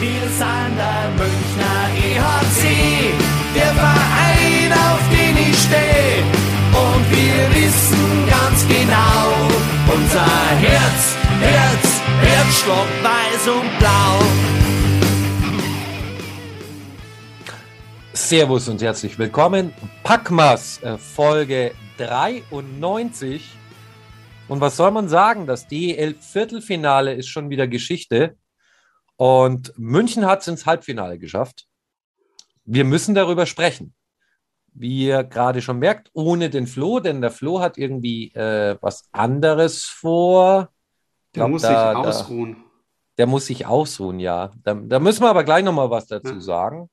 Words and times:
Wir 0.00 0.28
sind 0.28 0.76
der 0.76 1.10
Münchner 1.18 1.90
EHC, 1.96 3.12
der 3.52 3.74
Verein, 3.74 4.72
auf 4.72 5.02
den 5.10 5.36
ich 5.36 5.58
stehe. 5.58 6.22
Und 6.70 7.10
wir 7.10 7.50
wissen 7.56 8.28
ganz 8.30 8.68
genau, 8.68 9.26
unser 9.92 10.24
Herz, 10.60 11.16
Herz, 11.40 12.00
Herzstock, 12.20 12.86
weiß 13.02 13.48
und 13.48 13.78
blau. 13.80 14.22
Servus 18.12 18.68
und 18.68 18.80
herzlich 18.80 19.18
willkommen. 19.18 19.72
Packmas, 20.04 20.80
äh, 20.84 20.96
Folge 20.96 21.72
93. 21.96 23.42
Und 24.46 24.60
was 24.60 24.76
soll 24.76 24.92
man 24.92 25.08
sagen? 25.08 25.48
Das 25.48 25.66
DEL-Viertelfinale 25.66 27.14
ist 27.14 27.26
schon 27.26 27.50
wieder 27.50 27.66
Geschichte. 27.66 28.36
Und 29.18 29.72
München 29.76 30.24
hat 30.26 30.42
es 30.42 30.48
ins 30.48 30.64
Halbfinale 30.64 31.18
geschafft. 31.18 31.66
Wir 32.64 32.84
müssen 32.84 33.14
darüber 33.16 33.46
sprechen. 33.46 33.94
Wie 34.74 35.06
ihr 35.06 35.24
gerade 35.24 35.60
schon 35.60 35.80
merkt, 35.80 36.08
ohne 36.12 36.50
den 36.50 36.68
Flo, 36.68 37.00
denn 37.00 37.20
der 37.20 37.32
Flo 37.32 37.58
hat 37.60 37.78
irgendwie 37.78 38.32
äh, 38.34 38.78
was 38.80 39.08
anderes 39.10 39.82
vor. 39.84 40.68
Der 41.34 41.40
Glaub, 41.40 41.50
muss 41.50 41.62
da- 41.62 41.68
sich 41.68 41.76
da- 41.76 42.08
ausruhen. 42.08 42.64
Der 43.18 43.26
muss 43.26 43.46
sich 43.46 43.66
ausruhen, 43.66 44.20
ja. 44.20 44.52
Da, 44.62 44.74
da 44.74 45.00
müssen 45.00 45.22
wir 45.22 45.30
aber 45.30 45.42
gleich 45.42 45.64
nochmal 45.64 45.90
was 45.90 46.06
dazu 46.06 46.34
Ja. 46.34 46.40
sagen. 46.40 46.88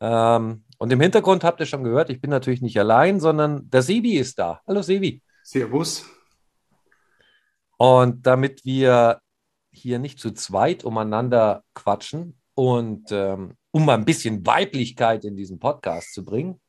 Ähm, 0.00 0.64
und 0.78 0.92
im 0.92 1.00
Hintergrund 1.00 1.42
habt 1.42 1.58
ihr 1.58 1.66
schon 1.66 1.82
gehört, 1.82 2.08
ich 2.10 2.20
bin 2.20 2.30
natürlich 2.30 2.62
nicht 2.62 2.78
allein, 2.78 3.18
sondern 3.18 3.68
der 3.68 3.82
Sebi 3.82 4.16
ist 4.16 4.38
da. 4.38 4.60
Hallo 4.68 4.82
Sebi. 4.82 5.20
Servus. 5.42 6.04
Und 7.78 8.24
damit 8.24 8.64
wir 8.64 9.20
hier 9.80 9.98
nicht 9.98 10.18
zu 10.18 10.32
zweit 10.32 10.84
umeinander 10.84 11.64
quatschen 11.74 12.38
und 12.54 13.12
ähm, 13.12 13.54
um 13.70 13.84
mal 13.84 13.94
ein 13.94 14.04
bisschen 14.04 14.44
Weiblichkeit 14.44 15.24
in 15.24 15.36
diesen 15.36 15.58
Podcast 15.58 16.12
zu 16.12 16.24
bringen, 16.24 16.60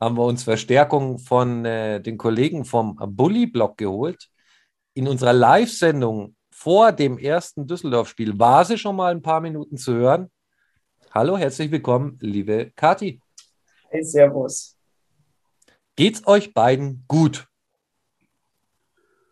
haben 0.00 0.16
wir 0.16 0.24
uns 0.24 0.44
Verstärkung 0.44 1.18
von 1.18 1.64
äh, 1.64 2.00
den 2.00 2.18
Kollegen 2.18 2.64
vom 2.64 2.96
Bully-Blog 2.96 3.76
geholt. 3.76 4.28
In 4.94 5.08
unserer 5.08 5.32
Live-Sendung 5.32 6.36
vor 6.50 6.92
dem 6.92 7.18
ersten 7.18 7.66
Düsseldorf-Spiel 7.66 8.38
war 8.38 8.64
sie 8.64 8.78
schon 8.78 8.96
mal 8.96 9.10
ein 9.10 9.22
paar 9.22 9.40
Minuten 9.40 9.76
zu 9.76 9.94
hören. 9.94 10.30
Hallo, 11.12 11.36
herzlich 11.36 11.70
willkommen, 11.70 12.18
liebe 12.20 12.72
Kathi. 12.76 13.20
Hey, 13.88 14.02
Servus. 14.02 14.76
Geht's 15.96 16.26
euch 16.26 16.52
beiden 16.52 17.04
gut? 17.08 17.48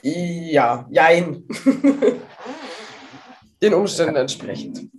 Ja, 0.03 0.87
jein. 0.91 1.45
Den 3.65 3.75
Umständen 3.75 4.17
entsprechend. 4.17 4.91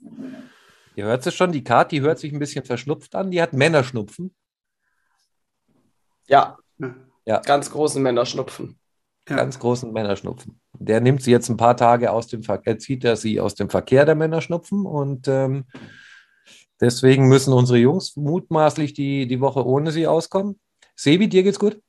Ihr 0.96 1.06
hört 1.06 1.26
es 1.28 1.36
schon, 1.36 1.52
die 1.52 1.64
Kathi 1.64 2.00
hört 2.00 2.18
sich 2.18 2.34
ein 2.34 2.40
bisschen 2.40 2.66
verschnupft 2.66 3.14
an. 3.14 3.30
Die 3.30 3.42
hat 3.42 3.54
Männerschnupfen. 3.54 4.34
Ja. 6.28 6.58
Ja. 6.80 6.96
Ja. 7.26 7.40
Ganz 7.42 7.70
großen 7.70 8.02
Männerschnupfen. 8.02 8.80
Ja. 9.28 9.38
ganz 9.38 9.58
großen 9.58 9.92
Männerschnupfen. 9.92 10.60
Der 10.74 11.02
nimmt 11.02 11.24
sie 11.24 11.32
jetzt 11.32 11.50
ein 11.50 11.58
paar 11.58 11.76
Tage 11.76 12.12
aus 12.12 12.28
dem 12.28 12.44
Verkehr, 12.44 12.78
zieht 12.78 13.04
er 13.04 13.16
sie 13.16 13.40
aus 13.40 13.56
dem 13.56 13.70
Verkehr 13.70 14.06
der 14.06 14.14
Männerschnupfen 14.14 14.86
und 14.86 15.28
ähm, 15.28 15.66
deswegen 16.80 17.28
müssen 17.28 17.52
unsere 17.52 17.80
Jungs 17.80 18.16
mutmaßlich 18.16 18.94
die, 18.94 19.26
die 19.26 19.42
Woche 19.42 19.66
ohne 19.66 19.92
sie 19.92 20.06
auskommen. 20.06 20.60
Sebi, 20.96 21.28
dir 21.28 21.42
geht's 21.42 21.58
gut? 21.58 21.82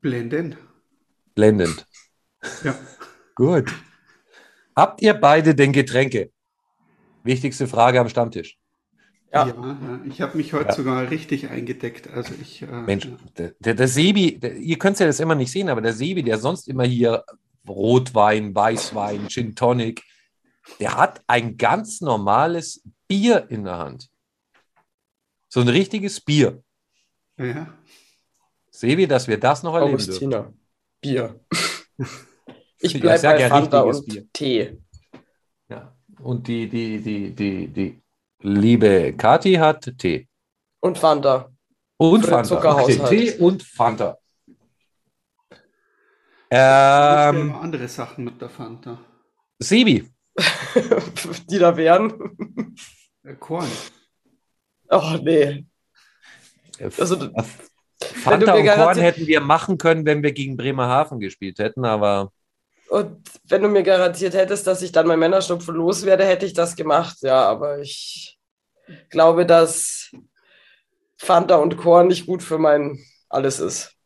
Blendend. 0.00 0.56
Blendend. 1.34 1.86
Ja. 2.62 2.78
Gut. 3.34 3.72
Habt 4.76 5.02
ihr 5.02 5.14
beide 5.14 5.54
denn 5.54 5.72
Getränke? 5.72 6.30
Wichtigste 7.22 7.66
Frage 7.66 8.00
am 8.00 8.08
Stammtisch. 8.08 8.58
Ja. 9.32 9.48
Ja. 9.48 9.54
ja. 9.54 10.00
Ich 10.06 10.20
habe 10.20 10.36
mich 10.36 10.52
heute 10.52 10.68
Ja. 10.68 10.74
sogar 10.74 11.10
richtig 11.10 11.50
eingedeckt. 11.50 12.08
Also 12.08 12.34
ich. 12.40 12.62
Äh, 12.62 12.66
Mensch, 12.66 13.08
der, 13.36 13.74
der, 13.74 13.88
Sebi, 13.88 14.38
der, 14.38 14.56
ihr 14.56 14.78
könnt 14.78 14.98
ja 14.98 15.06
das 15.06 15.20
immer 15.20 15.34
nicht 15.34 15.50
sehen, 15.50 15.68
aber 15.68 15.80
der 15.80 15.92
Sebi, 15.92 16.22
der 16.22 16.38
sonst 16.38 16.68
immer 16.68 16.84
hier 16.84 17.24
Rotwein, 17.68 18.54
Weißwein, 18.54 19.28
Gin 19.28 19.54
Tonic, 19.54 20.02
der 20.80 20.96
hat 20.96 21.22
ein 21.26 21.56
ganz 21.56 22.00
normales 22.00 22.82
Bier 23.08 23.46
in 23.48 23.64
der 23.64 23.78
Hand. 23.78 24.08
So 25.48 25.60
ein 25.60 25.68
richtiges 25.68 26.20
Bier. 26.20 26.62
Ja. 27.38 27.72
Sebi, 28.70 29.06
dass 29.06 29.28
wir 29.28 29.38
das 29.38 29.62
noch 29.62 29.74
erleben 29.74 29.98
dürfen. 29.98 30.10
Augustiner. 30.10 30.52
Bier. 31.00 31.40
Ich 32.84 33.00
bleibe 33.00 33.22
bei 33.22 33.40
ja 33.40 33.48
Fanta 33.48 33.80
und 33.80 34.04
Bier. 34.04 34.26
Tee. 34.32 34.78
Ja. 35.68 35.96
Und 36.20 36.46
die, 36.46 36.68
die, 36.68 37.00
die, 37.00 37.34
die, 37.34 37.68
die 37.68 38.02
liebe 38.40 39.14
Kathi 39.14 39.54
hat 39.54 39.90
Tee. 39.98 40.28
Und 40.80 40.98
Fanta. 40.98 41.50
Und 41.96 42.26
Fanta. 42.26 42.44
Zuckerhaushalt. 42.44 43.08
Tee 43.08 43.32
und 43.38 43.62
Fanta. 43.62 44.18
Ich 45.50 46.58
ähm, 46.60 47.36
immer 47.36 47.60
andere 47.62 47.88
Sachen 47.88 48.24
mit 48.24 48.40
der 48.40 48.50
Fanta. 48.50 48.98
Sebi, 49.58 50.06
Die 51.50 51.58
da 51.58 51.76
wären. 51.76 52.12
Äh, 53.22 53.34
Korn. 53.36 53.66
Oh, 54.90 55.18
nee. 55.22 55.64
Also, 56.98 57.16
Fanta 57.98 58.56
du 58.56 58.62
mir 58.62 58.72
und 58.72 58.78
Korn 58.78 58.98
hätten 58.98 59.26
wir 59.26 59.40
machen 59.40 59.78
können, 59.78 60.04
wenn 60.04 60.22
wir 60.22 60.32
gegen 60.32 60.56
Bremerhaven 60.58 61.18
gespielt 61.18 61.58
hätten, 61.58 61.86
aber 61.86 62.30
und 62.94 63.28
wenn 63.48 63.60
du 63.60 63.68
mir 63.68 63.82
garantiert 63.82 64.34
hättest, 64.34 64.68
dass 64.68 64.80
ich 64.80 64.92
dann 64.92 65.08
mein 65.08 65.18
Männerschnupfen 65.18 65.74
loswerde, 65.74 66.24
hätte 66.24 66.46
ich 66.46 66.52
das 66.52 66.76
gemacht. 66.76 67.16
Ja, 67.22 67.42
aber 67.42 67.80
ich 67.80 68.38
glaube, 69.10 69.46
dass 69.46 70.12
Fanta 71.16 71.56
und 71.56 71.76
Korn 71.76 72.06
nicht 72.06 72.26
gut 72.26 72.40
für 72.40 72.56
mein 72.56 73.04
alles 73.28 73.58
ist. 73.58 73.96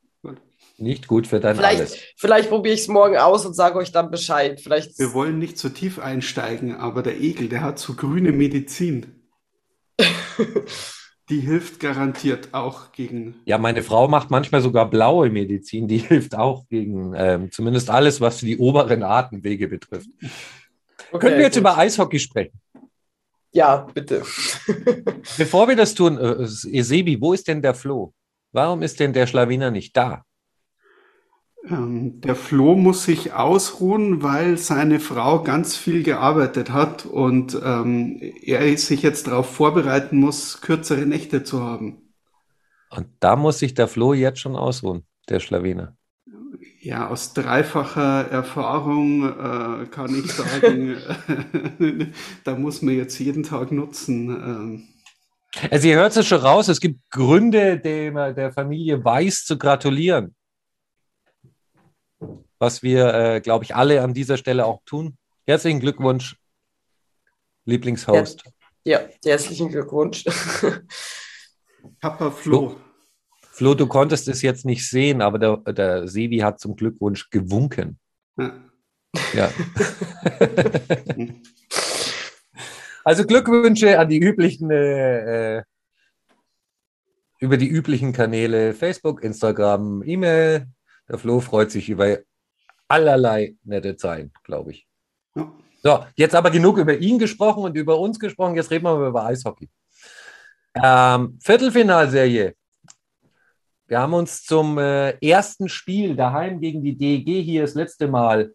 nicht 0.78 1.06
gut 1.06 1.26
für 1.26 1.38
dein 1.38 1.56
Vielleicht, 1.56 1.80
alles. 1.80 1.98
vielleicht 2.16 2.48
probiere 2.48 2.74
ich 2.74 2.80
es 2.80 2.88
morgen 2.88 3.18
aus 3.18 3.44
und 3.44 3.52
sage 3.52 3.76
euch 3.76 3.92
dann 3.92 4.10
Bescheid. 4.10 4.58
Vielleicht. 4.58 4.98
Wir 4.98 5.12
wollen 5.12 5.38
nicht 5.38 5.58
zu 5.58 5.68
tief 5.68 5.98
einsteigen, 5.98 6.74
aber 6.74 7.02
der 7.02 7.20
Egel, 7.20 7.50
der 7.50 7.60
hat 7.60 7.78
so 7.78 7.92
grüne 7.92 8.32
Medizin. 8.32 9.22
Die 11.28 11.40
hilft 11.40 11.78
garantiert 11.80 12.48
auch 12.52 12.92
gegen. 12.92 13.34
Ja, 13.44 13.58
meine 13.58 13.82
Frau 13.82 14.08
macht 14.08 14.30
manchmal 14.30 14.62
sogar 14.62 14.88
blaue 14.88 15.28
Medizin, 15.30 15.86
die 15.86 15.98
hilft 16.08 16.34
auch 16.34 16.66
gegen 16.68 17.12
ähm, 17.16 17.50
zumindest 17.50 17.90
alles, 17.90 18.20
was 18.20 18.38
die 18.38 18.56
oberen 18.58 19.02
Atemwege 19.02 19.68
betrifft. 19.68 20.08
Okay, 21.10 21.18
Können 21.18 21.36
wir 21.36 21.44
jetzt 21.44 21.54
gut. 21.54 21.60
über 21.60 21.76
Eishockey 21.78 22.18
sprechen? 22.18 22.58
Ja, 23.52 23.86
bitte. 23.94 24.22
Bevor 25.38 25.68
wir 25.68 25.76
das 25.76 25.94
tun, 25.94 26.18
äh, 26.18 26.46
Sebi, 26.46 27.20
wo 27.20 27.32
ist 27.32 27.48
denn 27.48 27.62
der 27.62 27.74
Flo? 27.74 28.12
Warum 28.52 28.82
ist 28.82 29.00
denn 29.00 29.12
der 29.12 29.26
Schlawiner 29.26 29.70
nicht 29.70 29.96
da? 29.96 30.24
Ähm, 31.70 32.20
der 32.20 32.34
Flo 32.34 32.74
muss 32.74 33.04
sich 33.04 33.32
ausruhen, 33.32 34.22
weil 34.22 34.58
seine 34.58 35.00
Frau 35.00 35.42
ganz 35.42 35.76
viel 35.76 36.02
gearbeitet 36.02 36.70
hat 36.70 37.06
und 37.06 37.58
ähm, 37.62 38.20
er 38.42 38.76
sich 38.78 39.02
jetzt 39.02 39.26
darauf 39.26 39.52
vorbereiten 39.54 40.18
muss, 40.18 40.60
kürzere 40.60 41.06
Nächte 41.06 41.44
zu 41.44 41.62
haben. 41.62 42.02
Und 42.90 43.08
da 43.20 43.36
muss 43.36 43.58
sich 43.58 43.74
der 43.74 43.88
Flo 43.88 44.14
jetzt 44.14 44.40
schon 44.40 44.56
ausruhen, 44.56 45.04
der 45.28 45.40
Schlawiner. 45.40 45.96
Ja, 46.80 47.08
aus 47.08 47.34
dreifacher 47.34 48.30
Erfahrung 48.30 49.24
äh, 49.24 49.86
kann 49.86 50.14
ich 50.14 50.32
sagen, 50.32 50.96
da 52.44 52.54
muss 52.56 52.82
man 52.82 52.94
jetzt 52.94 53.18
jeden 53.18 53.42
Tag 53.42 53.72
nutzen. 53.72 54.30
Ähm, 54.30 54.88
Also 55.70 55.88
ihr 55.88 55.96
hört 55.96 56.16
es 56.16 56.26
schon 56.26 56.40
raus, 56.40 56.68
es 56.68 56.80
gibt 56.80 57.00
Gründe, 57.10 57.78
dem, 57.78 58.14
der 58.14 58.52
Familie 58.52 59.04
Weiß 59.04 59.44
zu 59.44 59.58
gratulieren. 59.58 60.34
Was 62.58 62.82
wir, 62.82 63.14
äh, 63.14 63.40
glaube 63.40 63.64
ich, 63.64 63.74
alle 63.74 64.02
an 64.02 64.14
dieser 64.14 64.36
Stelle 64.36 64.66
auch 64.66 64.82
tun. 64.84 65.16
Herzlichen 65.46 65.80
Glückwunsch, 65.80 66.36
Lieblingshost. 67.64 68.44
Ja, 68.84 69.00
herzlichen 69.24 69.68
Glückwunsch. 69.68 70.24
Papa 72.00 72.30
Flo. 72.30 72.76
Flo, 73.40 73.74
du 73.74 73.86
konntest 73.86 74.28
es 74.28 74.42
jetzt 74.42 74.64
nicht 74.64 74.88
sehen, 74.88 75.20
aber 75.20 75.38
der, 75.38 75.56
der 75.72 76.08
Sebi 76.08 76.38
hat 76.38 76.60
zum 76.60 76.76
Glückwunsch 76.76 77.28
gewunken. 77.30 77.98
Ja. 78.38 78.52
Ja. 79.34 79.50
also 83.04 83.26
Glückwünsche 83.26 83.98
an 83.98 84.08
die 84.08 84.18
üblichen, 84.18 84.70
äh, 84.70 85.58
äh, 85.58 85.62
über 87.40 87.56
die 87.56 87.68
üblichen 87.68 88.12
Kanäle, 88.12 88.74
Facebook, 88.74 89.22
Instagram, 89.22 90.02
E-Mail. 90.04 90.66
Der 91.08 91.18
Flo 91.18 91.40
freut 91.40 91.70
sich 91.70 91.88
über 91.88 92.18
allerlei 92.88 93.54
nette 93.64 93.96
Zeilen, 93.96 94.32
glaube 94.44 94.72
ich. 94.72 94.86
Ja. 95.36 95.52
So, 95.82 96.04
jetzt 96.16 96.34
aber 96.34 96.50
genug 96.50 96.78
über 96.78 96.96
ihn 96.96 97.18
gesprochen 97.18 97.62
und 97.62 97.76
über 97.76 97.98
uns 97.98 98.18
gesprochen. 98.18 98.56
Jetzt 98.56 98.70
reden 98.70 98.84
wir 98.84 99.08
über 99.08 99.24
Eishockey. 99.24 99.68
Ähm, 100.74 101.38
Viertelfinalserie. 101.40 102.54
Wir 103.86 104.00
haben 104.00 104.14
uns 104.14 104.42
zum 104.42 104.78
äh, 104.78 105.12
ersten 105.26 105.68
Spiel 105.68 106.14
daheim 106.14 106.60
gegen 106.60 106.82
die 106.82 106.96
DEG 106.96 107.42
hier 107.42 107.62
das 107.62 107.74
letzte 107.74 108.08
Mal 108.08 108.52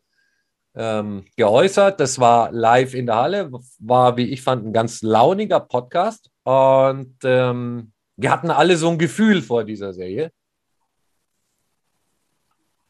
ähm, 0.75 1.25
geäußert. 1.35 1.99
Das 1.99 2.19
war 2.19 2.51
live 2.51 2.93
in 2.93 3.05
der 3.05 3.15
Halle, 3.15 3.51
war, 3.79 4.17
wie 4.17 4.29
ich 4.29 4.41
fand, 4.41 4.65
ein 4.65 4.73
ganz 4.73 5.01
launiger 5.01 5.59
Podcast. 5.59 6.29
Und 6.43 7.15
ähm, 7.23 7.93
wir 8.15 8.31
hatten 8.31 8.51
alle 8.51 8.77
so 8.77 8.89
ein 8.89 8.97
Gefühl 8.97 9.41
vor 9.41 9.63
dieser 9.63 9.93
Serie. 9.93 10.31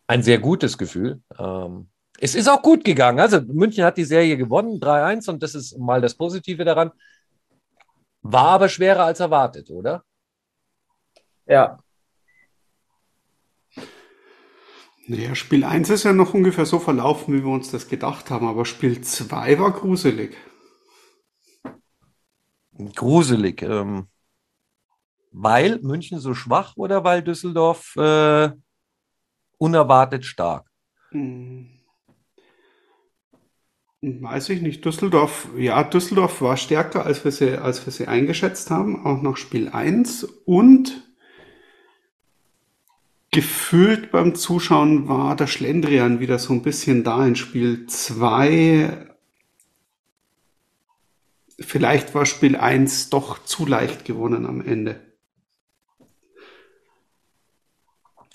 Ein 0.08 0.24
sehr 0.24 0.40
gutes 0.40 0.78
Gefühl. 0.78 1.22
Ähm, 1.40 1.90
es 2.20 2.36
ist 2.36 2.48
auch 2.48 2.62
gut 2.62 2.84
gegangen. 2.84 3.20
Also 3.20 3.42
München 3.42 3.84
hat 3.84 3.98
die 3.98 4.06
Serie 4.06 4.38
gewonnen, 4.38 4.80
3-1, 4.80 5.30
und 5.30 5.44
das 5.44 5.56
ist 5.56 5.78
mal 5.78 6.02
das 6.02 6.16
Positive 6.16 6.64
daran. 6.64 6.92
War 8.22 8.50
aber 8.50 8.70
schwerer 8.70 9.06
als 9.06 9.20
erwartet, 9.20 9.70
oder? 9.70 10.04
Ja. 11.46 11.78
Naja, 15.06 15.36
Spiel 15.36 15.66
1 15.66 15.90
ist 15.90 16.04
ja 16.04 16.14
noch 16.14 16.34
ungefähr 16.34 16.66
so 16.66 16.80
verlaufen, 16.80 17.34
wie 17.34 17.44
wir 17.44 17.52
uns 17.52 17.72
das 17.72 17.90
gedacht 17.90 18.30
haben, 18.30 18.48
aber 18.48 18.66
Spiel 18.66 19.02
2 19.02 19.60
war 19.60 19.72
gruselig. 19.72 20.38
Gruselig. 22.96 23.62
Ähm, 23.64 24.08
weil 25.32 25.80
München 25.82 26.20
so 26.20 26.34
schwach 26.34 26.78
oder 26.78 27.04
weil 27.04 27.22
Düsseldorf 27.22 27.96
äh, 27.98 28.52
unerwartet 29.64 30.26
stark? 30.26 30.70
Hm. 31.12 31.70
Weiß 34.02 34.50
ich 34.50 34.62
nicht. 34.62 34.84
Düsseldorf, 34.84 35.48
ja, 35.58 35.82
Düsseldorf 35.86 36.42
war 36.42 36.58
stärker, 36.58 37.06
als 37.06 37.24
wir 37.24 37.32
sie, 37.32 37.58
als 37.58 37.86
wir 37.86 37.94
sie 37.94 38.08
eingeschätzt 38.08 38.70
haben, 38.70 39.06
auch 39.06 39.22
nach 39.22 39.38
Spiel 39.38 39.70
1. 39.70 40.26
Und 40.44 41.08
gefühlt 43.32 44.12
beim 44.12 44.36
Zuschauen 44.36 45.08
war 45.08 45.38
der 45.38 45.48
Schlendrian 45.48 46.20
wieder 46.20 46.38
so 46.38 46.52
ein 46.52 46.62
bisschen 46.62 47.06
da 47.06 47.26
in 47.26 47.38
Spiel 47.38 47.88
2. 47.88 49.08
Vielleicht 51.62 52.14
war 52.14 52.26
Spiel 52.26 52.58
1 52.58 53.10
doch 53.10 53.46
zu 53.46 53.66
leicht 53.66 54.04
gewonnen 54.04 54.46
am 54.46 54.60
Ende. 54.60 55.13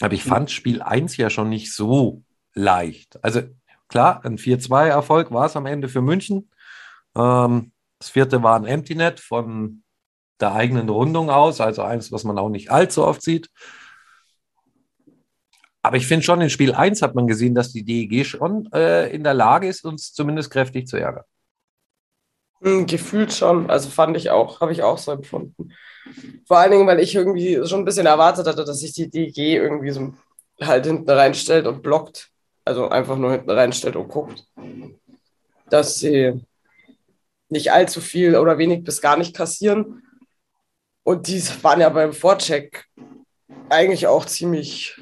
Aber 0.01 0.15
ich 0.15 0.23
fand 0.25 0.51
Spiel 0.51 0.83
1 0.83 1.17
ja 1.17 1.31
schon 1.31 1.49
nicht 1.49 1.75
so 1.75 2.23
leicht. 2.55 3.23
Also 3.23 3.43
klar, 3.89 4.25
ein 4.25 4.39
4-2-Erfolg 4.39 5.33
war 5.33 5.47
es 5.47 5.57
am 5.57 5.67
Ende 5.67 5.89
für 5.89 6.03
München. 6.03 6.51
Ähm, 7.17 7.73
das 7.99 8.11
vierte 8.11 8.43
war 8.43 8.57
ein 8.57 8.65
Empty 8.65 8.95
Net 8.95 9.21
von 9.21 9.83
der 10.41 10.53
eigenen 10.55 10.89
Rundung 10.89 11.31
aus, 11.31 11.61
also 11.61 11.83
eins, 11.83 12.13
was 12.13 12.23
man 12.23 12.39
auch 12.39 12.49
nicht 12.49 12.71
allzu 12.71 13.05
oft 13.05 13.23
sieht. 13.23 13.51
Aber 15.83 15.97
ich 15.97 16.07
finde 16.07 16.25
schon, 16.25 16.41
in 16.41 16.51
Spiel 16.51 16.75
1 16.75 17.03
hat 17.03 17.15
man 17.15 17.27
gesehen, 17.27 17.55
dass 17.55 17.73
die 17.73 17.85
DEG 17.85 18.25
schon 18.25 18.71
äh, 18.73 19.09
in 19.09 19.25
der 19.25 19.35
Lage 19.35 19.67
ist, 19.67 19.85
uns 19.85 20.13
zumindest 20.13 20.51
kräftig 20.51 20.87
zu 20.87 20.97
ärgern. 20.97 21.25
Hm, 22.61 22.87
gefühlt 22.87 23.33
schon, 23.33 23.71
also 23.71 23.89
fand 23.89 24.17
ich 24.17 24.31
auch, 24.31 24.61
habe 24.61 24.73
ich 24.73 24.83
auch 24.83 24.99
so 24.99 25.13
empfunden. 25.13 25.73
Vor 26.47 26.59
allen 26.59 26.73
Dingen, 26.73 26.87
weil 26.87 27.01
ich 27.01 27.15
irgendwie 27.15 27.61
schon 27.67 27.81
ein 27.81 27.85
bisschen 27.85 28.07
erwartet 28.07 28.47
hatte, 28.47 28.65
dass 28.65 28.81
sich 28.81 28.93
die 28.93 29.11
DEG 29.11 29.39
irgendwie 29.39 29.91
so 29.91 30.15
halt 30.61 30.87
hinten 30.87 31.11
reinstellt 31.11 31.67
und 31.67 31.83
blockt. 31.83 32.31
Also 32.65 32.89
einfach 32.89 33.17
nur 33.17 33.33
hinten 33.33 33.51
reinstellt 33.51 33.97
und 33.97 34.09
guckt. 34.09 34.45
Dass 35.71 35.97
sie 35.97 36.45
nicht 37.49 37.73
allzu 37.73 38.01
viel 38.01 38.37
oder 38.37 38.59
wenig 38.59 38.85
bis 38.85 39.01
gar 39.01 39.17
nicht 39.17 39.35
kassieren. 39.35 40.03
Und 41.03 41.29
die 41.29 41.43
waren 41.63 41.81
ja 41.81 41.89
beim 41.89 42.13
Vorcheck 42.13 42.85
eigentlich 43.71 44.07
auch 44.07 44.27
ziemlich 44.27 45.01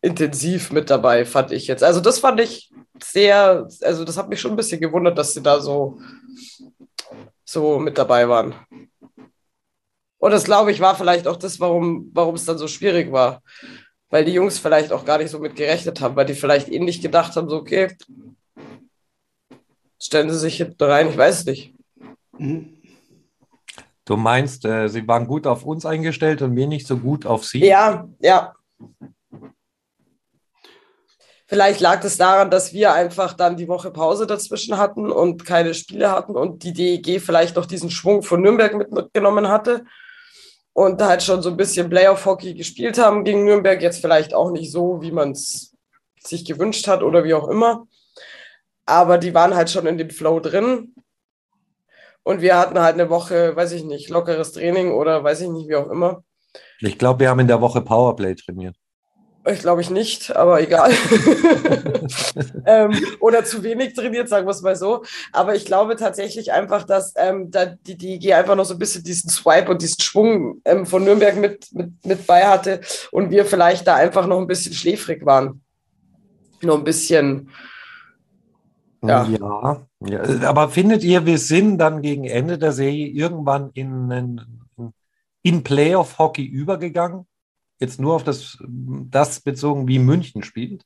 intensiv 0.00 0.70
mit 0.70 0.90
dabei, 0.90 1.24
fand 1.24 1.52
ich 1.52 1.66
jetzt. 1.66 1.82
Also 1.82 2.00
das 2.00 2.18
fand 2.18 2.40
ich 2.40 2.70
sehr, 3.02 3.66
also 3.82 4.04
das 4.04 4.16
hat 4.16 4.28
mich 4.28 4.40
schon 4.40 4.52
ein 4.52 4.56
bisschen 4.56 4.80
gewundert, 4.80 5.18
dass 5.18 5.34
sie 5.34 5.42
da 5.42 5.60
so, 5.60 6.00
so 7.44 7.78
mit 7.78 7.98
dabei 7.98 8.28
waren. 8.28 8.54
Und 10.18 10.32
das, 10.32 10.44
glaube 10.44 10.72
ich, 10.72 10.80
war 10.80 10.96
vielleicht 10.96 11.26
auch 11.26 11.36
das, 11.36 11.60
warum, 11.60 12.10
warum 12.12 12.34
es 12.34 12.44
dann 12.44 12.58
so 12.58 12.68
schwierig 12.68 13.12
war. 13.12 13.42
Weil 14.10 14.24
die 14.24 14.32
Jungs 14.32 14.58
vielleicht 14.58 14.92
auch 14.92 15.04
gar 15.04 15.18
nicht 15.18 15.30
so 15.30 15.38
mit 15.38 15.54
gerechnet 15.54 16.00
haben, 16.00 16.16
weil 16.16 16.26
die 16.26 16.34
vielleicht 16.34 16.68
ähnlich 16.68 17.00
gedacht 17.00 17.36
haben, 17.36 17.48
so, 17.48 17.56
okay, 17.56 17.94
stellen 20.00 20.30
sie 20.30 20.38
sich 20.38 20.56
hinten 20.56 20.82
rein, 20.82 21.10
ich 21.10 21.16
weiß 21.16 21.44
nicht. 21.44 21.74
Du 24.04 24.16
meinst, 24.16 24.64
äh, 24.64 24.88
sie 24.88 25.06
waren 25.06 25.26
gut 25.26 25.46
auf 25.46 25.64
uns 25.64 25.84
eingestellt 25.84 26.40
und 26.42 26.56
wir 26.56 26.66
nicht 26.66 26.86
so 26.86 26.96
gut 26.96 27.26
auf 27.26 27.44
sie? 27.44 27.64
Ja, 27.64 28.08
ja. 28.20 28.54
Vielleicht 31.50 31.80
lag 31.80 32.04
es 32.04 32.18
daran, 32.18 32.50
dass 32.50 32.74
wir 32.74 32.92
einfach 32.92 33.32
dann 33.32 33.56
die 33.56 33.68
Woche 33.68 33.90
Pause 33.90 34.26
dazwischen 34.26 34.76
hatten 34.76 35.10
und 35.10 35.46
keine 35.46 35.72
Spiele 35.72 36.10
hatten 36.10 36.36
und 36.36 36.62
die 36.62 36.74
DEG 36.74 37.22
vielleicht 37.22 37.56
noch 37.56 37.64
diesen 37.64 37.90
Schwung 37.90 38.22
von 38.22 38.42
Nürnberg 38.42 38.92
mitgenommen 38.92 39.48
hatte 39.48 39.86
und 40.74 41.00
halt 41.00 41.22
schon 41.22 41.40
so 41.40 41.48
ein 41.48 41.56
bisschen 41.56 41.88
Playoff-Hockey 41.88 42.52
gespielt 42.52 42.98
haben 42.98 43.24
gegen 43.24 43.46
Nürnberg. 43.46 43.80
Jetzt 43.80 44.02
vielleicht 44.02 44.34
auch 44.34 44.50
nicht 44.50 44.70
so, 44.70 45.00
wie 45.00 45.10
man 45.10 45.30
es 45.30 45.74
sich 46.22 46.44
gewünscht 46.44 46.86
hat 46.86 47.02
oder 47.02 47.24
wie 47.24 47.32
auch 47.32 47.48
immer. 47.48 47.86
Aber 48.84 49.16
die 49.16 49.32
waren 49.32 49.54
halt 49.54 49.70
schon 49.70 49.86
in 49.86 49.96
dem 49.96 50.10
Flow 50.10 50.40
drin. 50.40 50.94
Und 52.24 52.42
wir 52.42 52.58
hatten 52.58 52.78
halt 52.78 52.94
eine 52.94 53.08
Woche, 53.08 53.56
weiß 53.56 53.72
ich 53.72 53.84
nicht, 53.84 54.10
lockeres 54.10 54.52
Training 54.52 54.92
oder 54.92 55.24
weiß 55.24 55.40
ich 55.40 55.48
nicht, 55.48 55.66
wie 55.66 55.76
auch 55.76 55.88
immer. 55.88 56.24
Ich 56.80 56.98
glaube, 56.98 57.20
wir 57.20 57.30
haben 57.30 57.40
in 57.40 57.48
der 57.48 57.62
Woche 57.62 57.80
Powerplay 57.80 58.34
trainiert. 58.34 58.76
Ich 59.46 59.60
glaube 59.60 59.80
ich 59.80 59.88
nicht, 59.88 60.34
aber 60.36 60.60
egal. 60.60 60.90
ähm, 62.66 62.92
oder 63.20 63.44
zu 63.44 63.62
wenig 63.62 63.94
trainiert, 63.94 64.28
sagen 64.28 64.46
wir 64.46 64.50
es 64.50 64.62
mal 64.62 64.76
so. 64.76 65.04
Aber 65.32 65.54
ich 65.54 65.64
glaube 65.64 65.96
tatsächlich 65.96 66.52
einfach, 66.52 66.84
dass 66.84 67.14
ähm, 67.16 67.50
da 67.50 67.66
die 67.66 67.96
DG 67.96 68.34
einfach 68.34 68.56
noch 68.56 68.64
so 68.64 68.74
ein 68.74 68.78
bisschen 68.78 69.04
diesen 69.04 69.30
Swipe 69.30 69.70
und 69.70 69.80
diesen 69.80 70.00
Schwung 70.00 70.60
ähm, 70.64 70.84
von 70.84 71.04
Nürnberg 71.04 71.36
mit, 71.36 71.72
mit, 71.72 72.04
mit 72.04 72.26
bei 72.26 72.46
hatte 72.46 72.80
und 73.10 73.30
wir 73.30 73.46
vielleicht 73.46 73.86
da 73.86 73.94
einfach 73.94 74.26
noch 74.26 74.38
ein 74.38 74.46
bisschen 74.46 74.74
schläfrig 74.74 75.24
waren. 75.24 75.62
Nur 76.60 76.76
ein 76.76 76.84
bisschen. 76.84 77.50
Ja. 79.02 79.24
ja. 79.24 79.86
ja. 80.00 80.48
aber 80.48 80.68
findet 80.68 81.04
ihr, 81.04 81.24
wir 81.24 81.38
sind 81.38 81.78
dann 81.78 82.02
gegen 82.02 82.24
Ende 82.24 82.58
der 82.58 82.72
Serie 82.72 83.06
irgendwann 83.06 83.70
in, 83.72 84.40
in 85.42 85.62
Playoff-Hockey 85.62 86.44
übergegangen? 86.44 87.26
Jetzt 87.78 88.00
nur 88.00 88.14
auf 88.14 88.24
das, 88.24 88.58
das 88.68 89.40
bezogen, 89.40 89.88
wie 89.88 89.98
München 89.98 90.42
spielt? 90.42 90.84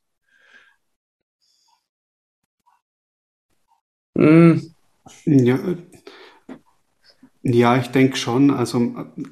Hm. 4.17 4.75
Ja, 5.27 5.59
ja, 7.43 7.77
ich 7.77 7.89
denke 7.89 8.17
schon. 8.17 8.51
Also 8.51 8.79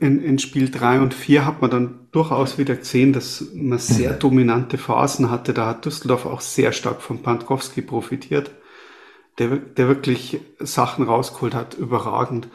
in, 0.01 0.21
in 0.21 0.39
Spiel 0.39 0.71
3 0.71 1.01
und 1.01 1.15
4 1.15 1.47
hat 1.47 1.61
man 1.61 1.71
dann 1.71 2.09
durchaus 2.11 2.59
wieder 2.59 2.75
gesehen, 2.75 3.13
dass 3.13 3.45
man 3.55 3.79
sehr 3.79 4.15
dominante 4.15 4.79
Phasen 4.79 5.31
hatte. 5.31 5.55
Da 5.55 5.67
hat 5.67 5.85
Düsseldorf 5.85 6.27
auch 6.27 6.41
sehr 6.41 6.73
stark 6.73 7.03
von 7.03 7.23
Pankowski 7.23 7.83
profitiert, 7.83 8.51
der, 9.39 9.59
der 9.59 9.89
wirklich 9.89 10.41
Sachen 10.59 11.05
rausgeholt 11.05 11.55
hat, 11.55 11.75
überragend. 11.75 12.49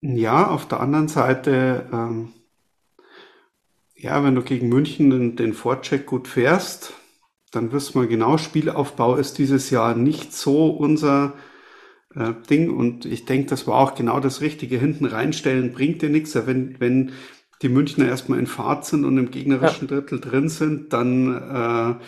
Ja, 0.00 0.48
auf 0.48 0.66
der 0.68 0.80
anderen 0.80 1.08
Seite 1.08 1.88
ähm, 1.92 2.32
ja, 3.98 4.22
wenn 4.22 4.34
du 4.34 4.42
gegen 4.42 4.68
München 4.68 5.10
den, 5.10 5.36
den 5.36 5.52
Vorcheck 5.52 6.06
gut 6.06 6.28
fährst, 6.28 6.94
dann 7.50 7.72
wirst 7.72 7.94
du 7.94 7.98
mal 7.98 8.06
genau, 8.06 8.38
Spielaufbau 8.38 9.16
ist 9.16 9.38
dieses 9.38 9.70
Jahr 9.70 9.94
nicht 9.94 10.32
so 10.32 10.70
unser 10.70 11.34
äh, 12.14 12.32
Ding. 12.48 12.70
Und 12.70 13.04
ich 13.06 13.24
denke, 13.24 13.48
das 13.48 13.66
war 13.66 13.78
auch 13.78 13.94
genau 13.94 14.20
das 14.20 14.40
Richtige. 14.40 14.78
Hinten 14.78 15.06
reinstellen 15.06 15.72
bringt 15.72 16.02
dir 16.02 16.10
nichts. 16.10 16.34
Wenn, 16.34 16.78
wenn 16.78 17.12
die 17.62 17.68
Münchner 17.68 18.06
erstmal 18.06 18.38
in 18.38 18.46
Fahrt 18.46 18.84
sind 18.84 19.04
und 19.04 19.18
im 19.18 19.32
gegnerischen 19.32 19.88
Drittel 19.88 20.20
drin 20.20 20.48
sind, 20.48 20.92
dann, 20.92 21.98
äh, 21.98 22.04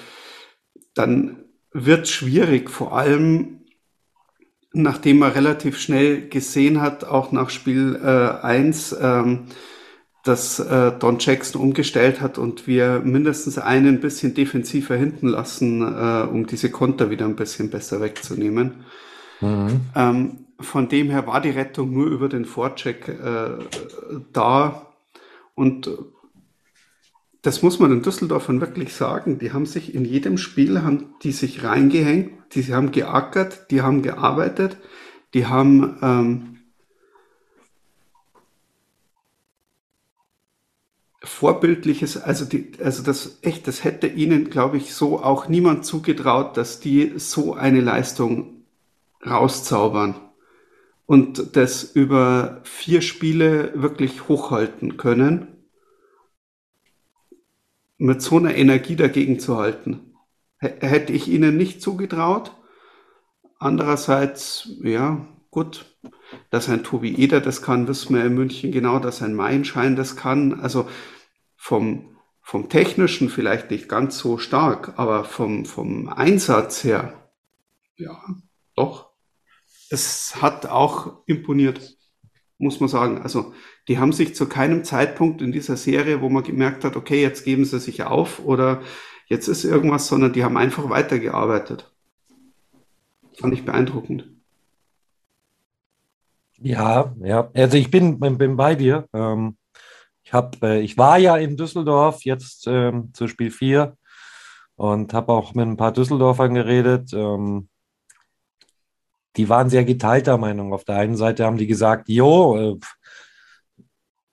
dann 0.95 1.45
wird 1.73 2.07
schwierig. 2.07 2.71
Vor 2.71 2.97
allem, 2.97 3.63
nachdem 4.73 5.19
man 5.19 5.33
relativ 5.33 5.81
schnell 5.81 6.29
gesehen 6.29 6.81
hat, 6.81 7.03
auch 7.03 7.33
nach 7.33 7.51
Spiel 7.51 7.99
äh, 8.01 8.45
1, 8.45 8.97
ähm, 9.01 9.47
dass 10.31 10.61
äh, 10.61 10.93
Don 10.97 11.19
Jackson 11.19 11.61
umgestellt 11.61 12.21
hat 12.21 12.39
und 12.39 12.69
wir 12.69 13.01
mindestens 13.01 13.59
einen 13.59 13.97
ein 13.97 14.01
bisschen 14.01 14.33
defensiver 14.33 14.95
hinten 14.95 15.27
lassen, 15.27 15.83
äh, 15.83 16.29
um 16.31 16.47
diese 16.47 16.71
Konter 16.71 17.11
wieder 17.11 17.25
ein 17.25 17.35
bisschen 17.35 17.69
besser 17.69 18.01
wegzunehmen. 18.01 18.85
Mhm. 19.41 19.81
Ähm, 19.97 20.39
von 20.61 20.89
dem 20.89 21.11
her 21.11 21.27
war 21.27 21.41
die 21.41 21.51
Rettung 21.51 21.93
nur 21.93 22.07
über 22.07 22.29
den 22.29 22.45
Vorcheck 22.45 23.09
äh, 23.09 23.65
da 24.33 24.87
und 25.57 25.91
das 27.43 27.63
muss 27.63 27.81
man 27.81 27.91
den 27.91 28.03
Düsseldorfern 28.03 28.61
wirklich 28.61 28.95
sagen. 28.95 29.41
Die 29.41 29.53
haben 29.53 29.67
sich 29.67 29.97
in 29.97 30.05
jedem 30.05 30.39
Spiel 30.39 30.83
haben 30.83 31.15
die 31.25 31.33
sich 31.33 31.65
reingehängt, 31.65 32.55
die 32.55 32.73
haben 32.73 32.93
geackert, 32.93 33.69
die 33.73 33.83
haben 33.83 34.03
gearbeitet, 34.03 34.77
die 35.35 35.47
haben 35.47 35.97
ähm, 36.03 36.60
vorbildliches, 41.23 42.17
also 42.17 42.45
die, 42.45 42.73
also 42.83 43.03
das 43.03 43.39
echt, 43.43 43.67
das 43.67 43.85
hätte 43.85 44.07
ihnen, 44.07 44.51
glaube 44.51 44.79
ich, 44.79 44.95
so 44.95 45.23
auch 45.23 45.49
niemand 45.49 45.85
zugetraut, 45.85 46.57
dass 46.57 46.81
die 46.81 47.19
so 47.19 47.55
eine 47.55 47.81
Leistung 47.81 48.65
rauszaubern 49.25 50.15
und 51.07 51.57
das 51.57 51.83
über 51.83 52.61
vier 52.65 53.03
Spiele 53.03 53.73
wirklich 53.75 54.29
hochhalten 54.29 54.97
können, 54.97 55.49
mit 57.99 58.23
so 58.23 58.39
einer 58.39 58.55
Energie 58.55 58.97
dagegen 58.97 59.39
zu 59.39 59.59
halten. 59.59 60.15
Hätte 60.57 61.13
ich 61.13 61.29
ihnen 61.29 61.57
nicht 61.57 61.83
zugetraut. 61.83 62.53
Andererseits, 63.59 64.71
ja, 64.83 65.27
gut, 65.51 65.90
dass 66.51 66.69
ein 66.69 66.85
Tobi 66.85 67.15
Eder 67.15 67.41
das 67.41 67.63
kann, 67.63 67.89
wissen 67.89 68.15
wir 68.15 68.25
in 68.25 68.35
München 68.35 68.73
genau, 68.73 68.99
dass 68.99 69.23
ein 69.23 69.35
Maienschein 69.35 69.97
das 69.97 70.17
kann. 70.17 70.61
Also 70.61 70.89
vom, 71.57 72.17
vom 72.41 72.69
Technischen 72.69 73.29
vielleicht 73.29 73.71
nicht 73.71 73.89
ganz 73.89 74.19
so 74.19 74.39
stark, 74.39 74.99
aber 74.99 75.25
vom, 75.25 75.65
vom 75.65 76.09
Einsatz 76.09 76.85
her, 76.85 77.31
ja, 77.97 78.19
doch. 78.75 79.11
Es 79.91 80.41
hat 80.41 80.67
auch 80.67 81.25
imponiert, 81.27 81.97
muss 82.59 82.81
man 82.81 82.89
sagen. 82.89 83.23
Also 83.23 83.55
die 83.89 83.99
haben 83.99 84.13
sich 84.13 84.35
zu 84.35 84.49
keinem 84.49 84.85
Zeitpunkt 84.85 85.43
in 85.43 85.53
dieser 85.53 85.77
Serie, 85.77 86.21
wo 86.21 86.29
man 86.29 86.45
gemerkt 86.45 86.85
hat, 86.85 86.97
okay, 86.97 87.21
jetzt 87.21 87.45
geben 87.45 87.65
sie 87.65 87.81
sich 87.81 88.05
auf 88.05 88.39
oder 88.45 88.83
jetzt 89.27 89.49
ist 89.49 89.65
irgendwas, 89.65 90.07
sondern 90.07 90.33
die 90.33 90.45
haben 90.45 90.57
einfach 90.57 90.89
weitergearbeitet. 90.89 91.93
Fand 93.39 93.53
ich 93.53 93.65
beeindruckend. 93.65 94.40
Ja, 96.63 97.15
ja. 97.23 97.51
Also 97.55 97.77
ich 97.77 97.91
bin, 97.91 98.19
bin 98.21 98.57
bei 98.57 98.75
dir. 98.75 99.07
Ähm, 99.15 99.57
ich, 100.23 100.33
hab, 100.33 100.63
äh, 100.63 100.81
ich 100.81 100.99
war 100.99 101.19
ja 101.19 101.37
in 101.37 101.57
Düsseldorf 101.57 102.25
jetzt 102.25 102.67
ähm, 102.67 103.13
zu 103.15 103.29
Spiel 103.29 103.51
4 103.51 103.97
und 104.77 105.15
habe 105.15 105.33
auch 105.33 105.55
mit 105.55 105.67
ein 105.67 105.77
paar 105.77 105.93
Düsseldorfern 105.93 106.55
geredet. 106.55 107.13
Ähm, 107.15 107.69
die 109.37 109.49
waren 109.49 109.71
sehr 109.71 109.85
geteilter 109.85 110.39
Meinung. 110.39 110.73
Auf 110.73 110.85
der 110.85 110.97
einen 110.97 111.17
Seite 111.17 111.45
haben 111.45 111.57
die 111.57 111.67
gesagt, 111.67 112.09
jo, 112.09 112.57
äh, 112.75 112.77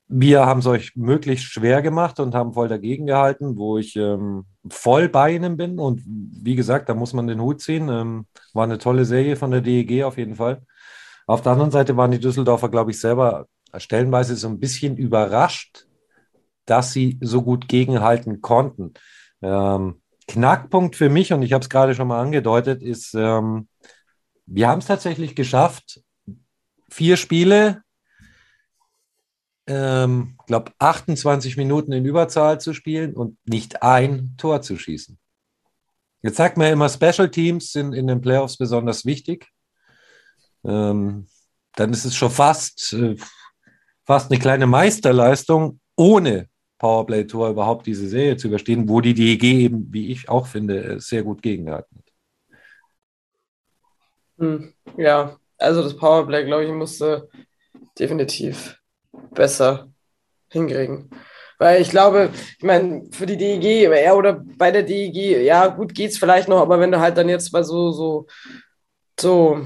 wir 0.09 0.45
haben 0.45 0.59
es 0.59 0.67
euch 0.67 0.95
möglichst 0.95 1.45
schwer 1.45 1.81
gemacht 1.81 2.19
und 2.19 2.33
haben 2.33 2.53
voll 2.53 2.69
dagegen 2.69 3.07
gehalten, 3.07 3.57
wo 3.57 3.77
ich 3.77 3.95
ähm, 3.97 4.45
voll 4.69 5.09
bei 5.09 5.31
ihnen 5.35 5.57
bin. 5.57 5.79
Und 5.79 6.01
wie 6.05 6.55
gesagt, 6.55 6.87
da 6.89 6.93
muss 6.93 7.13
man 7.13 7.27
den 7.27 7.41
Hut 7.41 7.61
ziehen. 7.61 7.89
Ähm, 7.89 8.25
war 8.53 8.63
eine 8.63 8.77
tolle 8.77 9.05
Serie 9.05 9.35
von 9.35 9.51
der 9.51 9.61
DEG 9.61 10.03
auf 10.03 10.17
jeden 10.17 10.35
Fall. 10.35 10.61
Auf 11.27 11.41
der 11.41 11.51
anderen 11.51 11.71
Seite 11.71 11.97
waren 11.97 12.11
die 12.11 12.19
Düsseldorfer, 12.19 12.69
glaube 12.69 12.91
ich, 12.91 12.99
selber 12.99 13.47
stellenweise 13.75 14.37
so 14.37 14.47
ein 14.47 14.59
bisschen 14.59 14.95
überrascht, 14.95 15.85
dass 16.65 16.93
sie 16.93 17.19
so 17.21 17.41
gut 17.41 17.67
gegenhalten 17.67 18.41
konnten. 18.41 18.93
Ähm, 19.41 20.01
Knackpunkt 20.29 20.95
für 20.95 21.09
mich, 21.09 21.33
und 21.33 21.41
ich 21.41 21.51
habe 21.51 21.61
es 21.61 21.69
gerade 21.69 21.95
schon 21.95 22.07
mal 22.07 22.21
angedeutet, 22.21 22.81
ist, 22.81 23.13
ähm, 23.13 23.67
wir 24.45 24.69
haben 24.69 24.79
es 24.79 24.85
tatsächlich 24.85 25.35
geschafft, 25.35 26.01
vier 26.89 27.17
Spiele, 27.17 27.83
ähm, 29.67 30.37
glaube 30.47 30.71
28 30.79 31.57
Minuten 31.57 31.91
in 31.91 32.05
Überzahl 32.05 32.61
zu 32.61 32.73
spielen 32.73 33.13
und 33.13 33.37
nicht 33.45 33.83
ein 33.83 34.35
Tor 34.37 34.61
zu 34.61 34.77
schießen. 34.77 35.19
Jetzt 36.21 36.37
sagt 36.37 36.55
man 36.55 36.71
immer, 36.71 36.87
Special 36.87 37.29
Teams 37.29 37.73
sind 37.73 37.93
in 37.93 38.07
den 38.07 38.21
Playoffs 38.21 38.55
besonders 38.55 39.05
wichtig 39.05 39.51
ähm, 40.67 41.27
dann 41.75 41.91
ist 41.91 42.05
es 42.05 42.15
schon 42.15 42.29
fast, 42.29 42.93
äh, 42.93 43.15
fast 44.05 44.31
eine 44.31 44.39
kleine 44.39 44.67
Meisterleistung, 44.67 45.79
ohne 45.95 46.49
Powerplay-Tor 46.77 47.49
überhaupt 47.49 47.87
diese 47.87 48.07
Serie 48.07 48.37
zu 48.37 48.47
überstehen, 48.47 48.87
wo 48.87 49.01
die 49.01 49.13
DEG 49.13 49.43
eben, 49.43 49.91
wie 49.91 50.11
ich 50.11 50.29
auch 50.29 50.47
finde, 50.47 50.83
äh, 50.83 50.99
sehr 50.99 51.23
gut 51.23 51.41
gegengehalten 51.41 51.97
hat. 51.97 52.13
Hm, 54.37 54.73
ja, 54.97 55.37
also 55.57 55.81
das 55.81 55.97
Powerplay, 55.97 56.45
glaube 56.45 56.65
ich, 56.65 56.71
musste 56.71 57.29
definitiv 57.97 58.77
besser 59.31 59.89
hinkriegen. 60.49 61.09
Weil 61.59 61.81
ich 61.81 61.89
glaube, 61.89 62.29
ich 62.57 62.63
meine, 62.63 63.07
für 63.11 63.25
die 63.25 63.37
DEG, 63.37 63.89
ja, 63.89 64.13
oder 64.13 64.43
bei 64.57 64.69
der 64.69 64.83
DEG, 64.83 65.43
ja, 65.43 65.67
gut 65.67 65.95
geht's 65.95 66.19
vielleicht 66.19 66.47
noch, 66.47 66.61
aber 66.61 66.79
wenn 66.79 66.91
du 66.91 66.99
halt 66.99 67.17
dann 67.17 67.29
jetzt 67.29 67.51
mal 67.51 67.63
so, 67.63 67.91
so, 67.91 68.27
so 69.19 69.65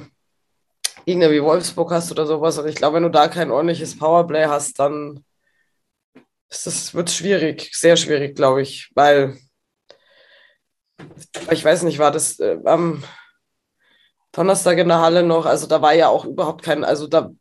Gegner 1.05 1.31
wie 1.31 1.41
Wolfsburg 1.41 1.91
hast 1.91 2.12
oder 2.12 2.25
sowas. 2.25 2.58
Und 2.58 2.67
ich 2.67 2.75
glaube, 2.75 2.96
wenn 2.96 3.03
du 3.03 3.10
da 3.10 3.27
kein 3.27 3.51
ordentliches 3.51 3.98
Powerplay 3.98 4.46
hast, 4.46 4.79
dann 4.79 5.24
wird 6.93 7.10
schwierig, 7.10 7.72
sehr 7.74 7.96
schwierig, 7.96 8.36
glaube 8.36 8.62
ich, 8.62 8.91
weil 8.93 9.38
ich 11.50 11.63
weiß 11.63 11.84
nicht, 11.84 11.98
war 11.98 12.12
das 12.12 12.39
äh, 12.39 12.58
am 12.65 13.03
Donnerstag 14.31 14.77
in 14.77 14.88
der 14.88 15.01
Halle 15.01 15.24
noch, 15.24 15.46
also 15.46 15.67
da 15.67 15.81
war 15.81 15.93
ja 15.93 16.08
auch 16.10 16.25
überhaupt 16.25 16.63
kein, 16.63 16.84
also 16.84 17.08
da 17.08 17.31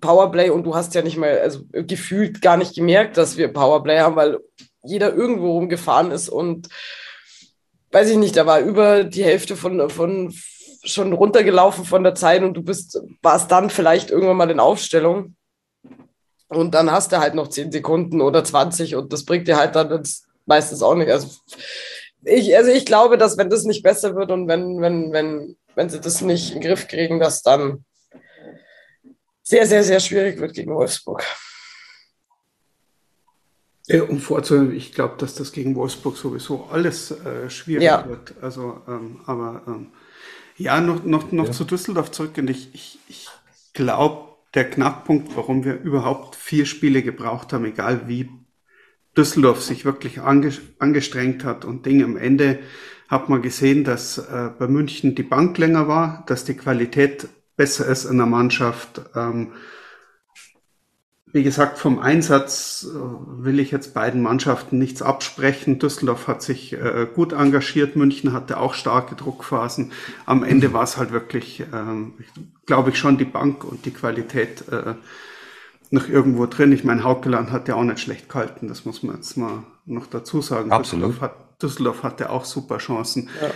Powerplay 0.00 0.50
und 0.50 0.64
du 0.64 0.74
hast 0.74 0.94
ja 0.94 1.02
nicht 1.02 1.16
mal, 1.16 1.38
also 1.38 1.60
gefühlt 1.72 2.42
gar 2.42 2.56
nicht 2.56 2.74
gemerkt, 2.74 3.16
dass 3.16 3.36
wir 3.36 3.52
Powerplay 3.52 4.00
haben, 4.00 4.16
weil 4.16 4.38
jeder 4.82 5.14
irgendwo 5.14 5.52
rumgefahren 5.52 6.10
ist 6.10 6.28
und 6.28 6.68
weiß 7.92 8.10
ich 8.10 8.16
nicht, 8.16 8.36
da 8.36 8.46
war 8.46 8.60
über 8.60 9.04
die 9.04 9.24
Hälfte 9.24 9.56
von, 9.56 9.88
von 9.88 10.34
schon 10.84 11.12
runtergelaufen 11.12 11.84
von 11.84 12.02
der 12.02 12.14
Zeit 12.14 12.42
und 12.42 12.54
du 12.54 12.62
bist, 12.62 13.00
warst 13.22 13.50
dann 13.50 13.70
vielleicht 13.70 14.10
irgendwann 14.10 14.36
mal 14.36 14.50
in 14.50 14.60
Aufstellung. 14.60 15.36
Und 16.48 16.74
dann 16.74 16.90
hast 16.90 17.12
du 17.12 17.18
halt 17.18 17.34
noch 17.34 17.48
10 17.48 17.72
Sekunden 17.72 18.20
oder 18.20 18.44
20 18.44 18.96
und 18.96 19.12
das 19.12 19.24
bringt 19.24 19.48
dir 19.48 19.56
halt 19.56 19.74
dann 19.74 20.02
meistens 20.44 20.82
auch 20.82 20.94
nicht. 20.94 21.10
Also 21.10 21.28
ich, 22.24 22.56
also 22.56 22.70
ich 22.70 22.84
glaube, 22.84 23.16
dass 23.16 23.38
wenn 23.38 23.48
das 23.48 23.64
nicht 23.64 23.82
besser 23.82 24.14
wird 24.14 24.30
und 24.30 24.48
wenn, 24.48 24.80
wenn, 24.80 25.12
wenn, 25.12 25.56
wenn 25.74 25.88
sie 25.88 26.00
das 26.00 26.20
nicht 26.20 26.52
in 26.52 26.60
den 26.60 26.68
Griff 26.68 26.88
kriegen, 26.88 27.20
dass 27.20 27.42
dann 27.42 27.84
sehr, 29.42 29.66
sehr, 29.66 29.82
sehr 29.82 30.00
schwierig 30.00 30.40
wird 30.40 30.54
gegen 30.54 30.74
Wolfsburg. 30.74 31.24
Ja, 33.86 34.04
um 34.04 34.20
vorzuhören, 34.20 34.74
ich 34.74 34.92
glaube, 34.92 35.16
dass 35.18 35.34
das 35.34 35.52
gegen 35.52 35.74
Wolfsburg 35.74 36.16
sowieso 36.16 36.68
alles 36.70 37.10
äh, 37.10 37.50
schwierig 37.50 37.84
ja. 37.84 38.06
wird. 38.08 38.34
Also, 38.40 38.80
ähm, 38.86 39.20
aber 39.26 39.62
ähm, 39.66 39.92
ja, 40.56 40.80
noch, 40.80 41.04
noch, 41.04 41.32
noch 41.32 41.46
ja. 41.46 41.52
zu 41.52 41.64
Düsseldorf 41.64 42.10
zurück. 42.10 42.36
Und 42.38 42.50
ich, 42.50 42.74
ich, 42.74 42.98
ich 43.08 43.28
glaube, 43.72 44.32
der 44.54 44.68
Knackpunkt, 44.68 45.36
warum 45.36 45.64
wir 45.64 45.80
überhaupt 45.80 46.36
vier 46.36 46.66
Spiele 46.66 47.02
gebraucht 47.02 47.52
haben, 47.52 47.64
egal 47.64 48.08
wie 48.08 48.28
Düsseldorf 49.16 49.62
sich 49.62 49.84
wirklich 49.84 50.20
angestrengt 50.20 51.44
hat 51.44 51.64
und 51.64 51.86
Ding 51.86 52.02
am 52.02 52.16
Ende 52.16 52.58
hat 53.08 53.28
man 53.28 53.42
gesehen, 53.42 53.84
dass 53.84 54.16
äh, 54.16 54.50
bei 54.58 54.68
München 54.68 55.14
die 55.14 55.22
Bank 55.22 55.58
länger 55.58 55.86
war, 55.86 56.24
dass 56.26 56.44
die 56.44 56.54
Qualität 56.54 57.28
besser 57.56 57.86
ist 57.86 58.06
in 58.06 58.16
der 58.16 58.26
Mannschaft. 58.26 59.02
Ähm, 59.14 59.52
wie 61.32 61.42
gesagt, 61.42 61.78
vom 61.78 61.98
Einsatz 61.98 62.86
äh, 62.88 62.94
will 62.94 63.58
ich 63.58 63.70
jetzt 63.70 63.94
beiden 63.94 64.20
Mannschaften 64.20 64.78
nichts 64.78 65.00
absprechen. 65.00 65.78
Düsseldorf 65.78 66.28
hat 66.28 66.42
sich 66.42 66.74
äh, 66.74 67.06
gut 67.12 67.32
engagiert, 67.32 67.96
München 67.96 68.34
hatte 68.34 68.58
auch 68.58 68.74
starke 68.74 69.14
Druckphasen. 69.14 69.92
Am 70.26 70.44
Ende 70.44 70.74
war 70.74 70.82
es 70.82 70.98
halt 70.98 71.10
wirklich, 71.10 71.64
ähm, 71.72 72.14
glaube 72.66 72.90
ich, 72.90 72.98
schon 72.98 73.16
die 73.16 73.24
Bank 73.24 73.64
und 73.64 73.86
die 73.86 73.92
Qualität 73.92 74.68
äh, 74.70 74.94
noch 75.90 76.08
irgendwo 76.08 76.44
drin. 76.46 76.72
Ich 76.72 76.84
meine, 76.84 77.02
Haukeland 77.02 77.50
hat 77.50 77.66
ja 77.66 77.76
auch 77.76 77.84
nicht 77.84 78.00
schlecht 78.00 78.28
gehalten, 78.28 78.68
das 78.68 78.84
muss 78.84 79.02
man 79.02 79.16
jetzt 79.16 79.36
mal 79.36 79.62
noch 79.86 80.06
dazu 80.06 80.42
sagen. 80.42 80.70
Absolut. 80.70 81.08
Düsseldorf, 81.08 81.20
hat, 81.22 81.62
Düsseldorf 81.62 82.02
hatte 82.02 82.30
auch 82.30 82.44
super 82.44 82.76
Chancen. 82.76 83.30
Ja. 83.40 83.50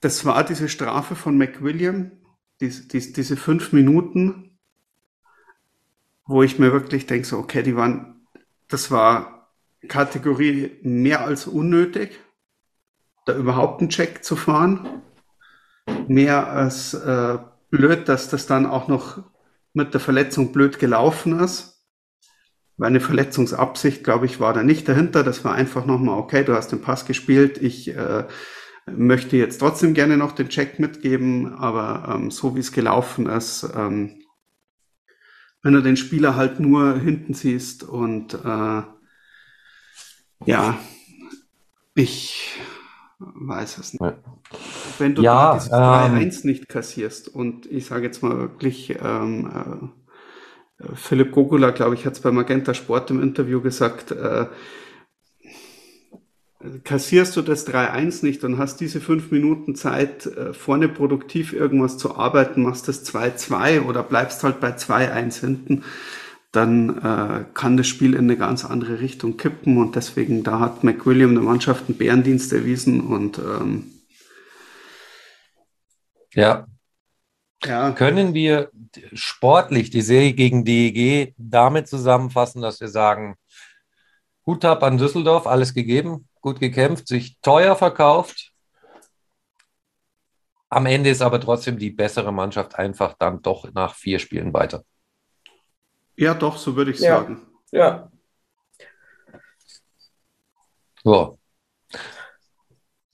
Das 0.00 0.24
war 0.24 0.42
diese 0.42 0.68
Strafe 0.68 1.14
von 1.14 1.38
McWilliam, 1.38 2.10
diese, 2.60 2.88
diese 2.88 3.36
fünf 3.36 3.72
Minuten, 3.72 4.49
wo 6.30 6.44
ich 6.44 6.60
mir 6.60 6.72
wirklich 6.72 7.06
denke, 7.06 7.26
so, 7.26 7.38
okay, 7.38 7.64
die 7.64 7.74
waren, 7.74 8.24
das 8.68 8.92
war 8.92 9.48
Kategorie 9.88 10.78
mehr 10.82 11.24
als 11.24 11.48
unnötig, 11.48 12.20
da 13.26 13.36
überhaupt 13.36 13.80
einen 13.80 13.90
Check 13.90 14.22
zu 14.22 14.36
fahren. 14.36 15.02
Mehr 16.06 16.48
als 16.48 16.94
äh, 16.94 17.38
blöd, 17.70 18.08
dass 18.08 18.28
das 18.28 18.46
dann 18.46 18.66
auch 18.66 18.86
noch 18.86 19.24
mit 19.72 19.92
der 19.92 20.00
Verletzung 20.00 20.52
blöd 20.52 20.78
gelaufen 20.78 21.40
ist. 21.40 21.84
Weil 22.76 22.90
eine 22.90 23.00
Verletzungsabsicht, 23.00 24.04
glaube 24.04 24.26
ich, 24.26 24.38
war 24.38 24.52
da 24.52 24.62
nicht 24.62 24.88
dahinter. 24.88 25.24
Das 25.24 25.44
war 25.44 25.54
einfach 25.54 25.84
nochmal, 25.84 26.18
okay, 26.18 26.44
du 26.44 26.54
hast 26.54 26.70
den 26.70 26.80
Pass 26.80 27.06
gespielt, 27.06 27.58
ich 27.60 27.88
äh, 27.96 28.24
möchte 28.86 29.36
jetzt 29.36 29.58
trotzdem 29.58 29.94
gerne 29.94 30.16
noch 30.16 30.30
den 30.30 30.48
Check 30.48 30.78
mitgeben, 30.78 31.54
aber 31.54 32.14
ähm, 32.14 32.30
so 32.30 32.54
wie 32.54 32.60
es 32.60 32.70
gelaufen 32.70 33.26
ist, 33.26 33.68
ähm, 33.74 34.19
wenn 35.62 35.74
du 35.74 35.82
den 35.82 35.96
Spieler 35.96 36.36
halt 36.36 36.60
nur 36.60 36.98
hinten 36.98 37.34
siehst 37.34 37.82
und 37.82 38.34
äh, 38.34 38.82
ja, 40.46 40.78
ich 41.94 42.58
weiß 43.18 43.78
es 43.78 43.92
nicht. 43.92 44.14
Wenn 44.98 45.14
du 45.14 45.22
ja, 45.22 45.54
dieses 45.54 45.70
3-1 45.70 46.40
ähm, 46.40 46.50
nicht 46.50 46.68
kassierst 46.68 47.28
und 47.28 47.66
ich 47.66 47.86
sage 47.86 48.06
jetzt 48.06 48.22
mal 48.22 48.38
wirklich, 48.38 48.96
ähm, 49.02 49.92
äh, 50.78 50.94
Philipp 50.94 51.32
Gogula, 51.32 51.70
glaube 51.70 51.94
ich, 51.94 52.06
hat 52.06 52.14
es 52.14 52.20
bei 52.20 52.30
Magenta 52.30 52.72
Sport 52.72 53.10
im 53.10 53.22
Interview 53.22 53.60
gesagt, 53.60 54.12
äh, 54.12 54.46
kassierst 56.84 57.36
du 57.36 57.42
das 57.42 57.66
3-1 57.66 58.24
nicht 58.24 58.44
und 58.44 58.58
hast 58.58 58.80
diese 58.80 59.00
fünf 59.00 59.30
Minuten 59.30 59.74
Zeit, 59.74 60.26
äh, 60.26 60.52
vorne 60.52 60.88
produktiv 60.88 61.52
irgendwas 61.52 61.96
zu 61.96 62.16
arbeiten, 62.16 62.62
machst 62.62 62.86
das 62.88 63.04
2-2 63.04 63.82
oder 63.82 64.02
bleibst 64.02 64.44
halt 64.44 64.60
bei 64.60 64.70
2-1 64.70 65.40
hinten, 65.40 65.84
dann 66.52 66.98
äh, 66.98 67.44
kann 67.54 67.76
das 67.76 67.86
Spiel 67.86 68.14
in 68.14 68.24
eine 68.24 68.36
ganz 68.36 68.64
andere 68.64 69.00
Richtung 69.00 69.36
kippen 69.36 69.78
und 69.78 69.96
deswegen, 69.96 70.42
da 70.42 70.60
hat 70.60 70.84
McWilliam 70.84 71.34
der 71.34 71.44
Mannschaft 71.44 71.84
einen 71.88 71.96
Bärendienst 71.96 72.52
erwiesen 72.52 73.00
und 73.00 73.38
ähm, 73.38 73.92
ja. 76.34 76.66
ja. 77.64 77.92
Können 77.92 78.34
wir 78.34 78.70
sportlich 79.14 79.90
die 79.90 80.02
Serie 80.02 80.34
gegen 80.34 80.64
DEG 80.64 81.34
damit 81.38 81.88
zusammenfassen, 81.88 82.60
dass 82.60 82.80
wir 82.80 82.88
sagen, 82.88 83.36
Hut 84.46 84.64
ab 84.64 84.82
an 84.82 84.98
Düsseldorf, 84.98 85.46
alles 85.46 85.74
gegeben, 85.74 86.28
gut 86.40 86.60
gekämpft, 86.60 87.08
sich 87.08 87.38
teuer 87.40 87.76
verkauft. 87.76 88.52
Am 90.68 90.86
Ende 90.86 91.10
ist 91.10 91.20
aber 91.22 91.40
trotzdem 91.40 91.78
die 91.78 91.90
bessere 91.90 92.32
Mannschaft 92.32 92.76
einfach 92.76 93.14
dann 93.18 93.42
doch 93.42 93.72
nach 93.72 93.94
vier 93.94 94.18
Spielen 94.18 94.52
weiter. 94.54 94.84
Ja, 96.16 96.34
doch, 96.34 96.56
so 96.58 96.76
würde 96.76 96.92
ich 96.92 97.00
Ja. 97.00 97.18
sagen. 97.20 97.46
Ja. 97.72 98.10
So. 101.02 101.38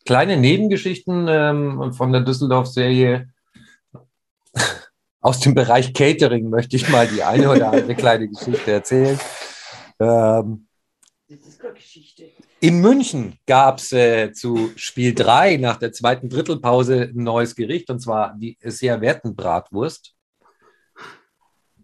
Kleine 0.04 0.36
Nebengeschichten 0.36 1.26
ähm, 1.28 1.92
von 1.92 2.12
der 2.12 2.20
Düsseldorf-Serie. 2.22 3.32
Aus 5.20 5.40
dem 5.40 5.54
Bereich 5.54 5.92
Catering 5.94 6.50
möchte 6.50 6.76
ich 6.76 6.88
mal 6.88 7.08
die 7.08 7.22
eine 7.22 7.50
oder 7.50 7.72
andere 7.72 7.94
kleine 7.94 8.28
Geschichte 8.28 8.70
erzählen. 8.70 9.18
Ähm, 9.98 10.68
Das 11.28 11.38
ist 11.40 11.58
keine 11.58 11.74
Geschichte. 11.74 12.30
In 12.60 12.80
München 12.80 13.38
gab 13.46 13.78
es 13.78 13.92
äh, 13.92 14.32
zu 14.32 14.72
Spiel 14.76 15.14
3 15.14 15.58
nach 15.58 15.76
der 15.76 15.92
zweiten 15.92 16.28
Drittelpause 16.28 17.12
ein 17.14 17.22
neues 17.22 17.54
Gericht 17.54 17.90
und 17.90 18.00
zwar 18.00 18.34
die 18.36 18.56
Servettenbratwurst. 18.62 20.14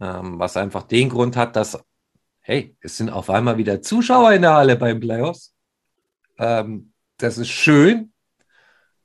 Ähm, 0.00 0.38
was 0.38 0.56
einfach 0.56 0.82
den 0.84 1.10
Grund 1.10 1.36
hat, 1.36 1.54
dass, 1.56 1.78
hey, 2.40 2.76
es 2.80 2.96
sind 2.96 3.10
auf 3.10 3.30
einmal 3.30 3.58
wieder 3.58 3.82
Zuschauer 3.82 4.32
in 4.32 4.42
der 4.42 4.54
Halle 4.54 4.76
beim 4.76 4.98
Playoffs. 4.98 5.54
Ähm, 6.38 6.92
das 7.18 7.38
ist 7.38 7.50
schön. 7.50 8.12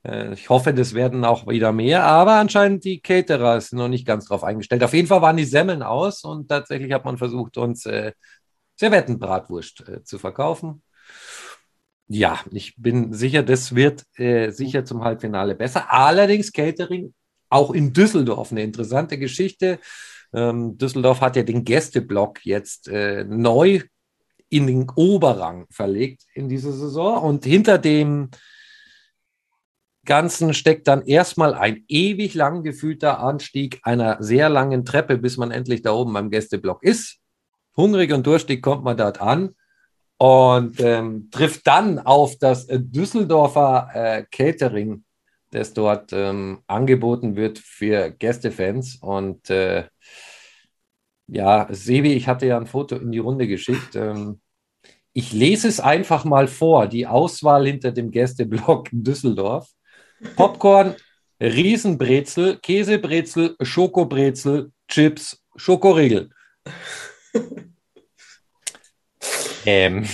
Äh, 0.04 0.34
ich 0.34 0.50
hoffe, 0.50 0.74
das 0.74 0.94
werden 0.94 1.26
auch 1.26 1.48
wieder 1.48 1.72
mehr, 1.72 2.04
aber 2.04 2.36
anscheinend 2.36 2.84
die 2.86 3.02
Caterer 3.02 3.60
sind 3.62 3.78
noch 3.78 3.90
nicht 3.90 4.08
ganz 4.08 4.26
drauf 4.26 4.44
eingestellt. 4.44 4.84
Auf 4.84 4.94
jeden 4.94 5.08
Fall 5.08 5.22
waren 5.22 5.38
die 5.38 5.46
Semmeln 5.46 5.84
aus 5.84 6.24
und 6.24 6.48
tatsächlich 6.48 6.92
hat 6.94 7.06
man 7.06 7.18
versucht, 7.18 7.58
uns 7.58 7.86
äh, 7.86 8.14
Servettenbratwurst 8.78 9.88
äh, 9.88 10.04
zu 10.04 10.18
verkaufen. 10.18 10.82
Ja, 12.10 12.40
ich 12.52 12.76
bin 12.78 13.12
sicher, 13.14 13.44
das 13.44 13.76
wird 13.76 14.06
äh, 14.18 14.52
sicher 14.52 14.86
zum 14.86 15.04
Halbfinale 15.04 15.56
besser. 15.56 15.92
Allerdings 15.92 16.54
Catering 16.54 17.14
auch 17.50 17.72
in 17.72 17.92
Düsseldorf 17.92 18.52
eine 18.52 18.64
interessante 18.64 19.18
Geschichte. 19.18 19.80
Ähm, 20.34 20.78
Düsseldorf 20.78 21.20
hat 21.20 21.36
ja 21.36 21.44
den 21.44 21.66
Gästeblock 21.66 22.46
jetzt 22.46 22.88
äh, 22.88 23.26
neu 23.26 23.82
in 24.50 24.68
den 24.68 24.90
Oberrang 24.96 25.66
verlegt 25.70 26.24
in 26.34 26.48
dieser 26.48 26.72
Saison 26.72 27.22
und 27.24 27.44
hinter 27.46 27.78
dem 27.78 28.30
Ganzen 30.06 30.54
steckt 30.54 30.88
dann 30.88 31.06
erstmal 31.06 31.54
ein 31.54 31.84
ewig 31.90 32.34
lang 32.34 32.64
gefühlter 32.64 33.20
Anstieg 33.20 33.82
einer 33.84 34.24
sehr 34.24 34.48
langen 34.48 34.86
Treppe, 34.86 35.18
bis 35.18 35.36
man 35.36 35.52
endlich 35.52 35.82
da 35.82 35.92
oben 35.92 36.14
beim 36.14 36.30
Gästeblock 36.30 36.82
ist. 36.82 37.18
Hungrig 37.76 38.14
und 38.14 38.26
durstig 38.26 38.62
kommt 38.62 38.86
man 38.86 38.96
dort 38.96 39.20
an 39.20 39.54
und 40.18 40.80
ähm, 40.80 41.30
trifft 41.32 41.68
dann 41.68 42.00
auf 42.00 42.38
das 42.40 42.66
äh, 42.66 42.80
Düsseldorfer 42.80 43.90
äh, 43.94 44.26
Catering, 44.32 45.04
das 45.52 45.74
dort 45.74 46.12
ähm, 46.12 46.60
angeboten 46.68 47.36
wird 47.36 47.60
für 47.60 48.12
Gästefans. 48.12 48.98
Und 49.02 49.50
äh, 49.50 49.88
ja, 51.28 51.68
Sebi, 51.70 52.14
ich 52.14 52.28
hatte 52.28 52.48
ja 52.48 52.58
ein 52.58 52.68
Foto 52.68 52.96
in 52.96 53.12
die 53.12 53.20
Runde 53.20 53.48
geschickt. 53.48 53.96
Ähm, 53.96 54.42
ich 55.14 55.34
lese 55.34 55.68
es 55.68 55.80
einfach 55.80 56.26
mal 56.26 56.48
vor, 56.48 56.88
die 56.88 57.08
Auswahl 57.08 57.66
hinter 57.66 57.92
dem 57.92 58.12
Gästeblock 58.12 58.92
in 58.92 59.04
Düsseldorf. 59.04 59.70
Popcorn, 60.36 60.96
Riesenbrezel, 61.42 62.58
Käsebrezel, 62.58 63.56
Schokobrezel, 63.62 64.72
Chips, 64.88 65.44
Schokoriegel. 65.56 66.30
ähm, 69.68 70.06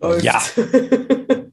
Läuft. 0.00 0.24
Ja. 0.24 0.40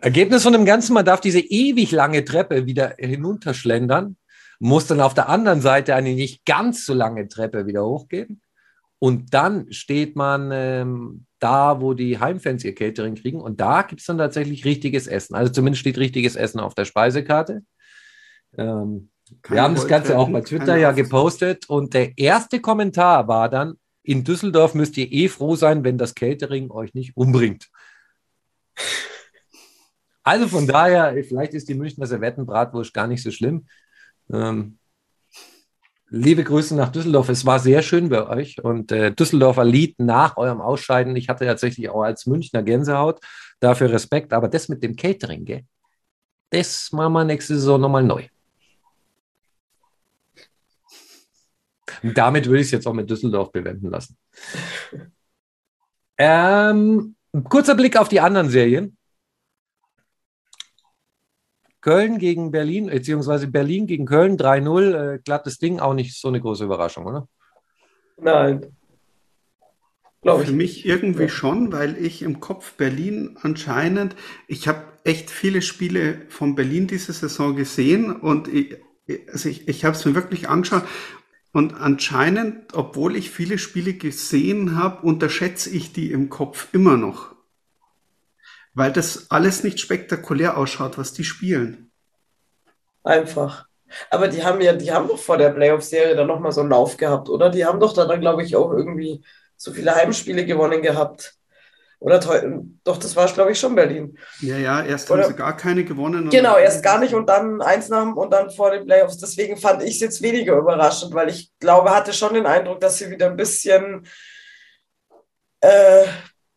Ergebnis 0.00 0.42
von 0.42 0.52
dem 0.52 0.64
Ganzen, 0.64 0.92
man 0.94 1.04
darf 1.04 1.20
diese 1.20 1.40
ewig 1.40 1.90
lange 1.90 2.24
Treppe 2.24 2.66
wieder 2.66 2.94
hinunterschlendern, 2.98 4.16
muss 4.58 4.86
dann 4.86 5.00
auf 5.00 5.14
der 5.14 5.28
anderen 5.28 5.60
Seite 5.60 5.94
eine 5.94 6.14
nicht 6.14 6.44
ganz 6.44 6.84
so 6.84 6.94
lange 6.94 7.28
Treppe 7.28 7.66
wieder 7.66 7.84
hochgehen. 7.84 8.40
Und 8.98 9.34
dann 9.34 9.72
steht 9.72 10.16
man 10.16 10.50
ähm, 10.52 11.26
da, 11.38 11.80
wo 11.80 11.92
die 11.94 12.18
Heimfans 12.18 12.64
ihr 12.64 12.74
Catering 12.74 13.14
kriegen. 13.14 13.40
Und 13.40 13.60
da 13.60 13.82
gibt 13.82 14.00
es 14.00 14.06
dann 14.06 14.18
tatsächlich 14.18 14.64
richtiges 14.64 15.06
Essen. 15.06 15.34
Also 15.34 15.52
zumindest 15.52 15.80
steht 15.80 15.98
richtiges 15.98 16.34
Essen 16.34 16.60
auf 16.60 16.74
der 16.74 16.86
Speisekarte. 16.86 17.62
Ähm, 18.56 19.10
wir 19.48 19.62
haben 19.62 19.74
das 19.74 19.86
Ganze 19.88 20.16
auch 20.16 20.30
bei 20.30 20.40
Twitter 20.40 20.76
ja 20.76 20.92
gepostet. 20.92 21.68
Und 21.68 21.94
der 21.94 22.16
erste 22.16 22.60
Kommentar 22.60 23.28
war 23.28 23.48
dann, 23.48 23.74
in 24.06 24.24
Düsseldorf 24.24 24.74
müsst 24.74 24.96
ihr 24.96 25.10
eh 25.12 25.28
froh 25.28 25.56
sein, 25.56 25.84
wenn 25.84 25.98
das 25.98 26.14
Catering 26.14 26.70
euch 26.70 26.94
nicht 26.94 27.16
umbringt. 27.16 27.68
Also 30.22 30.48
von 30.48 30.66
daher, 30.66 31.12
vielleicht 31.24 31.54
ist 31.54 31.68
die 31.68 31.74
Münchner 31.74 32.06
Servettenbratwurst 32.06 32.92
gar 32.94 33.06
nicht 33.06 33.22
so 33.22 33.30
schlimm. 33.30 33.66
Ähm, 34.32 34.78
liebe 36.08 36.44
Grüße 36.44 36.74
nach 36.74 36.90
Düsseldorf. 36.90 37.28
Es 37.28 37.46
war 37.46 37.58
sehr 37.58 37.82
schön 37.82 38.08
bei 38.08 38.26
euch 38.26 38.62
und 38.62 38.92
äh, 38.92 39.12
Düsseldorfer 39.12 39.64
Lied 39.64 39.98
nach 39.98 40.36
eurem 40.36 40.60
Ausscheiden. 40.60 41.14
Ich 41.16 41.28
hatte 41.28 41.44
tatsächlich 41.44 41.88
auch 41.88 42.02
als 42.02 42.26
Münchner 42.26 42.62
Gänsehaut. 42.62 43.20
Dafür 43.60 43.90
Respekt. 43.90 44.32
Aber 44.32 44.48
das 44.48 44.68
mit 44.68 44.82
dem 44.82 44.96
Catering, 44.96 45.44
gell? 45.44 45.64
das 46.50 46.92
machen 46.92 47.12
wir 47.12 47.24
nächste 47.24 47.54
Saison 47.54 47.80
nochmal 47.80 48.04
neu. 48.04 48.28
Und 52.02 52.16
damit 52.16 52.46
würde 52.46 52.60
ich 52.60 52.66
es 52.66 52.72
jetzt 52.72 52.86
auch 52.86 52.92
mit 52.92 53.10
Düsseldorf 53.10 53.52
bewenden 53.52 53.90
lassen. 53.90 54.16
Ähm, 56.18 57.16
kurzer 57.48 57.74
Blick 57.74 57.96
auf 57.96 58.08
die 58.08 58.20
anderen 58.20 58.48
Serien. 58.48 58.96
Köln 61.80 62.18
gegen 62.18 62.50
Berlin, 62.50 62.86
beziehungsweise 62.86 63.46
Berlin 63.46 63.86
gegen 63.86 64.06
Köln 64.06 64.36
3-0, 64.36 65.14
äh, 65.14 65.18
glattes 65.24 65.58
Ding, 65.58 65.78
auch 65.78 65.94
nicht 65.94 66.18
so 66.18 66.28
eine 66.28 66.40
große 66.40 66.64
Überraschung, 66.64 67.06
oder? 67.06 67.28
Nein. 68.16 68.66
Glaube 70.22 70.44
Für 70.44 70.50
ich. 70.50 70.56
mich 70.56 70.86
irgendwie 70.86 71.28
schon, 71.28 71.72
weil 71.72 71.96
ich 72.04 72.22
im 72.22 72.40
Kopf 72.40 72.72
Berlin 72.72 73.38
anscheinend, 73.40 74.16
ich 74.48 74.66
habe 74.66 74.82
echt 75.04 75.30
viele 75.30 75.62
Spiele 75.62 76.22
von 76.28 76.56
Berlin 76.56 76.88
diese 76.88 77.12
Saison 77.12 77.54
gesehen 77.54 78.16
und 78.16 78.48
ich, 78.48 78.76
also 79.28 79.48
ich, 79.48 79.68
ich 79.68 79.84
habe 79.84 79.94
es 79.94 80.04
mir 80.04 80.16
wirklich 80.16 80.48
angeschaut 80.48 80.82
und 81.56 81.72
anscheinend, 81.72 82.74
obwohl 82.74 83.16
ich 83.16 83.30
viele 83.30 83.56
Spiele 83.56 83.94
gesehen 83.94 84.76
habe, 84.76 85.06
unterschätze 85.06 85.70
ich 85.70 85.90
die 85.90 86.12
im 86.12 86.28
Kopf 86.28 86.68
immer 86.72 86.98
noch. 86.98 87.34
Weil 88.74 88.92
das 88.92 89.30
alles 89.30 89.64
nicht 89.64 89.80
spektakulär 89.80 90.58
ausschaut, 90.58 90.98
was 90.98 91.14
die 91.14 91.24
spielen. 91.24 91.90
Einfach. 93.04 93.64
Aber 94.10 94.28
die 94.28 94.44
haben 94.44 94.60
ja, 94.60 94.74
die 94.74 94.92
haben 94.92 95.08
doch 95.08 95.18
vor 95.18 95.38
der 95.38 95.48
Playoff-Serie 95.48 96.14
dann 96.14 96.26
nochmal 96.26 96.52
so 96.52 96.60
einen 96.60 96.68
Lauf 96.68 96.98
gehabt, 96.98 97.30
oder? 97.30 97.48
Die 97.48 97.64
haben 97.64 97.80
doch 97.80 97.94
da 97.94 98.04
dann, 98.04 98.20
glaube 98.20 98.42
ich, 98.42 98.54
auch 98.54 98.70
irgendwie 98.70 99.24
so 99.56 99.72
viele 99.72 99.94
Heimspiele 99.94 100.44
gewonnen 100.44 100.82
gehabt. 100.82 101.35
Oder 101.98 102.18
doch, 102.84 102.98
das 102.98 103.16
war, 103.16 103.26
glaube 103.32 103.52
ich, 103.52 103.58
schon 103.58 103.74
Berlin. 103.74 104.18
Ja, 104.40 104.58
ja, 104.58 104.84
erst 104.84 105.10
Oder- 105.10 105.22
haben 105.24 105.30
sie 105.30 105.36
gar 105.36 105.56
keine 105.56 105.82
gewonnen. 105.84 106.28
Genau, 106.28 106.56
erst 106.58 106.82
gar 106.82 106.98
nicht 106.98 107.14
und 107.14 107.26
dann 107.28 107.62
eins 107.62 107.88
nach 107.88 108.14
und 108.14 108.30
dann 108.32 108.50
vor 108.50 108.70
den 108.70 108.84
Playoffs. 108.84 109.16
Deswegen 109.18 109.56
fand 109.56 109.82
ich 109.82 109.94
es 109.94 110.00
jetzt 110.00 110.22
weniger 110.22 110.56
überraschend, 110.56 111.14
weil 111.14 111.30
ich 111.30 111.50
glaube, 111.58 111.90
hatte 111.90 112.12
schon 112.12 112.34
den 112.34 112.44
Eindruck, 112.46 112.80
dass 112.80 112.98
sie 112.98 113.10
wieder 113.10 113.26
ein 113.30 113.36
bisschen, 113.36 114.06
äh, 115.60 116.04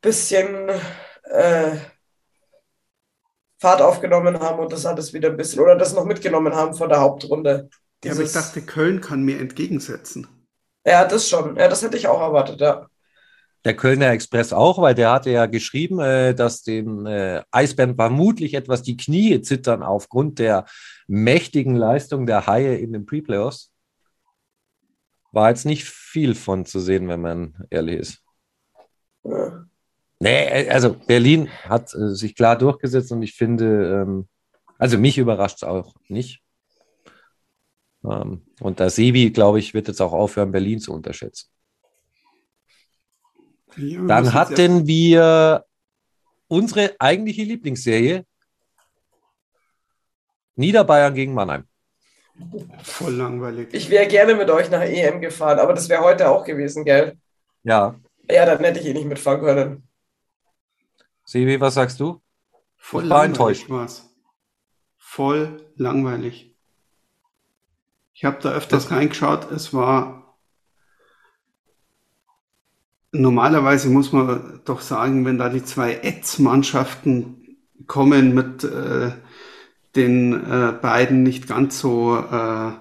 bisschen 0.01 0.69
äh, 1.23 1.77
Fahrt 3.61 3.81
aufgenommen 3.81 4.39
haben 4.39 4.59
und 4.59 4.71
das 4.73 4.85
hat 4.85 4.99
es 4.99 5.13
wieder 5.13 5.29
ein 5.29 5.37
bisschen, 5.37 5.61
oder 5.61 5.75
das 5.77 5.93
noch 5.93 6.05
mitgenommen 6.05 6.53
haben 6.53 6.73
von 6.73 6.89
der 6.89 6.99
Hauptrunde. 6.99 7.69
Ja, 8.03 8.11
aber 8.11 8.21
ich 8.21 8.27
Dieses- 8.29 8.33
dachte, 8.33 8.61
Köln 8.61 9.01
kann 9.01 9.23
mir 9.23 9.39
entgegensetzen. 9.39 10.27
ja, 10.85 11.05
das 11.05 11.27
schon. 11.29 11.55
Ja, 11.55 11.67
das 11.69 11.81
hätte 11.81 11.95
ich 11.97 12.07
auch 12.07 12.21
erwartet, 12.21 12.59
ja. 12.61 12.88
Der 13.69 13.75
Kölner 13.75 14.09
Express 14.09 14.51
auch, 14.51 14.81
weil 14.81 14.95
der 14.95 15.11
hatte 15.11 15.29
ja 15.29 15.45
geschrieben, 15.45 15.99
äh, 15.99 16.33
dass 16.33 16.63
den 16.63 17.05
äh, 17.05 17.43
Eisbären 17.51 17.95
vermutlich 17.95 18.55
etwas 18.55 18.81
die 18.81 18.97
Knie 18.97 19.43
zittern 19.43 19.83
aufgrund 19.83 20.39
der 20.39 20.65
mächtigen 21.05 21.75
Leistung 21.75 22.25
der 22.25 22.47
Haie 22.47 22.77
in 22.77 22.93
den 22.93 23.05
Pre-Playoffs. 23.05 23.71
War 25.31 25.49
jetzt 25.49 25.67
nicht 25.67 25.85
viel 25.85 26.33
von 26.33 26.65
zu 26.65 26.79
sehen, 26.79 27.07
wenn 27.09 27.21
man 27.21 27.63
ehrlich 27.69 27.99
ist. 27.99 28.23
ja. 29.23 29.65
Nee, 30.19 30.67
also 30.67 30.95
Berlin 31.05 31.47
hat 31.65 31.93
äh, 31.93 32.15
sich 32.15 32.33
klar 32.33 32.57
durchgesetzt 32.57 33.11
und 33.11 33.21
ich 33.21 33.35
finde, 33.35 34.01
ähm, 34.01 34.27
also 34.79 34.97
mich 34.97 35.19
überrascht 35.19 35.57
es 35.57 35.63
auch 35.63 35.93
nicht. 36.07 36.41
Ähm, 38.03 38.41
und 38.61 38.79
der 38.79 38.89
Sebi, 38.89 39.29
glaube 39.29 39.59
ich, 39.59 39.75
wird 39.75 39.89
jetzt 39.89 40.01
auch 40.01 40.13
aufhören, 40.13 40.51
Berlin 40.51 40.79
zu 40.79 40.91
unterschätzen. 40.91 41.51
Ja, 43.79 44.01
Dann 44.07 44.33
hatten 44.33 44.87
wir 44.87 45.65
unsere 46.47 46.95
eigentliche 46.99 47.43
Lieblingsserie. 47.43 48.25
Niederbayern 50.55 51.13
gegen 51.13 51.33
Mannheim. 51.33 51.65
voll 52.83 53.13
langweilig. 53.13 53.69
Ich 53.73 53.89
wäre 53.89 54.07
gerne 54.07 54.35
mit 54.35 54.49
euch 54.49 54.69
nach 54.69 54.81
EM 54.81 55.21
gefahren, 55.21 55.59
aber 55.59 55.73
das 55.73 55.87
wäre 55.89 56.03
heute 56.03 56.29
auch 56.29 56.43
gewesen, 56.45 56.83
gell? 56.85 57.17
Ja. 57.63 57.95
Ja, 58.29 58.45
dann 58.45 58.59
hätte 58.63 58.79
ich 58.79 58.85
eh 58.85 58.93
nicht 58.93 59.05
mitfahren 59.07 59.41
können. 59.41 59.83
Sebi, 61.25 61.59
was 61.59 61.73
sagst 61.75 61.99
du? 61.99 62.21
Voll 62.77 63.03
Ich 63.05 63.09
war 63.09 63.25
langweilig 63.27 63.61
enttäuscht. 63.61 63.69
war's. 63.69 64.09
Voll 64.97 65.71
langweilig. 65.75 66.55
Ich 68.13 68.25
habe 68.25 68.41
da 68.41 68.51
öfters 68.51 68.91
reingeschaut. 68.91 69.49
Es 69.51 69.73
war 69.73 70.18
normalerweise 73.11 73.89
muss 73.89 74.11
man 74.11 74.61
doch 74.65 74.81
sagen, 74.81 75.25
wenn 75.25 75.37
da 75.37 75.49
die 75.49 75.63
zwei 75.63 75.93
Etz-Mannschaften 76.01 77.57
kommen 77.87 78.33
mit 78.33 78.63
äh, 78.63 79.11
den 79.95 80.33
äh, 80.33 80.73
beiden 80.79 81.23
nicht 81.23 81.47
ganz 81.47 81.79
so 81.79 82.17
äh, 82.17 82.71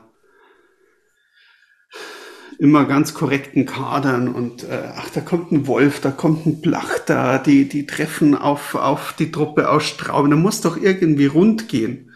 immer 2.59 2.85
ganz 2.85 3.14
korrekten 3.14 3.67
Kadern 3.67 4.29
und 4.29 4.64
äh, 4.64 4.91
ach, 4.97 5.11
da 5.11 5.21
kommt 5.21 5.53
ein 5.53 5.67
Wolf, 5.67 6.01
da 6.01 6.11
kommt 6.11 6.45
ein 6.45 6.61
Blachter, 6.61 7.38
die, 7.38 7.69
die 7.69 7.87
treffen 7.87 8.35
auf, 8.35 8.75
auf 8.75 9.14
die 9.17 9.31
Truppe 9.31 9.71
aus 9.71 9.85
Straubing. 9.85 10.33
Da 10.33 10.37
muss 10.37 10.61
doch 10.61 10.77
irgendwie 10.77 11.27
rund 11.27 11.69
gehen. 11.69 12.08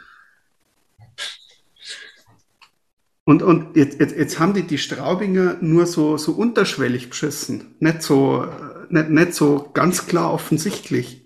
Und, 3.25 3.43
und 3.43 3.77
jetzt, 3.77 4.01
jetzt, 4.01 4.17
jetzt 4.17 4.39
haben 4.41 4.53
die 4.53 4.65
die 4.65 4.79
Straubinger 4.79 5.59
nur 5.61 5.87
so, 5.87 6.17
so 6.17 6.33
unterschwellig 6.33 7.09
beschissen. 7.09 7.77
Nicht 7.79 8.03
so, 8.03 8.45
äh, 8.45 8.49
nicht, 8.89 9.11
nicht 9.11 9.35
so 9.35 9.71
ganz 9.73 10.07
klar 10.07 10.33
offensichtlich. 10.33 11.25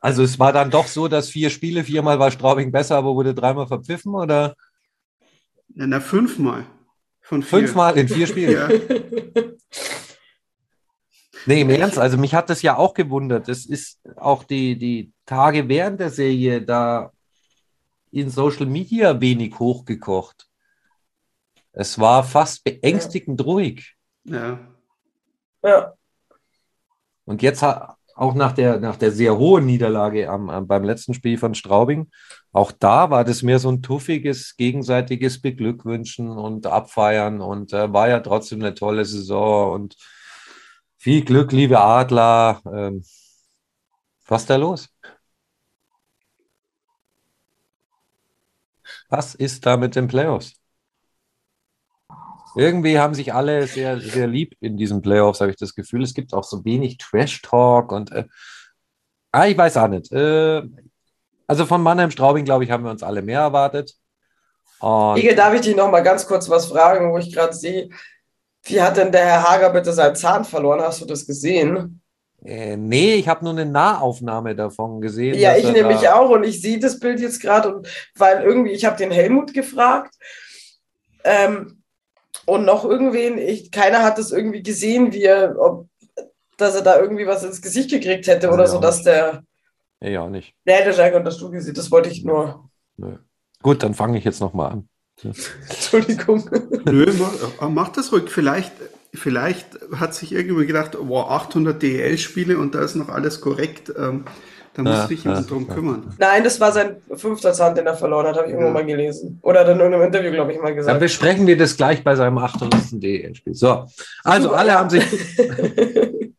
Also 0.00 0.22
es 0.22 0.38
war 0.38 0.52
dann 0.52 0.70
doch 0.70 0.86
so, 0.86 1.08
dass 1.08 1.28
vier 1.28 1.50
Spiele, 1.50 1.84
viermal 1.84 2.18
war 2.18 2.30
Straubing 2.30 2.72
besser, 2.72 2.96
aber 2.96 3.14
wurde 3.14 3.34
dreimal 3.34 3.66
verpfiffen 3.66 4.14
oder 4.14 4.54
Ja, 5.74 5.86
na, 5.86 6.00
fünfmal. 6.00 6.66
Von 7.20 7.42
vier. 7.42 7.60
fünfmal 7.60 7.96
in 7.98 8.08
vier 8.08 8.26
Spielen? 8.26 8.52
Ja. 8.52 8.68
Nee, 11.46 11.60
im 11.60 11.68
Ernst, 11.68 11.98
also 11.98 12.16
mich 12.16 12.34
hat 12.34 12.48
das 12.48 12.62
ja 12.62 12.76
auch 12.78 12.94
gewundert. 12.94 13.50
Es 13.50 13.66
ist 13.66 14.00
auch 14.16 14.44
die, 14.44 14.78
die 14.78 15.12
Tage 15.26 15.68
während 15.68 16.00
der 16.00 16.08
Serie 16.08 16.62
da 16.62 17.12
in 18.14 18.30
Social 18.30 18.66
Media 18.66 19.20
wenig 19.20 19.58
hochgekocht. 19.58 20.48
Es 21.72 21.98
war 21.98 22.22
fast 22.22 22.64
beängstigend 22.64 23.44
ruhig. 23.44 23.96
ja. 24.24 24.58
Ja. 25.62 25.94
Und 27.24 27.40
jetzt 27.40 27.62
auch 27.62 28.34
nach 28.34 28.52
der, 28.52 28.78
nach 28.78 28.96
der 28.96 29.10
sehr 29.10 29.38
hohen 29.38 29.66
Niederlage 29.66 30.28
am, 30.28 30.50
am, 30.50 30.66
beim 30.66 30.84
letzten 30.84 31.14
Spiel 31.14 31.38
von 31.38 31.54
Straubing, 31.54 32.10
auch 32.52 32.70
da 32.70 33.10
war 33.10 33.24
das 33.24 33.42
mehr 33.42 33.58
so 33.58 33.70
ein 33.70 33.82
tuffiges, 33.82 34.56
gegenseitiges 34.56 35.40
Beglückwünschen 35.40 36.28
und 36.28 36.66
Abfeiern 36.66 37.40
und 37.40 37.72
äh, 37.72 37.92
war 37.92 38.08
ja 38.08 38.20
trotzdem 38.20 38.60
eine 38.60 38.74
tolle 38.74 39.04
Saison 39.04 39.72
und 39.72 39.96
viel 40.98 41.24
Glück, 41.24 41.50
liebe 41.50 41.80
Adler. 41.80 42.60
Ähm, 42.72 43.02
was 44.26 44.42
ist 44.42 44.50
da 44.50 44.56
los? 44.56 44.93
Was 49.16 49.36
ist 49.36 49.64
da 49.64 49.76
mit 49.76 49.94
den 49.94 50.08
Playoffs? 50.08 50.54
Irgendwie 52.56 52.98
haben 52.98 53.14
sich 53.14 53.32
alle 53.32 53.68
sehr, 53.68 54.00
sehr 54.00 54.26
lieb 54.26 54.56
in 54.58 54.76
diesen 54.76 55.02
Playoffs, 55.02 55.40
habe 55.40 55.52
ich 55.52 55.56
das 55.56 55.76
Gefühl. 55.76 56.02
Es 56.02 56.14
gibt 56.14 56.34
auch 56.34 56.42
so 56.42 56.64
wenig 56.64 56.98
Trash-Talk 56.98 57.92
und 57.92 58.10
äh, 58.10 58.24
ah, 59.30 59.46
ich 59.46 59.56
weiß 59.56 59.76
auch 59.76 59.86
nicht. 59.86 60.10
Äh, 60.10 60.62
also 61.46 61.64
von 61.64 61.80
Mannheim 61.80 62.10
Straubing, 62.10 62.44
glaube 62.44 62.64
ich, 62.64 62.72
haben 62.72 62.82
wir 62.82 62.90
uns 62.90 63.04
alle 63.04 63.22
mehr 63.22 63.38
erwartet. 63.38 63.94
Und 64.80 65.18
Igel, 65.18 65.36
darf 65.36 65.54
ich 65.54 65.60
dich 65.60 65.76
noch 65.76 65.92
mal 65.92 66.02
ganz 66.02 66.26
kurz 66.26 66.50
was 66.50 66.66
fragen, 66.66 67.12
wo 67.12 67.18
ich 67.18 67.32
gerade 67.32 67.52
sehe, 67.52 67.90
wie 68.64 68.82
hat 68.82 68.96
denn 68.96 69.12
der 69.12 69.26
Herr 69.26 69.48
Hager 69.48 69.70
bitte 69.70 69.92
seinen 69.92 70.16
Zahn 70.16 70.44
verloren? 70.44 70.80
Hast 70.80 71.00
du 71.00 71.06
das 71.06 71.24
gesehen? 71.24 72.02
Äh, 72.44 72.76
nee, 72.76 73.14
ich 73.14 73.28
habe 73.28 73.44
nur 73.44 73.52
eine 73.54 73.66
Nahaufnahme 73.66 74.54
davon 74.54 75.00
gesehen. 75.00 75.38
Ja, 75.38 75.56
ich 75.56 75.70
nämlich 75.70 76.00
da, 76.00 76.14
auch 76.14 76.30
und 76.30 76.44
ich 76.44 76.60
sehe 76.60 76.78
das 76.78 76.98
Bild 77.00 77.20
jetzt 77.20 77.40
gerade 77.40 77.74
und 77.74 77.88
weil 78.16 78.42
irgendwie, 78.42 78.72
ich 78.72 78.84
habe 78.84 78.96
den 78.96 79.10
Helmut 79.10 79.54
gefragt 79.54 80.14
ähm, 81.24 81.82
und 82.46 82.64
noch 82.64 82.84
irgendwen, 82.84 83.38
ich, 83.38 83.70
keiner 83.70 84.02
hat 84.02 84.18
das 84.18 84.30
irgendwie 84.30 84.62
gesehen, 84.62 85.12
wie 85.12 85.22
er, 85.22 85.58
ob, 85.58 85.88
dass 86.58 86.74
er 86.74 86.82
da 86.82 87.00
irgendwie 87.00 87.26
was 87.26 87.42
ins 87.44 87.62
Gesicht 87.62 87.90
gekriegt 87.90 88.26
hätte 88.26 88.50
oder 88.50 88.64
Ja. 88.64 88.70
so, 88.70 88.78
dass 88.80 89.02
der, 89.02 89.42
Nee, 90.00 90.18
auch 90.18 90.28
nicht. 90.28 90.54
nee, 90.66 90.84
der 90.84 91.16
und 91.16 91.24
das 91.24 91.38
du 91.38 91.50
gesehen, 91.50 91.74
das 91.74 91.90
wollte 91.90 92.10
ich 92.10 92.24
nur, 92.24 92.68
Nö. 92.96 93.16
Gut, 93.62 93.82
dann 93.82 93.94
fange 93.94 94.18
ich 94.18 94.24
jetzt 94.24 94.40
nochmal 94.40 94.72
an. 94.72 94.88
Entschuldigung. 95.22 96.48
Nö, 96.84 97.06
mach, 97.18 97.70
mach 97.70 97.88
das 97.88 98.12
ruhig. 98.12 98.28
Vielleicht, 98.28 98.72
vielleicht 99.14 99.66
hat 99.96 100.14
sich 100.14 100.32
irgendwie 100.32 100.66
gedacht, 100.66 100.96
wow, 101.00 101.30
800 101.30 101.80
DEL-Spiele 101.82 102.58
und 102.58 102.74
da 102.74 102.80
ist 102.82 102.94
noch 102.96 103.08
alles 103.08 103.40
korrekt. 103.40 103.92
Ähm, 103.96 104.24
da 104.74 104.82
muss 104.82 104.92
Ja, 104.96 105.06
sich 105.06 105.22
ja, 105.24 105.30
jemand 105.30 105.50
drum 105.50 105.66
ja. 105.68 105.74
kümmern. 105.74 106.14
Nein, 106.18 106.42
das 106.42 106.58
war 106.58 106.72
sein 106.72 106.96
fünfter 107.14 107.52
Zahn, 107.52 107.74
den 107.76 107.86
er 107.86 107.96
verloren 107.96 108.26
hat, 108.26 108.36
habe 108.36 108.46
ich 108.46 108.52
irgendwo 108.52 108.68
Ja. 108.68 108.74
mal 108.74 108.84
gelesen. 108.84 109.38
Oder 109.42 109.60
hat 109.60 109.68
er 109.68 109.74
in 109.74 109.78
irgendeinem 109.80 110.06
Interview, 110.08 110.32
glaube 110.32 110.52
ich, 110.52 110.58
mal 110.58 110.66
Dann 110.66 110.76
gesagt. 110.76 111.00
besprechen 111.00 111.46
wir 111.46 111.56
das 111.56 111.76
gleich 111.76 112.02
bei 112.02 112.16
seinem 112.16 112.38
800. 112.38 112.80
DEL-Spiel. 113.02 113.54
So, 113.54 113.86
also 114.24 114.48
Super, 114.48 114.58
alle 114.58 114.68
ja. 114.70 114.78
haben 114.80 114.90
sich 114.90 115.04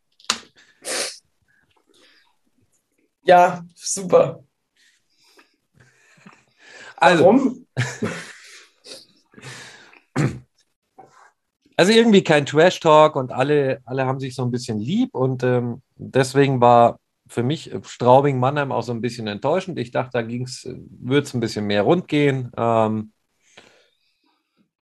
ja, 3.24 3.64
super. 3.76 4.44
also 6.98 7.24
Warum? 7.24 7.66
Also 11.78 11.92
irgendwie 11.92 12.24
kein 12.24 12.46
Trash-Talk 12.46 13.16
und 13.16 13.32
alle, 13.32 13.82
alle 13.86 14.06
haben 14.06 14.20
sich 14.20 14.36
so 14.36 14.44
ein 14.44 14.52
bisschen 14.52 14.80
lieb 14.80 15.14
und 15.14 15.44
ähm, 15.44 15.82
deswegen 15.98 16.62
war 16.62 17.00
für 17.28 17.44
mich 17.44 17.72
Straubing-Mannheim 17.84 18.72
auch 18.72 18.84
so 18.84 18.94
ein 18.94 19.02
bisschen 19.02 19.28
enttäuschend. 19.28 19.80
Ich 19.80 19.92
dachte, 19.92 20.22
da 20.22 20.28
würde 20.28 21.24
es 21.24 21.34
ein 21.34 21.40
bisschen 21.40 21.66
mehr 21.66 21.82
rund 21.82 22.08
gehen. 22.08 22.52
Ähm, 22.56 23.12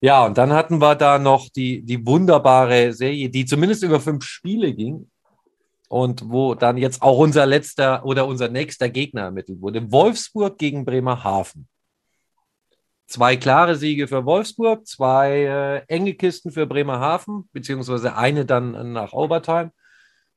ja, 0.01 0.25
und 0.25 0.39
dann 0.39 0.53
hatten 0.53 0.81
wir 0.81 0.95
da 0.95 1.19
noch 1.19 1.49
die, 1.49 1.83
die 1.83 2.07
wunderbare 2.07 2.93
Serie, 2.93 3.29
die 3.29 3.45
zumindest 3.45 3.83
über 3.83 4.01
fünf 4.01 4.25
Spiele 4.25 4.73
ging 4.73 5.11
und 5.89 6.31
wo 6.31 6.55
dann 6.55 6.77
jetzt 6.77 7.03
auch 7.03 7.19
unser 7.19 7.47
letzter 7.47 8.05
oder 8.05 8.27
unser 8.27 8.49
nächster 8.49 8.89
Gegner 8.89 9.23
ermittelt 9.23 9.61
wurde. 9.61 9.91
Wolfsburg 9.91 10.57
gegen 10.57 10.85
Bremerhaven. 10.85 11.67
Zwei 13.09 13.39
klare 13.39 13.75
Siege 13.75 14.07
für 14.07 14.27
Wolfsburg, 14.27 14.87
zwei 14.87 15.45
äh, 15.45 15.79
enge 15.89 16.13
Kisten 16.13 16.53
für 16.53 16.67
Bremerhaven, 16.67 17.49
beziehungsweise 17.53 18.15
eine 18.15 18.45
dann 18.45 18.93
nach 18.93 19.15
Overtime. 19.15 19.73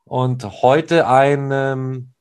Und 0.05 0.45
heute 0.61 1.05
ein 1.05 1.49
ähm, 1.51 2.13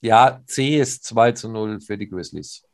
ja, 0.00 0.40
zähes 0.46 1.02
2 1.02 1.32
zu 1.32 1.50
0 1.50 1.80
für 1.82 1.98
die 1.98 2.08
Grizzlies. 2.08 2.64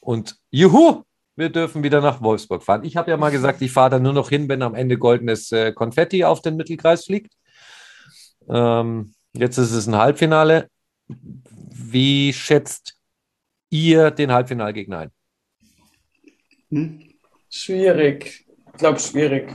Und 0.00 0.36
juhu, 0.50 1.04
wir 1.34 1.48
dürfen 1.48 1.82
wieder 1.82 2.02
nach 2.02 2.20
Wolfsburg 2.20 2.62
fahren. 2.62 2.84
Ich 2.84 2.98
habe 2.98 3.10
ja 3.10 3.16
mal 3.16 3.30
gesagt, 3.30 3.62
ich 3.62 3.72
fahre 3.72 3.90
da 3.90 3.98
nur 3.98 4.12
noch 4.12 4.28
hin, 4.28 4.50
wenn 4.50 4.60
am 4.62 4.74
Ende 4.74 4.98
goldenes 4.98 5.50
äh, 5.52 5.72
Konfetti 5.72 6.24
auf 6.24 6.42
den 6.42 6.56
Mittelkreis 6.56 7.06
fliegt. 7.06 7.32
Ähm, 8.50 9.14
jetzt 9.32 9.56
ist 9.56 9.72
es 9.72 9.86
ein 9.86 9.96
Halbfinale. 9.96 10.68
Wie 11.06 12.34
schätzt 12.34 12.98
ihr 13.70 14.10
den 14.10 14.30
Halbfinalgegner 14.30 14.98
ein? 14.98 15.10
Hm? 16.70 17.14
Schwierig. 17.50 18.46
Ich 18.72 18.78
glaube, 18.78 19.00
schwierig. 19.00 19.54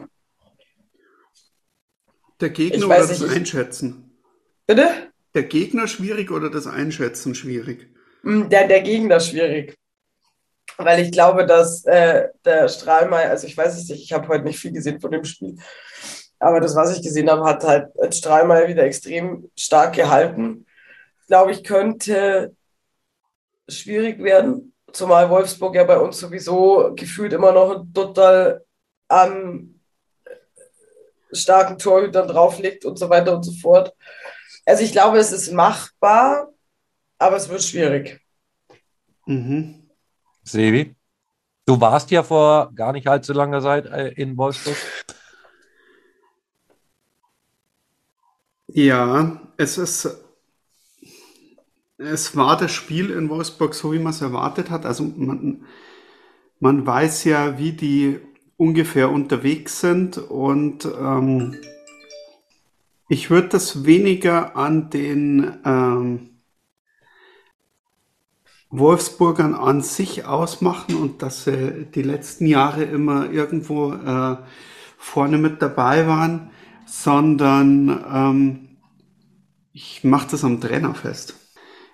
Der 2.39 2.49
Gegner 2.49 2.78
Ich 2.78 2.86
oder 2.86 2.97
das 2.97 3.19
nicht, 3.19 3.32
ich- 3.32 3.38
Einschätzen? 3.38 4.17
Bitte? 4.65 4.89
Der 5.34 5.43
Gegner 5.43 5.88
schwierig 5.88 6.32
oder 6.32 6.49
das 6.49 6.67
Einschätzen 6.67 7.36
schwierig? 7.36 7.89
Mm, 8.23 8.49
Der, 8.49 8.67
der 8.67 8.82
Gegner 8.82 9.19
schwierig. 9.19 9.76
Weil 10.78 11.02
ich 11.02 11.12
glaube, 11.12 11.45
dass 11.45 11.86
äh, 11.86 12.30
der 12.45 12.67
Strahlmeier, 12.67 13.30
also 13.30 13.45
ich 13.47 13.56
weiß 13.56 13.78
es 13.78 13.88
nicht, 13.89 14.04
ich 14.04 14.13
habe 14.13 14.28
heute 14.28 14.43
nicht 14.43 14.60
viel 14.60 14.71
gesehen 14.71 14.99
von 14.99 15.12
dem 15.12 15.23
Spiel, 15.23 15.56
aber 16.39 16.60
das, 16.60 16.76
was 16.76 16.95
ich 16.97 17.04
gesehen 17.04 17.30
habe, 17.30 17.43
hat 17.45 17.63
halt 17.63 17.89
Strahlmeier 18.13 18.67
wieder 18.67 18.84
extrem 18.84 19.49
stark 19.58 19.95
gehalten. 19.95 20.65
Ich 21.21 21.28
glaube, 21.28 21.52
ich 21.52 21.63
könnte 21.63 22.56
schwierig 23.69 24.19
werden, 24.23 24.72
zumal 24.93 25.29
Wolfsburg 25.29 25.75
ja 25.75 25.84
bei 25.84 25.97
uns 25.97 26.19
sowieso 26.19 26.93
gefühlt 26.95 27.34
immer 27.34 27.51
noch 27.51 27.79
ein 27.79 27.93
total 27.93 28.63
an 29.08 29.79
starken 31.32 31.77
Torhütern 31.77 32.27
drauflegt 32.27 32.86
und 32.86 32.97
so 32.97 33.10
weiter 33.10 33.36
und 33.36 33.43
so 33.43 33.51
fort. 33.53 33.93
Also 34.65 34.84
ich 34.84 34.91
glaube, 34.91 35.17
es 35.17 35.32
ist 35.32 35.51
machbar, 35.51 36.49
aber 37.17 37.36
es 37.36 37.49
wird 37.49 37.63
schwierig. 37.63 38.21
Mhm. 39.25 39.89
Sevi, 40.43 40.95
du 41.65 41.79
warst 41.79 42.12
ja 42.12 42.23
vor 42.23 42.71
gar 42.73 42.93
nicht 42.93 43.08
allzu 43.08 43.34
langer 43.34 43.62
Zeit 43.62 43.86
äh, 43.88 44.10
in 44.10 44.38
Wolfsburg. 44.38 44.77
Ja, 48.67 49.41
es 49.58 49.77
ist 49.77 50.22
es 52.03 52.35
war 52.35 52.57
das 52.57 52.71
Spiel 52.71 53.09
in 53.09 53.29
Wolfsburg 53.29 53.73
so, 53.73 53.93
wie 53.93 53.99
man 53.99 54.11
es 54.13 54.21
erwartet 54.21 54.69
hat. 54.69 54.85
Also 54.85 55.03
man, 55.03 55.63
man 56.59 56.85
weiß 56.85 57.23
ja, 57.25 57.57
wie 57.57 57.71
die 57.71 58.19
ungefähr 58.57 59.11
unterwegs 59.11 59.79
sind 59.79 60.17
und 60.17 60.85
ähm, 60.85 61.55
ich 63.09 63.29
würde 63.29 63.49
das 63.49 63.85
weniger 63.85 64.55
an 64.55 64.89
den 64.89 65.57
ähm, 65.65 66.29
Wolfsburgern 68.69 69.53
an 69.53 69.81
sich 69.81 70.25
ausmachen 70.25 70.95
und 70.95 71.21
dass 71.21 71.43
sie 71.43 71.85
die 71.93 72.01
letzten 72.01 72.47
Jahre 72.47 72.83
immer 72.83 73.29
irgendwo 73.29 73.93
äh, 73.93 74.37
vorne 74.97 75.37
mit 75.37 75.61
dabei 75.61 76.07
waren, 76.07 76.49
sondern 76.85 78.03
ähm, 78.11 78.69
ich 79.73 80.03
mache 80.03 80.29
das 80.31 80.43
am 80.43 80.61
Trainer 80.61 80.95
fest. 80.95 81.42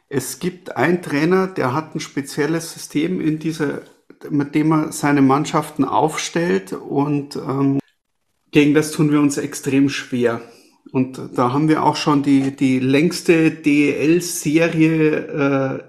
Es 0.09 0.39
gibt 0.39 0.75
einen 0.75 1.03
Trainer, 1.03 1.45
der 1.45 1.73
hat 1.73 1.95
ein 1.95 1.99
spezielles 1.99 2.73
System 2.73 3.21
in 3.21 3.37
dieser, 3.37 3.83
mit 4.29 4.55
dem 4.55 4.71
er 4.71 4.91
seine 4.91 5.21
Mannschaften 5.21 5.85
aufstellt 5.85 6.73
und 6.73 7.35
ähm, 7.35 7.79
gegen 8.51 8.73
das 8.73 8.91
tun 8.91 9.11
wir 9.11 9.19
uns 9.19 9.37
extrem 9.37 9.89
schwer. 9.89 10.41
Und 10.91 11.21
da 11.35 11.53
haben 11.53 11.69
wir 11.69 11.83
auch 11.83 11.95
schon 11.95 12.23
die, 12.23 12.55
die 12.55 12.79
längste 12.79 13.51
DEL-Serie 13.51 15.27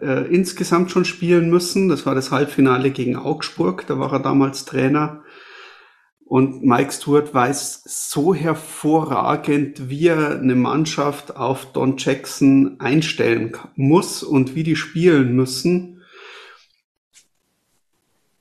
äh, 0.02 0.04
äh, 0.04 0.35
insgesamt 0.35 0.90
schon 0.90 1.06
spielen 1.06 1.48
müssen. 1.48 1.88
Das 1.88 2.04
war 2.04 2.14
das 2.14 2.30
Halbfinale 2.30 2.90
gegen 2.90 3.16
Augsburg. 3.16 3.87
Da 3.87 3.98
war 3.98 4.12
er 4.12 4.20
damals 4.20 4.66
Trainer. 4.66 5.22
Und 6.31 6.62
Mike 6.62 6.93
Stewart 6.93 7.35
weiß 7.35 7.83
so 7.87 8.33
hervorragend, 8.33 9.90
wie 9.90 10.07
er 10.07 10.38
eine 10.38 10.55
Mannschaft 10.55 11.35
auf 11.35 11.73
Don 11.73 11.97
Jackson 11.97 12.79
einstellen 12.79 13.57
muss 13.75 14.23
und 14.23 14.55
wie 14.55 14.62
die 14.62 14.77
spielen 14.77 15.35
müssen. 15.35 16.05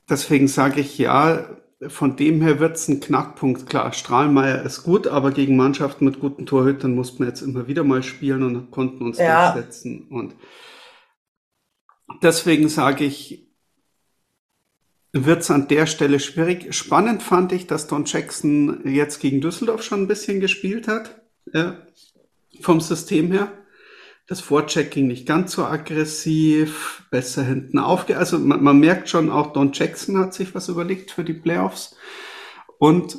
Deswegen 0.08 0.46
sage 0.46 0.80
ich 0.80 0.98
ja, 0.98 1.48
von 1.88 2.14
dem 2.14 2.40
her 2.42 2.60
wird 2.60 2.76
es 2.76 2.86
ein 2.86 3.00
Knackpunkt. 3.00 3.68
Klar, 3.68 3.92
Strahlmeier 3.92 4.62
ist 4.62 4.84
gut, 4.84 5.08
aber 5.08 5.32
gegen 5.32 5.56
Mannschaften 5.56 6.04
mit 6.04 6.20
guten 6.20 6.46
Torhütern 6.46 6.94
mussten 6.94 7.18
wir 7.18 7.26
jetzt 7.26 7.42
immer 7.42 7.66
wieder 7.66 7.82
mal 7.82 8.04
spielen 8.04 8.44
und 8.44 8.70
konnten 8.70 9.02
uns 9.02 9.18
ja. 9.18 9.50
durchsetzen. 9.50 10.06
Und 10.10 10.36
deswegen 12.22 12.68
sage 12.68 13.02
ich, 13.02 13.49
wird 15.12 15.42
es 15.42 15.50
an 15.50 15.68
der 15.68 15.86
Stelle 15.86 16.20
schwierig. 16.20 16.72
Spannend 16.74 17.22
fand 17.22 17.52
ich, 17.52 17.66
dass 17.66 17.86
Don 17.86 18.04
Jackson 18.04 18.80
jetzt 18.84 19.20
gegen 19.20 19.40
Düsseldorf 19.40 19.82
schon 19.82 20.02
ein 20.02 20.08
bisschen 20.08 20.40
gespielt 20.40 20.88
hat, 20.88 21.20
äh, 21.52 21.72
vom 22.60 22.80
System 22.80 23.32
her. 23.32 23.52
Das 24.26 24.40
Vorchecking 24.40 25.08
nicht 25.08 25.26
ganz 25.26 25.52
so 25.52 25.64
aggressiv, 25.64 27.02
besser 27.10 27.42
hinten 27.42 27.78
aufge... 27.78 28.16
Also 28.16 28.38
man, 28.38 28.62
man 28.62 28.78
merkt 28.78 29.08
schon, 29.08 29.30
auch 29.30 29.52
Don 29.52 29.72
Jackson 29.72 30.18
hat 30.18 30.34
sich 30.34 30.54
was 30.54 30.68
überlegt 30.68 31.10
für 31.10 31.24
die 31.24 31.34
Playoffs. 31.34 31.96
Und 32.78 33.18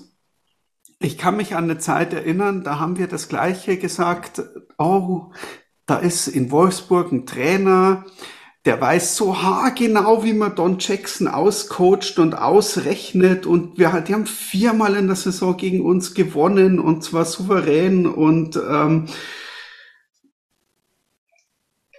ich 1.00 1.18
kann 1.18 1.36
mich 1.36 1.56
an 1.56 1.66
eine 1.66 1.80
Zeit 1.80 2.14
erinnern, 2.14 2.64
da 2.64 2.80
haben 2.80 2.98
wir 2.98 3.08
das 3.08 3.28
Gleiche 3.28 3.78
gesagt. 3.78 4.42
Oh, 4.78 5.32
da 5.86 5.98
ist 5.98 6.28
in 6.28 6.52
Wolfsburg 6.52 7.12
ein 7.12 7.26
Trainer, 7.26 8.06
der 8.66 8.80
weiß 8.80 9.16
so 9.16 9.42
haargenau, 9.42 10.24
wie 10.24 10.34
man 10.34 10.56
Don 10.56 10.78
Jackson 10.80 11.28
auscoacht 11.28 12.20
und 12.20 12.36
ausrechnet. 12.36 13.46
Und 13.48 13.80
wir, 13.80 13.90
die 14.02 14.14
haben 14.14 14.28
viermal 14.28 14.96
in 14.96 15.08
der 15.08 15.16
Saison 15.16 15.58
gegen 15.58 15.82
uns 15.82 16.14
gewonnen 16.14 16.80
und 16.80 17.04
zwar 17.04 17.26
souverän. 17.26 18.06
Und 18.06 18.58
ähm, 18.58 19.08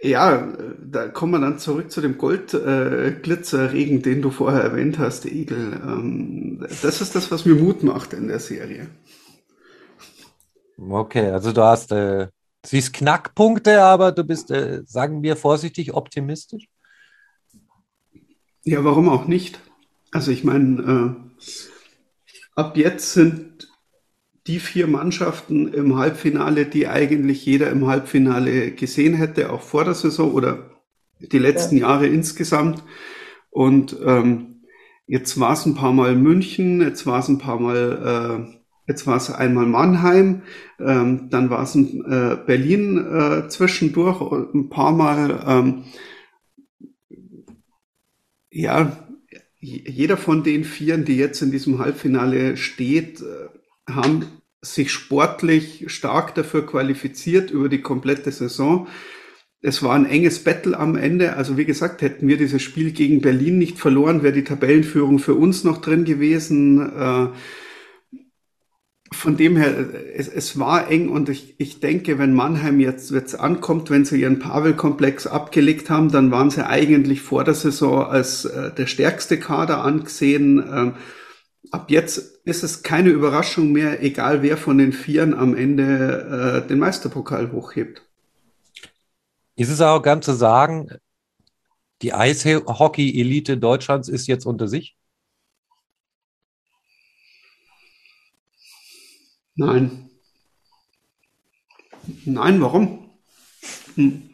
ja, 0.02 0.52
da 0.80 1.08
kommen 1.08 1.32
wir 1.32 1.40
dann 1.40 1.58
zurück 1.58 1.90
zu 1.90 2.00
dem 2.00 2.16
Goldglitzerregen, 2.16 3.98
äh, 3.98 4.02
den 4.02 4.22
du 4.22 4.30
vorher 4.30 4.62
erwähnt 4.62 5.00
hast, 5.00 5.26
Egel. 5.26 5.80
Ähm, 5.84 6.64
das 6.82 7.00
ist 7.00 7.16
das, 7.16 7.32
was 7.32 7.44
mir 7.44 7.56
Mut 7.56 7.82
macht 7.82 8.12
in 8.12 8.28
der 8.28 8.40
Serie. 8.40 8.86
Okay, 10.78 11.30
also 11.30 11.52
du 11.52 11.62
hast 11.62 11.90
äh, 11.90 12.28
siehst 12.64 12.92
Knackpunkte, 12.92 13.82
aber 13.82 14.12
du 14.12 14.24
bist, 14.24 14.50
äh, 14.50 14.82
sagen 14.86 15.22
wir 15.22 15.36
vorsichtig, 15.36 15.94
optimistisch? 15.94 16.68
Ja, 18.64 18.84
warum 18.84 19.08
auch 19.08 19.26
nicht? 19.26 19.60
Also 20.12 20.30
ich 20.30 20.44
meine, 20.44 21.16
äh, 21.18 21.42
ab 22.54 22.76
jetzt 22.76 23.12
sind 23.12 23.68
die 24.46 24.60
vier 24.60 24.86
Mannschaften 24.86 25.72
im 25.72 25.96
Halbfinale, 25.96 26.66
die 26.66 26.88
eigentlich 26.88 27.44
jeder 27.46 27.70
im 27.70 27.86
Halbfinale 27.86 28.72
gesehen 28.72 29.14
hätte, 29.14 29.52
auch 29.52 29.62
vor 29.62 29.84
der 29.84 29.94
Saison 29.94 30.32
oder 30.32 30.70
die 31.18 31.38
letzten 31.38 31.76
ja. 31.76 31.88
Jahre 31.88 32.06
insgesamt. 32.06 32.82
Und 33.50 33.96
ähm, 34.04 34.64
jetzt 35.06 35.38
war 35.38 35.52
es 35.52 35.66
ein 35.66 35.74
paar 35.74 35.92
Mal 35.92 36.16
München, 36.16 36.80
jetzt 36.80 37.06
war 37.06 37.20
es 37.20 37.28
ein 37.28 37.38
paar 37.38 37.60
Mal 37.60 38.48
äh, 38.52 38.61
Jetzt 38.92 39.06
war 39.06 39.16
es 39.16 39.30
einmal 39.30 39.64
Mannheim, 39.64 40.42
ähm, 40.78 41.30
dann 41.30 41.48
war 41.48 41.62
es 41.62 41.74
äh, 41.74 42.36
Berlin 42.46 42.98
äh, 42.98 43.48
zwischendurch 43.48 44.20
ein 44.52 44.68
paar 44.68 44.92
Mal. 44.92 45.42
Ähm, 45.46 45.84
ja, 48.50 48.94
jeder 49.58 50.18
von 50.18 50.42
den 50.42 50.64
Vieren, 50.64 51.06
die 51.06 51.16
jetzt 51.16 51.40
in 51.40 51.50
diesem 51.50 51.78
Halbfinale 51.78 52.58
steht, 52.58 53.22
äh, 53.22 53.90
haben 53.90 54.26
sich 54.60 54.90
sportlich 54.90 55.86
stark 55.86 56.34
dafür 56.34 56.66
qualifiziert 56.66 57.50
über 57.50 57.70
die 57.70 57.80
komplette 57.80 58.30
Saison. 58.30 58.88
Es 59.62 59.82
war 59.82 59.94
ein 59.94 60.04
enges 60.04 60.44
Battle 60.44 60.78
am 60.78 60.96
Ende. 60.96 61.36
Also 61.36 61.56
wie 61.56 61.64
gesagt, 61.64 62.02
hätten 62.02 62.28
wir 62.28 62.36
dieses 62.36 62.60
Spiel 62.60 62.90
gegen 62.90 63.22
Berlin 63.22 63.56
nicht 63.56 63.78
verloren, 63.78 64.22
wäre 64.22 64.34
die 64.34 64.44
Tabellenführung 64.44 65.18
für 65.18 65.34
uns 65.34 65.64
noch 65.64 65.80
drin 65.80 66.04
gewesen. 66.04 66.92
Äh, 66.94 67.28
von 69.12 69.36
dem 69.36 69.56
her, 69.56 69.74
es, 70.14 70.28
es 70.28 70.58
war 70.58 70.90
eng 70.90 71.08
und 71.08 71.28
ich, 71.28 71.54
ich 71.58 71.80
denke, 71.80 72.18
wenn 72.18 72.34
Mannheim 72.34 72.80
jetzt, 72.80 73.10
jetzt 73.10 73.38
ankommt, 73.38 73.90
wenn 73.90 74.04
sie 74.04 74.20
ihren 74.20 74.38
Pavel-Komplex 74.38 75.26
abgelegt 75.26 75.90
haben, 75.90 76.10
dann 76.10 76.30
waren 76.30 76.50
sie 76.50 76.66
eigentlich 76.66 77.20
vor 77.22 77.44
der 77.44 77.54
Saison 77.54 78.06
als 78.06 78.44
äh, 78.44 78.72
der 78.72 78.86
stärkste 78.86 79.38
Kader 79.38 79.84
angesehen. 79.84 80.58
Ähm, 80.58 80.94
ab 81.70 81.90
jetzt 81.90 82.40
ist 82.44 82.62
es 82.62 82.82
keine 82.82 83.10
Überraschung 83.10 83.72
mehr, 83.72 84.02
egal 84.02 84.42
wer 84.42 84.56
von 84.56 84.78
den 84.78 84.92
Vieren 84.92 85.34
am 85.34 85.54
Ende 85.54 86.62
äh, 86.64 86.68
den 86.68 86.78
Meisterpokal 86.78 87.52
hochhebt. 87.52 88.02
Ist 89.56 89.70
es 89.70 89.80
auch 89.80 90.02
ganz 90.02 90.24
zu 90.24 90.32
sagen, 90.32 90.88
die 92.00 92.14
Eishockey-Elite 92.14 93.58
Deutschlands 93.58 94.08
ist 94.08 94.26
jetzt 94.26 94.46
unter 94.46 94.66
sich? 94.66 94.96
Nein. 99.54 100.10
Nein, 102.24 102.60
warum? 102.60 103.10
Hm. 103.94 104.30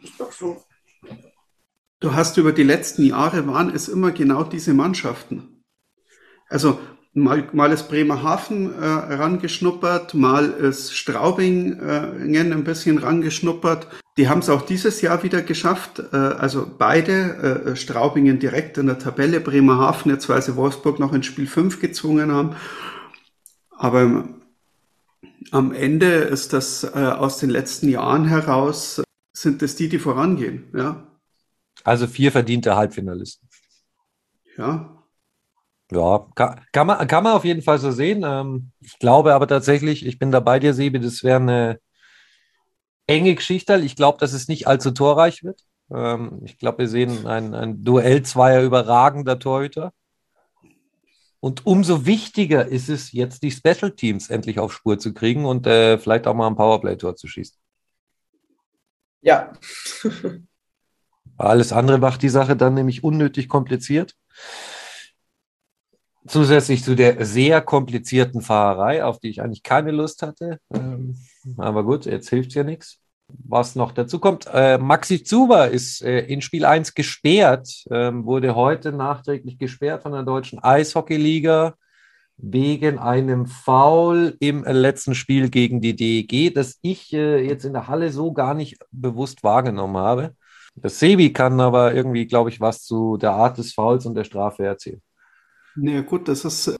Du 1.99 2.13
hast 2.13 2.37
über 2.37 2.53
die 2.53 2.63
letzten 2.63 3.03
Jahre 3.03 3.45
waren 3.47 3.73
es 3.73 3.89
immer 3.89 4.11
genau 4.11 4.43
diese 4.43 4.73
Mannschaften. 4.73 5.63
Also 6.47 6.79
mal, 7.13 7.49
mal 7.51 7.71
ist 7.71 7.89
Bremerhaven 7.89 8.73
äh, 8.73 8.85
rangeschnuppert, 8.85 10.13
mal 10.13 10.49
ist 10.49 10.95
Straubing 10.95 11.77
äh, 11.79 12.39
ein 12.39 12.63
bisschen 12.63 12.97
rangeschnuppert. 12.97 13.87
Die 14.17 14.29
haben 14.29 14.39
es 14.39 14.49
auch 14.49 14.61
dieses 14.61 15.01
Jahr 15.01 15.23
wieder 15.23 15.41
geschafft. 15.41 16.01
Äh, 16.13 16.15
also 16.15 16.65
beide, 16.77 17.65
äh, 17.65 17.75
Straubingen 17.75 18.39
direkt 18.39 18.77
in 18.77 18.87
der 18.87 18.99
Tabelle, 18.99 19.41
Bremerhaven 19.41 20.11
jetzt, 20.11 20.29
weil 20.29 20.41
sie 20.41 20.55
Wolfsburg 20.55 20.99
noch 20.99 21.13
in 21.13 21.23
Spiel 21.23 21.47
5 21.47 21.81
gezwungen 21.81 22.31
haben. 22.31 22.55
Aber 23.71 24.23
am 25.51 25.73
Ende 25.73 26.07
ist 26.07 26.53
das 26.53 26.83
äh, 26.83 26.87
aus 26.87 27.39
den 27.39 27.49
letzten 27.49 27.89
Jahren 27.89 28.25
heraus, 28.25 29.01
sind 29.33 29.61
es 29.61 29.75
die, 29.75 29.89
die 29.89 29.99
vorangehen, 29.99 30.67
ja. 30.75 31.05
Also 31.83 32.07
vier 32.07 32.31
verdiente 32.31 32.75
Halbfinalisten. 32.75 33.47
Ja. 34.57 34.95
Ja, 35.91 36.27
kann, 36.35 36.61
kann, 36.71 36.87
man, 36.87 37.07
kann 37.07 37.23
man 37.23 37.33
auf 37.33 37.45
jeden 37.45 37.63
Fall 37.63 37.79
so 37.79 37.91
sehen. 37.91 38.23
Ähm, 38.23 38.71
ich 38.79 38.99
glaube 38.99 39.33
aber 39.33 39.47
tatsächlich, 39.47 40.05
ich 40.05 40.19
bin 40.19 40.31
da 40.31 40.39
bei 40.39 40.59
dir, 40.59 40.73
Sebi, 40.73 40.99
das 40.99 41.23
wäre 41.23 41.39
eine 41.39 41.79
enge 43.07 43.33
Geschichte. 43.35 43.77
Ich 43.77 43.95
glaube, 43.95 44.19
dass 44.19 44.33
es 44.33 44.47
nicht 44.47 44.67
allzu 44.67 44.91
torreich 44.91 45.43
wird. 45.43 45.61
Ähm, 45.91 46.41
ich 46.45 46.57
glaube, 46.59 46.79
wir 46.79 46.87
sehen 46.87 47.25
ein, 47.25 47.55
ein 47.55 47.83
Duell 47.83 48.23
zweier 48.23 48.61
überragender 48.61 49.39
Torhüter. 49.39 49.93
Und 51.41 51.65
umso 51.65 52.05
wichtiger 52.05 52.67
ist 52.67 52.89
es, 52.89 53.11
jetzt 53.13 53.43
die 53.43 53.51
Special 53.51 53.91
Teams 53.91 54.29
endlich 54.29 54.59
auf 54.59 54.73
Spur 54.73 54.99
zu 54.99 55.13
kriegen 55.13 55.45
und 55.45 55.65
äh, 55.67 55.97
vielleicht 55.97 56.27
auch 56.27 56.33
mal 56.33 56.47
ein 56.47 56.55
Powerplay-Tor 56.55 57.15
zu 57.15 57.27
schießen. 57.27 57.57
Ja. 59.21 59.53
Alles 61.37 61.71
andere 61.71 61.97
macht 61.97 62.21
die 62.21 62.29
Sache 62.29 62.57
dann 62.57 62.73
nämlich 62.73 63.03
unnötig 63.03 63.47
kompliziert. 63.47 64.15
Zusätzlich 66.27 66.83
zu 66.83 66.95
der 66.95 67.25
sehr 67.25 67.61
komplizierten 67.61 68.41
Fahrerei, 68.41 69.05
auf 69.05 69.19
die 69.19 69.29
ich 69.29 69.41
eigentlich 69.41 69.63
keine 69.63 69.91
Lust 69.91 70.21
hatte. 70.21 70.59
Ähm, 70.73 71.17
aber 71.57 71.85
gut, 71.85 72.05
jetzt 72.05 72.29
hilft 72.29 72.53
ja 72.53 72.63
nichts. 72.63 72.98
Was 73.47 73.75
noch 73.75 73.91
dazu 73.91 74.19
kommt, 74.19 74.47
äh, 74.51 74.77
Maxi 74.77 75.23
Zuber 75.23 75.69
ist 75.69 76.01
äh, 76.01 76.21
in 76.21 76.41
Spiel 76.41 76.65
1 76.65 76.93
gesperrt, 76.93 77.85
ähm, 77.91 78.25
wurde 78.25 78.55
heute 78.55 78.91
nachträglich 78.91 79.57
gesperrt 79.57 80.03
von 80.03 80.11
der 80.11 80.23
deutschen 80.23 80.59
Eishockeyliga 80.63 81.75
wegen 82.37 82.99
einem 82.99 83.45
Foul 83.45 84.35
im 84.39 84.63
letzten 84.63 85.13
Spiel 85.13 85.49
gegen 85.49 85.81
die 85.81 85.95
DEG, 85.95 86.53
das 86.53 86.79
ich 86.81 87.13
äh, 87.13 87.45
jetzt 87.45 87.65
in 87.65 87.73
der 87.73 87.87
Halle 87.87 88.11
so 88.11 88.31
gar 88.31 88.53
nicht 88.53 88.77
bewusst 88.91 89.43
wahrgenommen 89.43 89.97
habe. 89.97 90.35
Das 90.75 90.99
Sebi 90.99 91.33
kann 91.33 91.59
aber 91.59 91.93
irgendwie, 91.93 92.25
glaube 92.25 92.49
ich, 92.49 92.61
was 92.61 92.83
zu 92.83 93.17
der 93.17 93.31
Art 93.31 93.57
des 93.57 93.73
Fouls 93.73 94.05
und 94.05 94.15
der 94.15 94.23
Strafe 94.23 94.65
erzählen. 94.65 95.01
Na 95.75 96.01
gut, 96.01 96.27
das 96.27 96.45
ist, 96.45 96.75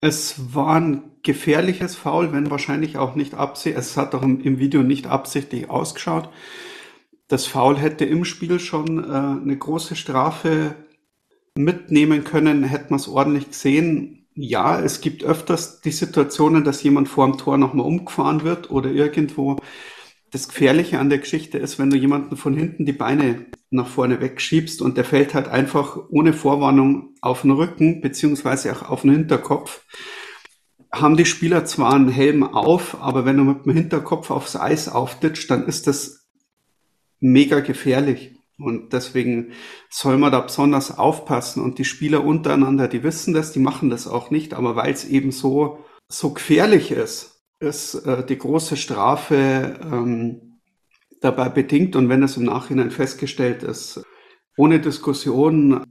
es 0.00 0.54
war 0.54 0.76
ein 0.76 1.02
gefährliches 1.22 1.96
Foul, 1.96 2.32
wenn 2.32 2.50
wahrscheinlich 2.50 2.96
auch 2.96 3.14
nicht 3.14 3.34
absichtlich, 3.34 3.84
es 3.84 3.96
hat 3.96 4.14
im, 4.14 4.40
im, 4.40 4.58
Video 4.58 4.82
nicht 4.82 5.06
absichtlich 5.06 5.68
ausgeschaut. 5.68 6.28
Das 7.26 7.46
Foul 7.46 7.76
hätte 7.76 8.04
im 8.04 8.24
Spiel 8.24 8.60
schon 8.60 9.04
äh, 9.04 9.12
eine 9.12 9.56
große 9.56 9.96
Strafe 9.96 10.74
mitnehmen 11.56 12.24
können, 12.24 12.62
hätte 12.64 12.90
man 12.90 13.00
es 13.00 13.08
ordentlich 13.08 13.48
gesehen. 13.48 14.26
Ja, 14.34 14.80
es 14.80 15.00
gibt 15.00 15.24
öfters 15.24 15.80
die 15.80 15.90
Situationen, 15.90 16.62
dass 16.62 16.82
jemand 16.84 17.08
vor 17.08 17.26
dem 17.26 17.36
Tor 17.36 17.58
nochmal 17.58 17.86
umgefahren 17.86 18.44
wird 18.44 18.70
oder 18.70 18.90
irgendwo 18.90 19.56
das 20.30 20.48
Gefährliche 20.48 20.98
an 20.98 21.08
der 21.08 21.18
Geschichte 21.18 21.58
ist, 21.58 21.78
wenn 21.78 21.90
du 21.90 21.96
jemanden 21.96 22.36
von 22.36 22.54
hinten 22.54 22.84
die 22.84 22.92
Beine 22.92 23.46
nach 23.70 23.86
vorne 23.86 24.20
wegschiebst 24.20 24.82
und 24.82 24.96
der 24.96 25.04
fällt 25.04 25.34
halt 25.34 25.48
einfach 25.48 25.98
ohne 26.10 26.32
Vorwarnung 26.32 27.14
auf 27.20 27.42
den 27.42 27.50
Rücken 27.52 28.00
beziehungsweise 28.00 28.72
auch 28.72 28.82
auf 28.82 29.02
den 29.02 29.12
Hinterkopf, 29.12 29.84
haben 30.92 31.16
die 31.16 31.26
Spieler 31.26 31.64
zwar 31.64 31.94
einen 31.94 32.08
Helm 32.08 32.42
auf, 32.42 33.00
aber 33.00 33.24
wenn 33.24 33.36
du 33.36 33.44
mit 33.44 33.66
dem 33.66 33.72
Hinterkopf 33.72 34.30
aufs 34.30 34.56
Eis 34.56 34.88
auftitscht, 34.88 35.50
dann 35.50 35.66
ist 35.66 35.86
das 35.86 36.26
mega 37.20 37.60
gefährlich. 37.60 38.34
Und 38.58 38.92
deswegen 38.92 39.52
soll 39.88 40.18
man 40.18 40.32
da 40.32 40.40
besonders 40.40 40.96
aufpassen. 40.98 41.62
Und 41.62 41.78
die 41.78 41.84
Spieler 41.84 42.24
untereinander, 42.24 42.88
die 42.88 43.04
wissen 43.04 43.32
das, 43.32 43.52
die 43.52 43.60
machen 43.60 43.88
das 43.90 44.08
auch 44.08 44.30
nicht, 44.30 44.54
aber 44.54 44.74
weil 44.74 44.92
es 44.92 45.04
eben 45.04 45.30
so, 45.30 45.84
so 46.08 46.32
gefährlich 46.32 46.90
ist, 46.90 47.37
ist 47.60 47.94
äh, 48.06 48.24
die 48.24 48.38
große 48.38 48.76
Strafe 48.76 49.78
ähm, 49.82 50.60
dabei 51.20 51.48
bedingt 51.48 51.96
und 51.96 52.08
wenn 52.08 52.22
es 52.22 52.36
im 52.36 52.44
Nachhinein 52.44 52.90
festgestellt 52.90 53.62
ist, 53.62 54.00
ohne 54.56 54.80
Diskussion 54.80 55.84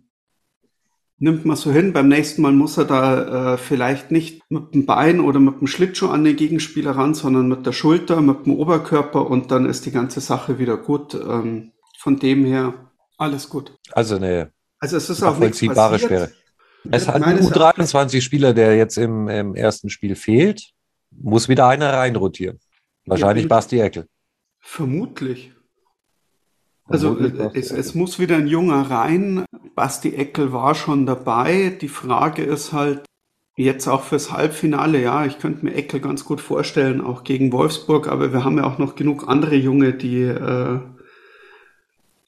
nimmt 1.20 1.46
man 1.46 1.58
so 1.58 1.72
hin. 1.72 1.94
Beim 1.94 2.08
nächsten 2.08 2.42
Mal 2.42 2.54
muss 2.54 2.78
er 2.78 2.86
da 2.86 3.54
äh, 3.54 3.58
vielleicht 3.58 4.12
nicht 4.12 4.44
mit 4.50 4.74
dem 4.74 4.86
Bein 4.86 5.20
oder 5.20 5.40
mit 5.40 5.60
dem 5.60 5.68
Schlittschuh 5.68 6.10
an 6.10 6.24
den 6.24 6.36
Gegenspieler 6.36 6.92
ran, 6.92 7.14
sondern 7.14 7.48
mit 7.48 7.66
der 7.66 7.72
Schulter, 7.72 8.22
mit 8.22 8.46
dem 8.46 8.54
Oberkörper 8.56 9.28
und 9.28 9.52
dann 9.52 9.66
ist 9.66 9.86
die 9.86 9.92
ganze 9.92 10.22
Sache 10.22 10.60
wieder 10.60 10.78
gut. 10.78 11.16
Ähm, 11.16 11.72
von 12.00 12.20
dem 12.20 12.46
her 12.46 12.92
alles 13.18 13.50
gut. 13.50 13.76
Also 13.92 14.16
eine 14.16 14.52
also 14.80 14.98
es 14.98 15.10
ist 15.10 15.24
auch 15.24 15.32
nachvollziehbare 15.32 15.98
Schwere. 15.98 16.32
Es 16.90 17.08
hat 17.08 17.22
ein 17.24 17.40
U23-Spieler, 17.40 18.54
der 18.54 18.78
jetzt 18.78 18.98
im, 18.98 19.28
im 19.28 19.56
ersten 19.56 19.90
Spiel 19.90 20.16
fehlt 20.16 20.74
muss 21.22 21.50
wieder 21.50 21.68
einer 21.68 21.94
reinrotieren. 21.94 22.60
Wahrscheinlich 23.06 23.46
ja, 23.46 23.50
Basti 23.50 23.80
Eckel. 23.80 24.08
Vermutlich. 24.60 25.54
Also 26.86 27.18
es, 27.18 27.72
es, 27.72 27.96
muss 27.96 28.18
wieder 28.18 28.38
ein 28.38 28.48
junger 28.48 28.90
rein. 28.90 29.46
Basti 29.76 30.16
Eckel 30.16 30.54
war 30.54 30.74
schon 30.74 31.06
dabei. 31.06 31.78
Die 31.82 31.90
Frage 31.90 32.44
ist 32.44 32.72
halt 32.72 33.04
jetzt 33.58 33.88
auch 33.88 34.04
fürs 34.04 34.32
Halbfinale, 34.32 35.02
ja, 35.02 35.26
ich 35.26 35.40
könnte 35.40 35.66
mir 35.66 35.74
Eckel 35.74 36.00
ganz 36.00 36.24
gut 36.24 36.40
vorstellen, 36.40 37.02
auch 37.02 37.24
gegen 37.24 37.52
Wolfsburg, 37.52 38.08
aber 38.08 38.32
wir 38.32 38.46
haben 38.46 38.58
ja 38.58 38.66
auch 38.66 38.78
noch 38.78 38.96
genug 38.96 39.28
andere 39.28 39.56
Junge, 39.56 39.94
die 39.94 40.22
äh, 40.22 40.80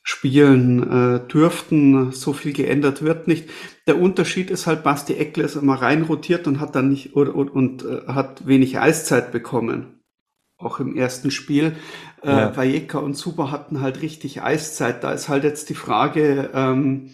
spielen 0.10 0.82
äh, 0.92 1.28
dürften. 1.28 2.12
So 2.12 2.34
viel 2.34 2.52
geändert 2.52 3.04
wird 3.04 3.28
nicht. 3.28 3.48
Der 3.86 4.02
Unterschied 4.02 4.50
ist 4.50 4.66
halt, 4.66 4.84
Basti 4.84 5.14
Eckler 5.14 5.46
ist 5.46 5.56
immer 5.56 5.76
rein 5.76 6.02
rotiert 6.02 6.48
und 6.48 6.60
hat 6.60 6.76
dann 6.76 6.90
nicht 6.90 7.16
und, 7.16 7.30
und, 7.30 7.50
und 7.50 7.86
äh, 7.86 8.08
hat 8.08 8.48
wenig 8.48 8.80
Eiszeit 8.80 9.32
bekommen. 9.32 10.02
Auch 10.58 10.80
im 10.80 10.96
ersten 10.96 11.30
Spiel. 11.30 11.76
Äh, 12.24 12.30
ja. 12.30 12.58
Vajeka 12.58 12.98
und 12.98 13.16
Super 13.16 13.52
hatten 13.52 13.82
halt 13.82 14.02
richtig 14.02 14.42
Eiszeit. 14.42 15.04
Da 15.04 15.12
ist 15.12 15.30
halt 15.30 15.44
jetzt 15.44 15.70
die 15.70 15.76
Frage, 15.76 16.50
ähm, 16.56 17.12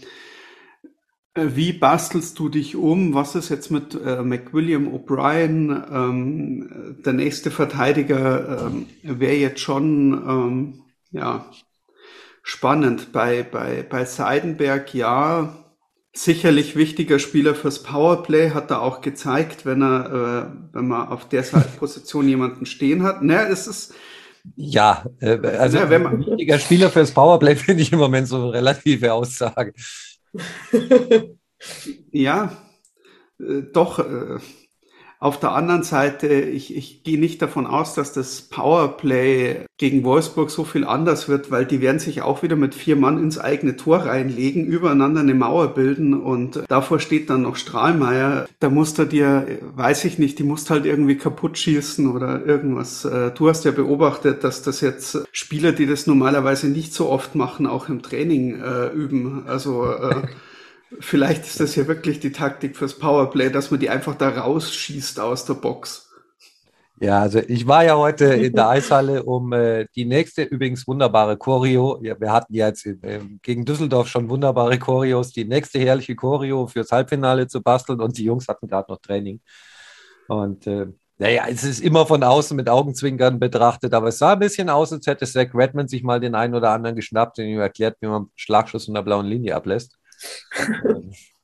äh, 1.33 1.47
wie 1.53 1.73
bastelst 1.73 2.39
du 2.39 2.47
dich 2.47 2.77
um? 2.77 3.13
Was 3.13 3.35
ist 3.35 3.49
jetzt 3.49 3.71
mit 3.71 3.93
äh, 3.93 4.23
McWilliam 4.23 4.87
O'Brien? 4.87 5.83
Ähm, 5.91 6.95
der 7.05 7.13
nächste 7.13 7.51
Verteidiger 7.51 8.67
ähm, 8.67 8.87
wäre 9.03 9.35
jetzt 9.35 9.59
schon, 9.59 10.13
ähm, 10.13 10.81
ja, 11.11 11.45
spannend. 12.45 13.11
Bei, 13.11 13.43
bei, 13.43 13.83
bei 13.83 14.05
Seidenberg, 14.05 14.93
ja, 14.93 15.65
sicherlich 16.13 16.77
wichtiger 16.77 17.19
Spieler 17.19 17.55
fürs 17.55 17.83
Powerplay, 17.83 18.51
hat 18.51 18.71
er 18.71 18.81
auch 18.81 19.01
gezeigt, 19.01 19.65
wenn 19.65 19.81
er, 19.81 20.05
äh, 20.53 20.73
wenn 20.73 20.87
man 20.87 21.09
auf 21.09 21.27
der 21.27 21.41
Position 21.41 22.29
jemanden 22.29 22.65
stehen 22.65 23.03
hat. 23.03 23.21
Ne, 23.21 23.47
es 23.47 23.67
ist, 23.67 23.93
ja, 24.55 25.05
äh, 25.19 25.39
also 25.39 25.79
ja, 25.79 25.89
wenn 25.89 26.03
man, 26.03 26.25
wichtiger 26.25 26.59
Spieler 26.59 26.89
fürs 26.89 27.11
Powerplay 27.11 27.55
finde 27.55 27.81
ich 27.81 27.91
im 27.91 27.99
Moment 27.99 28.27
so 28.27 28.37
eine 28.37 28.53
relative 28.53 29.11
Aussage. 29.11 29.73
ja, 32.11 32.55
äh, 33.39 33.63
doch, 33.73 33.99
äh, 33.99 34.37
auf 35.25 35.39
der 35.39 35.53
anderen 35.53 35.81
Seite, 35.81 36.27
ich, 36.27 36.77
ich 36.77 37.01
gehe 37.01 37.19
nicht 37.19 37.41
davon 37.41 37.65
aus, 37.65 37.95
dass 37.95 38.13
das 38.13 38.43
Powerplay 38.43 39.65
gegen 39.79 40.03
Wolfsburg 40.03 40.51
so 40.51 40.63
viel 40.63 40.85
anders 40.85 41.27
wird, 41.27 41.49
weil 41.49 41.65
die 41.65 41.81
werden 41.81 41.97
sich 41.97 42.21
auch 42.21 42.43
wieder 42.43 42.55
mit 42.55 42.75
vier 42.75 42.95
Mann 42.95 43.17
ins 43.17 43.39
eigene 43.39 43.75
Tor 43.75 44.05
reinlegen, 44.05 44.67
übereinander 44.67 45.21
eine 45.21 45.33
Mauer 45.33 45.73
bilden 45.73 46.13
und 46.13 46.63
davor 46.67 46.99
steht 46.99 47.31
dann 47.31 47.41
noch 47.41 47.55
Strahlmeier. 47.55 48.45
Da 48.59 48.69
musst 48.69 48.99
du 48.99 49.05
dir, 49.05 49.47
weiß 49.75 50.05
ich 50.05 50.19
nicht, 50.19 50.37
die 50.37 50.43
musst 50.43 50.69
halt 50.69 50.85
irgendwie 50.85 51.17
kaputt 51.17 51.57
schießen 51.57 52.07
oder 52.07 52.45
irgendwas. 52.45 53.03
Äh, 53.03 53.31
du 53.31 53.49
hast 53.49 53.65
ja 53.65 53.71
beobachtet, 53.71 54.43
dass 54.43 54.61
das 54.61 54.79
jetzt 54.81 55.23
Spieler, 55.31 55.71
die 55.71 55.87
das 55.87 56.05
normalerweise 56.05 56.67
nicht 56.67 56.93
so 56.93 57.09
oft 57.09 57.33
machen, 57.33 57.65
auch 57.65 57.89
im 57.89 58.03
Training 58.03 58.61
äh, 58.61 58.89
üben. 58.89 59.45
Also 59.47 59.87
äh, 59.87 60.21
Vielleicht 60.99 61.45
ist 61.45 61.59
das 61.59 61.75
ja 61.75 61.87
wirklich 61.87 62.19
die 62.19 62.31
Taktik 62.31 62.77
fürs 62.77 62.97
Powerplay, 62.97 63.49
dass 63.49 63.71
man 63.71 63.79
die 63.79 63.89
einfach 63.89 64.15
da 64.15 64.29
rausschießt 64.29 65.19
aus 65.19 65.45
der 65.45 65.55
Box. 65.55 66.05
Ja, 67.01 67.19
also 67.21 67.39
ich 67.39 67.67
war 67.67 67.83
ja 67.83 67.97
heute 67.97 68.25
in 68.25 68.53
der 68.53 68.69
Eishalle, 68.69 69.23
um 69.23 69.51
äh, 69.51 69.85
die 69.95 70.05
nächste 70.05 70.43
übrigens 70.43 70.87
wunderbare 70.87 71.35
Choreo. 71.35 71.99
Ja, 72.01 72.17
wir 72.19 72.31
hatten 72.31 72.53
ja 72.53 72.67
jetzt 72.67 72.85
äh, 72.85 73.19
gegen 73.41 73.65
Düsseldorf 73.65 74.07
schon 74.07 74.29
wunderbare 74.29 74.79
Choreos, 74.79 75.31
die 75.33 75.43
nächste 75.43 75.79
herrliche 75.79 76.15
Choreo 76.15 76.67
fürs 76.67 76.91
Halbfinale 76.93 77.47
zu 77.47 77.61
basteln 77.61 77.99
und 77.99 78.17
die 78.17 78.23
Jungs 78.23 78.47
hatten 78.47 78.67
gerade 78.67 78.89
noch 78.89 78.99
Training. 79.01 79.41
Und 80.29 80.67
äh, 80.67 80.87
naja, 81.17 81.45
es 81.49 81.63
ist 81.65 81.81
immer 81.81 82.05
von 82.05 82.23
außen 82.23 82.55
mit 82.55 82.69
Augenzwinkern 82.69 83.39
betrachtet, 83.39 83.93
aber 83.93 84.07
es 84.07 84.17
sah 84.17 84.33
ein 84.33 84.39
bisschen 84.39 84.69
aus, 84.69 84.93
als 84.93 85.07
hätte 85.07 85.25
Zach 85.25 85.47
Redmond 85.53 85.89
sich 85.89 86.03
mal 86.03 86.19
den 86.19 86.35
einen 86.35 86.55
oder 86.55 86.71
anderen 86.71 86.95
geschnappt 86.95 87.39
und 87.39 87.45
ihm 87.45 87.59
erklärt, 87.59 87.97
wie 88.01 88.07
man 88.07 88.27
Schlagschuss 88.35 88.85
von 88.85 88.93
der 88.93 89.01
blauen 89.01 89.25
Linie 89.25 89.55
ablässt. 89.55 89.97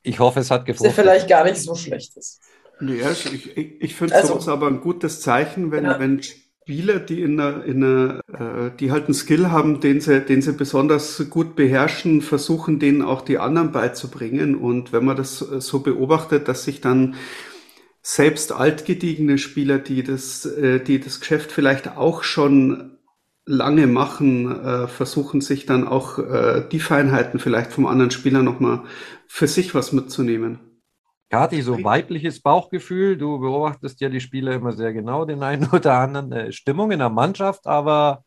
Ich 0.03 0.19
hoffe, 0.19 0.39
es 0.39 0.49
hat 0.49 0.65
gefunden. 0.65 0.93
Der 0.95 1.03
vielleicht 1.03 1.27
gar 1.27 1.43
nicht 1.43 1.57
so 1.57 1.75
schlecht 1.75 2.17
ist. 2.17 2.41
Ja, 2.81 3.11
ich, 3.11 3.55
ich, 3.55 3.81
ich 3.81 3.95
finde 3.95 4.15
also, 4.15 4.29
sowas 4.29 4.47
aber 4.47 4.67
ein 4.67 4.81
gutes 4.81 5.21
Zeichen, 5.21 5.71
wenn, 5.71 5.85
ja. 5.85 5.99
wenn 5.99 6.21
Spieler, 6.23 6.99
die 6.99 7.21
in 7.21 7.39
einer, 7.39 7.63
in 7.63 7.83
einer, 7.83 8.21
äh, 8.27 8.71
die 8.79 8.91
halt 8.91 9.05
einen 9.05 9.13
Skill 9.13 9.51
haben, 9.51 9.79
den 9.79 10.01
sie, 10.01 10.21
den 10.21 10.41
sie 10.41 10.53
besonders 10.53 11.29
gut 11.29 11.55
beherrschen, 11.55 12.21
versuchen, 12.21 12.79
denen 12.79 13.03
auch 13.03 13.21
die 13.21 13.37
anderen 13.37 13.71
beizubringen. 13.71 14.55
Und 14.55 14.91
wenn 14.91 15.05
man 15.05 15.17
das 15.17 15.37
so 15.37 15.81
beobachtet, 15.81 16.47
dass 16.47 16.63
sich 16.63 16.81
dann 16.81 17.15
selbst 18.01 18.51
altgediegene 18.51 19.37
Spieler, 19.37 19.77
die 19.77 20.03
das, 20.03 20.45
äh, 20.45 20.79
die 20.79 20.99
das 20.99 21.19
Geschäft 21.19 21.51
vielleicht 21.51 21.97
auch 21.97 22.23
schon 22.23 22.97
lange 23.45 23.87
machen, 23.87 24.63
äh, 24.63 24.87
versuchen 24.87 25.41
sich 25.41 25.65
dann 25.65 25.87
auch 25.87 26.19
äh, 26.19 26.67
die 26.71 26.79
Feinheiten 26.79 27.39
vielleicht 27.39 27.71
vom 27.71 27.87
anderen 27.87 28.11
Spieler 28.11 28.43
nochmal 28.43 28.83
für 29.27 29.47
sich 29.47 29.73
was 29.73 29.91
mitzunehmen. 29.91 30.59
Kati, 31.29 31.61
so 31.61 31.81
weibliches 31.83 32.41
Bauchgefühl, 32.41 33.17
du 33.17 33.39
beobachtest 33.39 34.01
ja 34.01 34.09
die 34.09 34.19
Spieler 34.19 34.51
immer 34.53 34.73
sehr 34.73 34.91
genau, 34.91 35.25
den 35.25 35.41
einen 35.43 35.69
oder 35.71 35.93
anderen 35.93 36.31
äh, 36.31 36.51
Stimmung 36.51 36.91
in 36.91 36.99
der 36.99 37.09
Mannschaft, 37.09 37.65
aber 37.67 38.23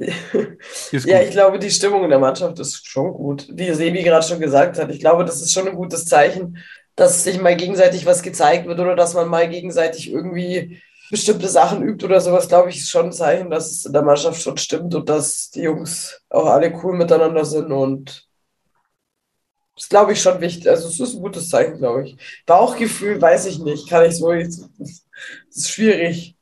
ja, 0.00 1.20
ich 1.20 1.30
glaube, 1.30 1.58
die 1.58 1.70
Stimmung 1.70 2.04
in 2.04 2.10
der 2.10 2.18
Mannschaft 2.18 2.58
ist 2.58 2.88
schon 2.88 3.12
gut. 3.12 3.46
Wie 3.52 3.70
Sebi 3.72 4.02
gerade 4.02 4.26
schon 4.26 4.40
gesagt 4.40 4.78
hat, 4.78 4.90
ich 4.90 4.98
glaube, 4.98 5.26
das 5.26 5.42
ist 5.42 5.52
schon 5.52 5.68
ein 5.68 5.76
gutes 5.76 6.06
Zeichen, 6.06 6.56
dass 6.96 7.22
sich 7.22 7.40
mal 7.40 7.54
gegenseitig 7.54 8.06
was 8.06 8.22
gezeigt 8.22 8.66
wird 8.66 8.80
oder 8.80 8.96
dass 8.96 9.14
man 9.14 9.28
mal 9.28 9.48
gegenseitig 9.48 10.10
irgendwie 10.10 10.80
bestimmte 11.10 11.48
Sachen 11.48 11.82
übt 11.82 12.04
oder 12.04 12.20
sowas, 12.20 12.48
glaube 12.48 12.70
ich, 12.70 12.76
ist 12.78 12.88
schon 12.90 13.06
ein 13.06 13.12
Zeichen, 13.12 13.50
dass 13.50 13.70
es 13.70 13.84
in 13.84 13.92
der 13.92 14.02
Mannschaft 14.02 14.40
schon 14.40 14.56
stimmt 14.56 14.94
und 14.94 15.08
dass 15.08 15.50
die 15.50 15.62
Jungs 15.62 16.20
auch 16.30 16.46
alle 16.46 16.72
cool 16.82 16.96
miteinander 16.96 17.44
sind 17.44 17.72
und 17.72 18.26
das 19.76 19.88
glaube 19.88 20.12
ich 20.12 20.20
schon 20.20 20.40
wichtig. 20.40 20.68
Also 20.68 20.88
es 20.88 21.00
ist 21.00 21.14
ein 21.14 21.22
gutes 21.22 21.48
Zeichen, 21.48 21.78
glaube 21.78 22.04
ich. 22.04 22.16
Bauchgefühl 22.46 23.20
weiß 23.20 23.46
ich 23.46 23.58
nicht, 23.60 23.88
kann 23.88 24.04
ich 24.04 24.16
so. 24.18 24.30
Das 24.32 24.60
ist 25.50 25.70
schwierig. 25.70 26.36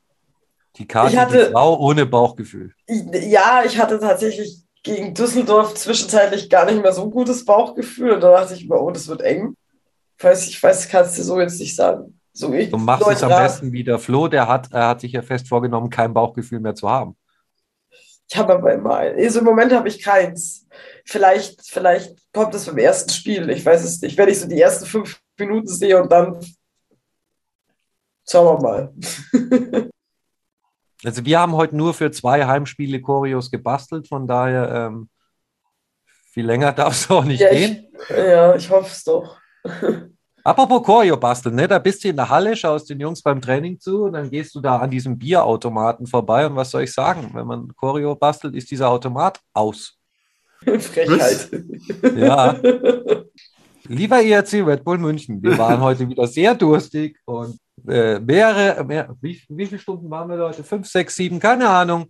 Die 0.76 0.86
Karte 0.86 1.12
Ich 1.12 1.18
hatte- 1.18 1.50
Frau 1.52 1.78
ohne 1.78 2.04
Bauchgefühl. 2.06 2.72
Ja, 2.88 3.62
ich 3.64 3.78
hatte 3.78 3.98
tatsächlich 4.00 4.58
gegen 4.82 5.14
Düsseldorf 5.14 5.74
zwischenzeitlich 5.74 6.50
gar 6.50 6.64
nicht 6.66 6.82
mehr 6.82 6.92
so 6.92 7.02
ein 7.04 7.10
gutes 7.10 7.44
Bauchgefühl 7.44 8.12
und 8.12 8.20
da 8.22 8.32
dachte 8.32 8.54
ich 8.54 8.68
mir, 8.68 8.80
oh, 8.80 8.90
das 8.90 9.06
wird 9.08 9.22
eng. 9.22 9.54
Ich 10.18 10.24
weiß, 10.24 10.48
ich 10.48 10.62
weiß, 10.62 10.88
kannst 10.88 11.16
du 11.18 11.22
so 11.22 11.38
jetzt 11.40 11.60
nicht 11.60 11.76
sagen. 11.76 12.17
So 12.38 12.52
ich, 12.52 12.70
Du 12.70 12.76
machst 12.78 13.04
es 13.08 13.22
am 13.24 13.30
besten 13.30 13.72
wie 13.72 13.82
der 13.82 13.98
Flo, 13.98 14.28
der 14.28 14.46
hat, 14.46 14.70
er 14.72 14.86
hat 14.88 15.00
sich 15.00 15.10
ja 15.10 15.22
fest 15.22 15.48
vorgenommen, 15.48 15.90
kein 15.90 16.14
Bauchgefühl 16.14 16.60
mehr 16.60 16.76
zu 16.76 16.88
haben. 16.88 17.16
Ich 18.30 18.36
habe 18.36 18.54
aber 18.54 18.72
immer 18.74 18.96
ein. 18.98 19.16
Also 19.16 19.40
im 19.40 19.44
Moment 19.44 19.72
habe 19.72 19.88
ich 19.88 20.00
keins. 20.00 20.68
Vielleicht, 21.04 21.66
vielleicht 21.66 22.16
kommt 22.32 22.54
es 22.54 22.66
beim 22.66 22.78
ersten 22.78 23.10
Spiel. 23.10 23.50
Ich 23.50 23.66
weiß 23.66 23.82
es 23.82 24.00
nicht. 24.02 24.16
Wenn 24.16 24.28
ich 24.28 24.38
so 24.38 24.46
die 24.46 24.60
ersten 24.60 24.86
fünf 24.86 25.20
Minuten 25.36 25.66
sehe 25.66 26.00
und 26.00 26.12
dann 26.12 26.38
schauen 28.28 28.62
wir 28.62 28.62
mal. 28.62 28.94
Also 31.04 31.24
wir 31.24 31.38
haben 31.38 31.52
heute 31.52 31.76
nur 31.76 31.94
für 31.94 32.10
zwei 32.10 32.44
Heimspiele 32.44 33.00
Choreos 33.00 33.52
gebastelt, 33.52 34.08
von 34.08 34.26
daher 34.26 34.88
ähm, 34.88 35.08
viel 36.32 36.44
länger 36.44 36.72
darf 36.72 36.92
es 36.92 37.08
auch 37.08 37.22
nicht 37.22 37.38
Ja, 37.38 37.50
gehen. 37.50 37.86
ich, 38.08 38.16
ja, 38.16 38.56
ich 38.56 38.68
hoffe 38.68 38.90
es 38.90 39.04
doch. 39.04 39.38
Apropos 40.48 40.82
Choreo 40.82 41.18
basteln, 41.18 41.56
ne? 41.56 41.68
da 41.68 41.78
bist 41.78 42.02
du 42.02 42.08
in 42.08 42.16
der 42.16 42.26
Halle, 42.26 42.56
schaust 42.56 42.88
den 42.88 42.98
Jungs 42.98 43.20
beim 43.20 43.38
Training 43.38 43.78
zu 43.78 44.04
und 44.04 44.14
dann 44.14 44.30
gehst 44.30 44.54
du 44.54 44.62
da 44.62 44.78
an 44.78 44.90
diesem 44.90 45.18
Bierautomaten 45.18 46.06
vorbei 46.06 46.46
und 46.46 46.56
was 46.56 46.70
soll 46.70 46.84
ich 46.84 46.94
sagen? 46.94 47.28
Wenn 47.34 47.46
man 47.46 47.76
Choreo 47.76 48.14
bastelt, 48.14 48.54
ist 48.54 48.70
dieser 48.70 48.88
Automat 48.88 49.42
aus. 49.52 49.98
Frechheit. 50.62 51.50
Ja. 52.16 52.58
Lieber 53.88 54.22
ERC 54.22 54.66
Red 54.66 54.84
Bull 54.84 54.96
München, 54.96 55.42
wir 55.42 55.58
waren 55.58 55.82
heute 55.82 56.08
wieder 56.08 56.26
sehr 56.26 56.54
durstig 56.54 57.18
und 57.26 57.58
äh, 57.86 58.18
mehrere, 58.18 58.82
mehr, 58.84 59.14
wie, 59.20 59.42
wie 59.50 59.66
viele 59.66 59.78
Stunden 59.78 60.08
waren 60.08 60.30
wir 60.30 60.38
heute? 60.38 60.64
Fünf, 60.64 60.88
sechs, 60.88 61.14
sieben, 61.14 61.40
keine 61.40 61.68
Ahnung. 61.68 62.06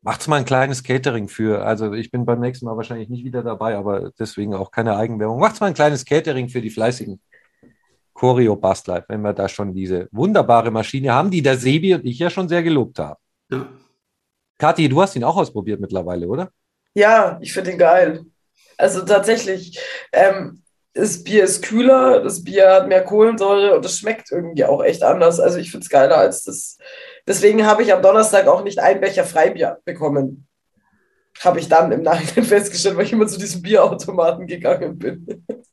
Macht's 0.00 0.28
mal 0.28 0.36
ein 0.36 0.46
kleines 0.46 0.82
Catering 0.82 1.28
für. 1.28 1.62
Also 1.62 1.92
ich 1.92 2.10
bin 2.10 2.24
beim 2.24 2.40
nächsten 2.40 2.64
Mal 2.64 2.76
wahrscheinlich 2.78 3.10
nicht 3.10 3.26
wieder 3.26 3.42
dabei, 3.42 3.76
aber 3.76 4.12
deswegen 4.18 4.54
auch 4.54 4.70
keine 4.70 4.96
Eigenwerbung. 4.96 5.38
Macht's 5.38 5.60
mal 5.60 5.66
ein 5.66 5.74
kleines 5.74 6.06
Catering 6.06 6.48
für 6.48 6.62
die 6.62 6.70
fleißigen 6.70 7.20
Choreo-Bastler, 8.14 9.04
wenn 9.08 9.22
wir 9.22 9.32
da 9.32 9.48
schon 9.48 9.74
diese 9.74 10.08
wunderbare 10.12 10.70
Maschine 10.70 11.12
haben, 11.12 11.30
die 11.30 11.42
der 11.42 11.56
Sebi 11.56 11.94
und 11.94 12.04
ich 12.04 12.18
ja 12.18 12.30
schon 12.30 12.48
sehr 12.48 12.62
gelobt 12.62 12.98
haben. 12.98 13.20
Ja. 13.50 13.66
Kathi, 14.58 14.88
du 14.88 15.00
hast 15.00 15.16
ihn 15.16 15.24
auch 15.24 15.36
ausprobiert 15.36 15.80
mittlerweile, 15.80 16.26
oder? 16.28 16.50
Ja, 16.94 17.38
ich 17.40 17.52
finde 17.52 17.72
ihn 17.72 17.78
geil. 17.78 18.24
Also 18.76 19.02
tatsächlich, 19.02 19.78
ähm, 20.12 20.62
das 20.94 21.24
Bier 21.24 21.44
ist 21.44 21.62
kühler, 21.62 22.22
das 22.22 22.44
Bier 22.44 22.70
hat 22.70 22.88
mehr 22.88 23.02
Kohlensäure 23.02 23.74
und 23.74 23.84
es 23.84 23.98
schmeckt 23.98 24.30
irgendwie 24.30 24.64
auch 24.64 24.82
echt 24.84 25.02
anders. 25.02 25.40
Also 25.40 25.58
ich 25.58 25.70
finde 25.70 25.84
es 25.84 25.90
geiler 25.90 26.18
als 26.18 26.44
das. 26.44 26.76
Deswegen 27.26 27.66
habe 27.66 27.82
ich 27.82 27.92
am 27.92 28.02
Donnerstag 28.02 28.46
auch 28.46 28.62
nicht 28.62 28.78
ein 28.78 29.00
Becher 29.00 29.24
Freibier 29.24 29.78
bekommen. 29.84 30.46
Habe 31.44 31.60
ich 31.60 31.68
dann 31.68 31.90
im 31.92 32.02
Nachhinein 32.02 32.44
festgestellt, 32.48 32.96
weil 32.96 33.04
ich 33.04 33.12
immer 33.12 33.26
zu 33.26 33.38
diesem 33.38 33.62
Bierautomaten 33.62 34.46
gegangen 34.46 34.98
bin. 34.98 35.44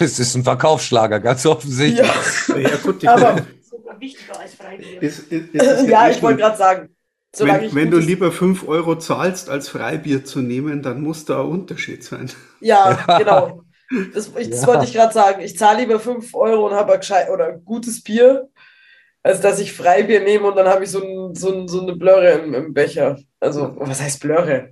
Es 0.00 0.18
ist 0.18 0.34
ein 0.36 0.42
Verkaufsschlager, 0.42 1.20
ganz 1.20 1.44
offensichtlich. 1.44 2.06
Ja, 2.48 2.56
Ja, 2.56 2.76
gut, 2.82 3.02
die 3.02 3.08
Aber- 3.08 3.42
Sogar 3.62 4.00
wichtiger 4.00 4.40
als 4.40 4.54
Freibier. 4.54 5.02
ist, 5.02 5.18
ist, 5.30 5.54
ist 5.54 5.86
ja 5.86 6.08
ich 6.08 6.22
wollte 6.22 6.38
gerade 6.40 6.56
sagen, 6.56 6.88
Wenn, 7.36 7.64
ich 7.64 7.74
wenn 7.74 7.90
du 7.90 7.98
lieber 7.98 8.32
5 8.32 8.66
Euro 8.66 8.96
zahlst, 8.96 9.50
als 9.50 9.68
Freibier 9.68 10.24
zu 10.24 10.40
nehmen, 10.40 10.80
dann 10.82 11.02
muss 11.02 11.26
da 11.26 11.40
ein 11.42 11.48
Unterschied 11.48 12.02
sein. 12.02 12.30
Ja, 12.60 12.98
Ja. 13.06 13.18
genau. 13.18 13.62
Das, 14.14 14.30
ich, 14.38 14.48
das 14.48 14.62
Ja. 14.62 14.66
wollte 14.68 14.84
ich 14.84 14.94
gerade 14.94 15.12
sagen. 15.12 15.42
Ich 15.42 15.58
zahle 15.58 15.80
lieber 15.80 16.00
5 16.00 16.34
Euro 16.34 16.66
und 16.68 16.72
habe 16.74 16.94
ein 16.94 17.28
oder 17.28 17.48
ein 17.48 17.62
gutes 17.64 18.02
Bier, 18.02 18.48
als 19.22 19.42
dass 19.42 19.60
ich 19.60 19.74
Freibier 19.74 20.20
nehme 20.20 20.46
und 20.48 20.56
dann 20.56 20.68
habe 20.68 20.84
ich 20.84 20.90
so, 20.90 21.02
ein, 21.02 21.34
so, 21.34 21.52
ein, 21.52 21.68
so 21.68 21.82
eine 21.82 21.96
Blöre 21.96 22.30
im, 22.30 22.54
im 22.54 22.72
Becher. 22.72 23.18
Also, 23.40 23.74
was 23.78 24.00
heißt 24.00 24.20
Blöre? 24.20 24.70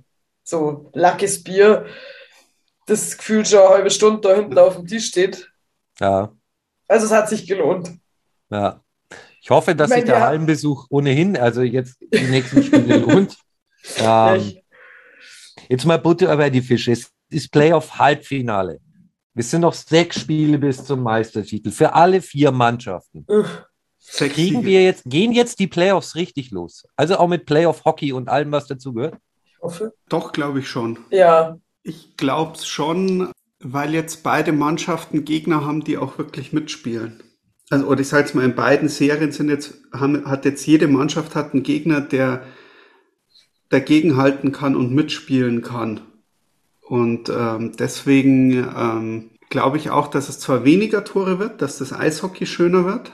So 0.49 0.89
lackes 0.93 1.43
Bier, 1.43 1.85
das 2.87 3.15
gefühlt 3.15 3.47
schon 3.47 3.59
eine 3.59 3.69
halbe 3.69 3.91
Stunde 3.91 4.21
da 4.21 4.33
hinten 4.33 4.57
auf 4.57 4.77
dem 4.77 4.87
Tisch 4.87 5.05
steht. 5.05 5.47
Ja. 5.99 6.33
Also, 6.87 7.05
es 7.05 7.11
hat 7.11 7.29
sich 7.29 7.45
gelohnt. 7.45 7.91
Ja. 8.49 8.83
Ich 9.41 9.51
hoffe, 9.51 9.75
dass 9.75 9.91
Ich 9.91 9.97
sich 9.97 10.05
der 10.05 10.15
ja. 10.15 10.21
Hallenbesuch 10.21 10.87
ohnehin, 10.89 11.37
also 11.37 11.61
jetzt 11.61 11.97
die 12.01 12.27
nächsten 12.27 12.63
Spiele 12.63 12.97
lohnt. 13.05 13.37
Ähm, 13.97 14.57
jetzt 15.69 15.85
mal 15.85 15.99
Butter 15.99 16.35
bei 16.35 16.49
die 16.49 16.61
Fische. 16.61 16.93
Es 16.93 17.11
ist 17.29 17.51
Playoff-Halbfinale. 17.51 18.79
Es 19.35 19.51
sind 19.51 19.61
noch 19.61 19.73
sechs 19.73 20.19
Spiele 20.19 20.57
bis 20.57 20.83
zum 20.83 21.03
Meistertitel 21.03 21.69
für 21.69 21.93
alle 21.93 22.21
vier 22.21 22.51
Mannschaften. 22.51 23.25
Sechs 23.99 24.33
Kriegen 24.33 24.65
wir 24.65 24.83
jetzt, 24.83 25.03
gehen 25.05 25.31
jetzt 25.31 25.59
die 25.59 25.67
Playoffs 25.67 26.15
richtig 26.15 26.49
los? 26.49 26.85
Also 26.95 27.17
auch 27.17 27.27
mit 27.27 27.45
Playoff-Hockey 27.45 28.13
und 28.13 28.29
allem, 28.29 28.51
was 28.51 28.65
dazugehört? 28.65 29.15
Hoffe. 29.61 29.93
Doch, 30.09 30.31
glaube 30.31 30.59
ich 30.59 30.69
schon. 30.69 30.99
Ja, 31.11 31.57
Ich 31.83 32.17
glaube 32.17 32.53
es 32.55 32.67
schon, 32.67 33.31
weil 33.59 33.93
jetzt 33.93 34.23
beide 34.23 34.51
Mannschaften 34.51 35.25
Gegner 35.25 35.65
haben, 35.65 35.83
die 35.83 35.97
auch 35.97 36.17
wirklich 36.17 36.53
mitspielen. 36.53 37.23
Also, 37.69 37.87
oder 37.87 38.01
ich 38.01 38.07
sage 38.07 38.23
jetzt 38.23 38.35
mal, 38.35 38.45
in 38.45 38.55
beiden 38.55 38.89
Serien 38.89 39.31
sind 39.31 39.49
jetzt, 39.49 39.75
haben, 39.93 40.25
hat 40.25 40.45
jetzt 40.45 40.65
jede 40.65 40.87
Mannschaft 40.87 41.35
hat 41.35 41.53
einen 41.53 41.63
Gegner, 41.63 42.01
der 42.01 42.43
dagegenhalten 43.69 44.51
kann 44.51 44.75
und 44.75 44.93
mitspielen 44.93 45.61
kann. 45.61 46.01
Und 46.81 47.29
ähm, 47.29 47.73
deswegen 47.77 48.51
ähm, 48.53 49.29
glaube 49.49 49.77
ich 49.77 49.91
auch, 49.91 50.07
dass 50.07 50.27
es 50.29 50.39
zwar 50.39 50.65
weniger 50.65 51.03
Tore 51.03 51.37
wird, 51.39 51.61
dass 51.61 51.77
das 51.77 51.93
Eishockey 51.93 52.47
schöner 52.47 52.85
wird, 52.85 53.11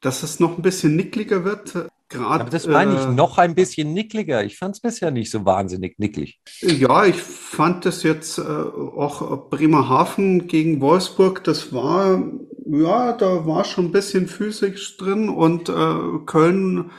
dass 0.00 0.22
es 0.22 0.38
noch 0.38 0.56
ein 0.56 0.62
bisschen 0.62 0.94
nickliger 0.94 1.44
wird. 1.44 1.88
Gerade, 2.08 2.42
Aber 2.42 2.50
das 2.50 2.68
meine 2.68 2.94
ich 2.94 3.00
äh, 3.00 3.12
noch 3.12 3.36
ein 3.38 3.56
bisschen 3.56 3.92
nickliger. 3.92 4.44
Ich 4.44 4.58
fand 4.58 4.76
es 4.76 4.80
bisher 4.80 5.10
nicht 5.10 5.30
so 5.30 5.44
wahnsinnig 5.44 5.98
nicklig. 5.98 6.38
Ja, 6.60 7.04
ich 7.04 7.16
fand 7.16 7.84
das 7.84 8.04
jetzt 8.04 8.38
äh, 8.38 8.42
auch 8.42 9.50
Bremerhaven 9.50 10.46
gegen 10.46 10.80
Wolfsburg, 10.80 11.42
das 11.42 11.72
war, 11.72 12.22
ja, 12.66 13.12
da 13.12 13.46
war 13.46 13.64
schon 13.64 13.86
ein 13.86 13.92
bisschen 13.92 14.28
physisch 14.28 14.96
drin 14.96 15.28
und 15.28 15.68
äh, 15.68 16.24
Köln 16.26 16.92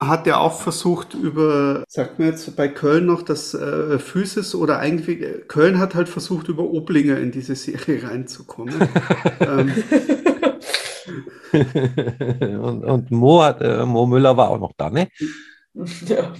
hat 0.00 0.26
ja 0.26 0.38
auch 0.38 0.60
versucht 0.60 1.14
über, 1.14 1.84
sagt 1.88 2.18
man 2.18 2.28
jetzt 2.28 2.56
bei 2.56 2.68
Köln 2.68 3.06
noch 3.06 3.22
das 3.22 3.54
äh, 3.54 3.98
Physis 3.98 4.54
oder 4.54 4.78
eigentlich, 4.78 5.48
Köln 5.48 5.78
hat 5.78 5.94
halt 5.94 6.08
versucht 6.08 6.48
über 6.48 6.64
Oblinger 6.64 7.18
in 7.18 7.30
diese 7.30 7.54
Serie 7.54 8.02
reinzukommen. 8.02 8.74
ähm, 9.40 9.72
und, 11.52 12.84
und 12.84 13.10
Mo, 13.10 13.42
hat, 13.42 13.60
äh, 13.60 13.84
Mo 13.84 14.06
Müller 14.06 14.36
war 14.36 14.50
auch 14.50 14.58
noch 14.58 14.72
da, 14.76 14.90
ne? 14.90 15.08
ja. 16.06 16.32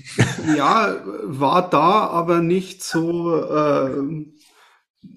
Ja, 0.57 0.97
war 1.25 1.69
da, 1.69 2.07
aber 2.09 2.41
nicht 2.41 2.83
so. 2.83 3.43
Äh, 3.43 4.27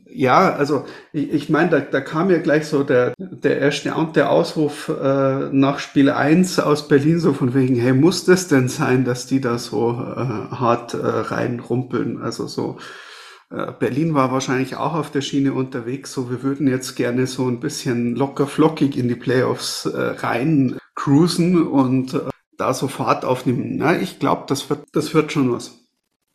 ja, 0.10 0.54
also 0.54 0.86
ich, 1.14 1.32
ich 1.32 1.50
meine, 1.50 1.70
da, 1.70 1.80
da 1.80 2.02
kam 2.02 2.32
ja 2.32 2.40
gleich 2.40 2.66
so 2.68 2.84
der, 2.84 3.14
der 3.18 3.62
erstaunte 3.62 4.30
Ausruf 4.30 4.90
äh, 4.90 5.50
nach 5.52 5.80
Spiel 5.80 6.10
1 6.10 6.60
aus 6.60 6.88
Berlin, 6.88 7.20
so 7.20 7.34
von 7.34 7.54
wegen, 7.54 7.76
hey, 7.76 7.94
muss 7.94 8.26
das 8.26 8.48
denn 8.48 8.68
sein, 8.68 9.06
dass 9.06 9.28
die 9.28 9.42
da 9.42 9.60
so 9.60 9.92
äh, 9.92 10.56
hart 10.56 10.94
äh, 10.94 10.98
reinrumpeln? 10.98 12.22
Also 12.22 12.48
so. 12.48 12.78
Äh, 13.50 13.72
Berlin 13.80 14.14
war 14.14 14.32
wahrscheinlich 14.32 14.76
auch 14.76 14.94
auf 14.94 15.12
der 15.12 15.22
Schiene 15.22 15.54
unterwegs, 15.54 16.12
so 16.12 16.30
wir 16.30 16.44
würden 16.44 16.68
jetzt 16.68 16.96
gerne 16.96 17.28
so 17.28 17.48
ein 17.48 17.60
bisschen 17.60 18.16
locker 18.16 18.46
flockig 18.46 18.98
in 18.98 19.08
die 19.08 19.16
Playoffs 19.16 19.86
äh, 19.86 19.98
rein 19.98 20.78
cruisen 20.96 21.66
und 21.66 22.14
äh, 22.14 22.30
da 22.58 22.74
so 22.74 22.88
Fahrt 22.88 23.24
aufnehmen. 23.24 23.78
Na, 23.78 23.98
ich 23.98 24.20
glaube, 24.20 24.44
das 24.48 24.70
wird, 24.70 24.86
das 24.92 25.14
wird 25.14 25.32
schon 25.32 25.52
was. 25.52 25.80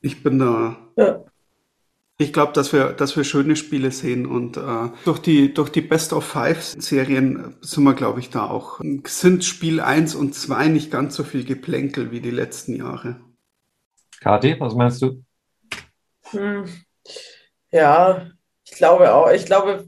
Ich 0.01 0.23
bin 0.23 0.39
da. 0.39 0.77
Ja. 0.97 1.25
Ich 2.19 2.33
glaube, 2.33 2.53
dass 2.53 2.73
wir, 2.73 2.93
dass 2.93 3.17
wir 3.17 3.25
schöne 3.25 3.57
Spiele 3.57 3.91
sehen 3.91 4.27
und 4.27 4.57
äh, 4.57 4.91
durch 5.05 5.19
die 5.19 5.53
durch 5.53 5.71
die 5.71 5.81
Best 5.81 6.13
of 6.13 6.25
Five 6.25 6.63
Serien 6.63 7.57
sind 7.61 7.83
wir, 7.85 7.95
glaube 7.95 8.21
ich, 8.21 8.31
da 8.31 8.49
auch. 8.49 8.81
Sind 9.05 9.45
Spiel 9.45 9.81
1 9.81 10.15
und 10.15 10.35
2 10.35 10.69
nicht 10.69 10.91
ganz 10.91 11.17
so 11.17 11.25
viel 11.25 11.45
Geplänkel 11.45 12.13
wie 12.13 12.21
die 12.21 12.31
letzten 12.31 12.77
Jahre. 12.77 13.21
Kathi, 14.21 14.57
was 14.61 14.75
meinst 14.75 15.03
du? 15.03 15.25
Hm. 16.31 16.65
Ja, 17.73 18.31
ich 18.65 18.73
glaube 18.73 19.13
auch. 19.15 19.31
Ich 19.31 19.47
glaube, 19.47 19.87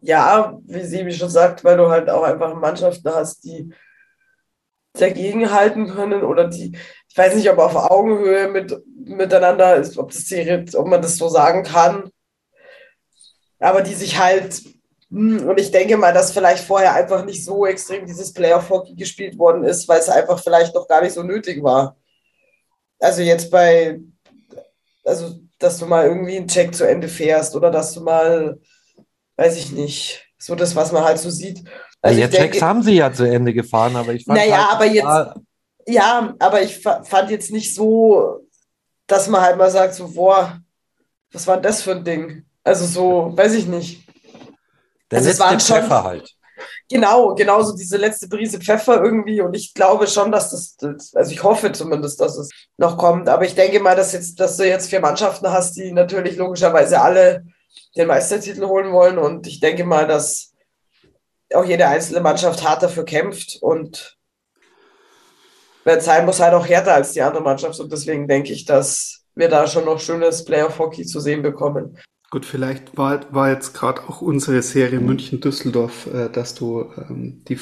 ja, 0.00 0.58
wie 0.66 0.82
Sebi 0.84 1.12
schon 1.12 1.28
sagt, 1.30 1.64
weil 1.64 1.76
du 1.76 1.88
halt 1.90 2.08
auch 2.10 2.22
einfach 2.22 2.54
Mannschaften 2.54 3.10
hast, 3.10 3.44
die 3.44 3.72
dagegenhalten 4.94 5.88
können 5.88 6.22
oder 6.24 6.46
die, 6.48 6.76
ich 7.08 7.16
weiß 7.16 7.34
nicht, 7.34 7.50
ob 7.50 7.58
auf 7.58 7.74
Augenhöhe 7.76 8.48
mit, 8.48 8.72
miteinander 9.04 9.76
ist, 9.76 9.98
ob 9.98 10.10
das 10.10 10.28
Serie, 10.28 10.64
ob 10.74 10.86
man 10.86 11.02
das 11.02 11.16
so 11.16 11.28
sagen 11.28 11.62
kann, 11.64 12.10
aber 13.58 13.82
die 13.82 13.94
sich 13.94 14.18
halt 14.18 14.62
Hm, 15.12 15.48
Und 15.48 15.58
ich 15.58 15.72
denke 15.72 15.96
mal, 15.96 16.12
dass 16.14 16.30
vielleicht 16.30 16.62
vorher 16.64 16.94
einfach 16.94 17.24
nicht 17.24 17.44
so 17.44 17.66
extrem 17.66 18.06
dieses 18.06 18.32
Playoff-Hockey 18.32 18.94
gespielt 18.94 19.36
worden 19.38 19.64
ist, 19.64 19.88
weil 19.88 19.98
es 19.98 20.08
einfach 20.08 20.40
vielleicht 20.40 20.72
noch 20.76 20.86
gar 20.86 21.02
nicht 21.02 21.14
so 21.14 21.24
nötig 21.24 21.60
war. 21.64 21.96
Also 23.00 23.22
jetzt 23.22 23.50
bei, 23.50 24.00
also 25.04 25.40
dass 25.60 25.78
du 25.78 25.86
mal 25.86 26.06
irgendwie 26.06 26.36
einen 26.36 26.48
Check 26.48 26.74
zu 26.74 26.84
Ende 26.88 27.06
fährst 27.06 27.54
oder 27.54 27.70
dass 27.70 27.92
du 27.94 28.00
mal, 28.00 28.58
weiß 29.36 29.56
ich 29.56 29.70
nicht, 29.70 30.26
so 30.38 30.54
das, 30.56 30.74
was 30.74 30.90
man 30.90 31.04
halt 31.04 31.18
so 31.18 31.30
sieht. 31.30 31.62
Also 32.02 32.18
ja, 32.18 32.24
ich 32.26 32.30
denke- 32.32 32.50
Checks 32.52 32.62
haben 32.62 32.82
sie 32.82 32.94
ja 32.96 33.12
zu 33.12 33.24
Ende 33.24 33.52
gefahren, 33.54 33.94
aber 33.94 34.12
ich 34.14 34.24
fand 34.24 34.38
Naja, 34.38 34.56
halt, 34.70 34.74
aber 34.74 34.86
jetzt- 34.86 35.40
Ja, 35.86 36.34
aber 36.38 36.62
ich 36.62 36.78
fa- 36.82 37.02
fand 37.04 37.30
jetzt 37.30 37.50
nicht 37.52 37.74
so, 37.74 38.46
dass 39.06 39.28
man 39.28 39.40
halt 39.42 39.56
mal 39.58 39.70
sagt, 39.70 39.94
so, 39.94 40.08
boah, 40.12 40.58
was 41.32 41.46
war 41.46 41.56
denn 41.56 41.62
das 41.64 41.82
für 41.82 41.92
ein 41.92 42.04
Ding? 42.04 42.44
Also 42.64 42.86
so, 42.86 43.36
weiß 43.36 43.54
ich 43.54 43.66
nicht. 43.66 44.06
der 45.10 45.18
also 45.18 45.30
es 45.30 45.38
letzte 45.38 45.44
waren 45.44 45.60
schon- 45.60 45.76
Treffer 45.80 46.04
halt. 46.04 46.34
Genau, 46.88 47.34
genauso 47.34 47.76
diese 47.76 47.96
letzte 47.96 48.28
Prise 48.28 48.58
Pfeffer 48.58 49.02
irgendwie. 49.02 49.40
Und 49.40 49.54
ich 49.54 49.74
glaube 49.74 50.06
schon, 50.06 50.32
dass 50.32 50.50
das, 50.50 51.14
also 51.14 51.32
ich 51.32 51.42
hoffe 51.42 51.72
zumindest, 51.72 52.20
dass 52.20 52.36
es 52.36 52.50
noch 52.76 52.98
kommt. 52.98 53.28
Aber 53.28 53.44
ich 53.44 53.54
denke 53.54 53.80
mal, 53.80 53.96
dass, 53.96 54.12
jetzt, 54.12 54.40
dass 54.40 54.56
du 54.56 54.66
jetzt 54.66 54.90
vier 54.90 55.00
Mannschaften 55.00 55.50
hast, 55.50 55.76
die 55.76 55.92
natürlich 55.92 56.36
logischerweise 56.36 57.00
alle 57.00 57.44
den 57.96 58.06
Meistertitel 58.06 58.66
holen 58.66 58.92
wollen. 58.92 59.18
Und 59.18 59.46
ich 59.46 59.60
denke 59.60 59.84
mal, 59.84 60.06
dass 60.06 60.52
auch 61.54 61.64
jede 61.64 61.86
einzelne 61.86 62.20
Mannschaft 62.20 62.62
hart 62.66 62.82
dafür 62.82 63.04
kämpft. 63.04 63.58
Und 63.60 64.16
wenn 65.84 65.98
es 65.98 66.04
sein 66.04 66.26
muss, 66.26 66.40
halt 66.40 66.54
auch 66.54 66.66
härter 66.66 66.94
als 66.94 67.12
die 67.12 67.22
andere 67.22 67.42
Mannschaft. 67.42 67.80
Und 67.80 67.92
deswegen 67.92 68.28
denke 68.28 68.52
ich, 68.52 68.64
dass 68.64 69.24
wir 69.34 69.48
da 69.48 69.66
schon 69.66 69.84
noch 69.84 70.00
schönes 70.00 70.44
Playoff-Hockey 70.44 71.04
zu 71.06 71.20
sehen 71.20 71.42
bekommen. 71.42 71.98
Gut, 72.30 72.46
vielleicht 72.46 72.96
war, 72.96 73.20
war 73.34 73.50
jetzt 73.50 73.74
gerade 73.74 74.02
auch 74.08 74.20
unsere 74.20 74.62
Serie 74.62 75.00
München-Düsseldorf, 75.00 76.06
äh, 76.06 76.28
dass 76.28 76.54
du 76.54 76.86
ähm, 76.96 77.42
die, 77.48 77.58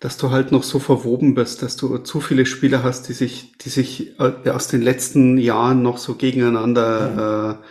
dass 0.00 0.16
du 0.16 0.30
halt 0.30 0.50
noch 0.50 0.62
so 0.62 0.78
verwoben 0.78 1.34
bist, 1.34 1.62
dass 1.62 1.76
du 1.76 1.98
zu 1.98 2.20
viele 2.20 2.46
Spieler 2.46 2.82
hast, 2.82 3.08
die 3.08 3.12
sich, 3.12 3.52
die 3.58 3.68
sich 3.68 4.18
äh, 4.18 4.48
aus 4.48 4.68
den 4.68 4.80
letzten 4.80 5.36
Jahren 5.36 5.82
noch 5.82 5.98
so 5.98 6.14
gegeneinander 6.14 7.60
äh, 7.62 7.66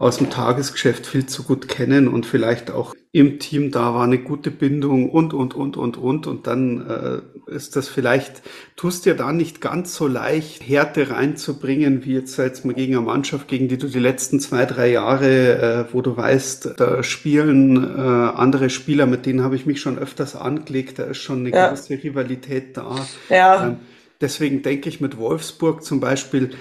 aus 0.00 0.16
dem 0.16 0.30
Tagesgeschäft 0.30 1.06
viel 1.06 1.26
zu 1.26 1.42
gut 1.42 1.68
kennen 1.68 2.08
und 2.08 2.24
vielleicht 2.24 2.70
auch 2.70 2.94
im 3.12 3.38
Team 3.38 3.70
da 3.70 3.92
war 3.94 4.04
eine 4.04 4.16
gute 4.16 4.50
Bindung 4.50 5.10
und, 5.10 5.34
und, 5.34 5.54
und, 5.54 5.76
und, 5.76 5.98
und. 5.98 6.26
Und 6.26 6.46
dann 6.46 6.86
äh, 6.88 7.52
ist 7.54 7.76
das 7.76 7.88
vielleicht, 7.88 8.40
tust 8.76 9.04
dir 9.04 9.14
da 9.14 9.30
nicht 9.30 9.60
ganz 9.60 9.94
so 9.94 10.06
leicht, 10.06 10.66
Härte 10.66 11.10
reinzubringen, 11.10 12.02
wie 12.06 12.14
jetzt, 12.14 12.38
jetzt 12.38 12.64
mal 12.64 12.72
gegen 12.72 12.96
eine 12.96 13.04
Mannschaft, 13.04 13.46
gegen 13.46 13.68
die 13.68 13.76
du 13.76 13.88
die 13.88 13.98
letzten 13.98 14.40
zwei, 14.40 14.64
drei 14.64 14.90
Jahre, 14.90 15.86
äh, 15.90 15.92
wo 15.92 16.00
du 16.00 16.16
weißt, 16.16 16.76
da 16.78 17.02
spielen 17.02 17.76
äh, 17.76 18.00
andere 18.00 18.70
Spieler, 18.70 19.04
mit 19.04 19.26
denen 19.26 19.42
habe 19.42 19.54
ich 19.56 19.66
mich 19.66 19.82
schon 19.82 19.98
öfters 19.98 20.34
angelegt, 20.34 20.98
da 20.98 21.04
ist 21.04 21.18
schon 21.18 21.40
eine 21.40 21.50
Ja. 21.50 21.68
gewisse 21.68 22.02
Rivalität 22.02 22.74
da. 22.78 23.06
Ja, 23.28 23.66
Ähm, 23.66 23.76
deswegen 24.22 24.62
denke 24.62 24.88
ich 24.88 25.02
mit 25.02 25.18
Wolfsburg 25.18 25.84
zum 25.84 26.00
Beispiel, 26.00 26.52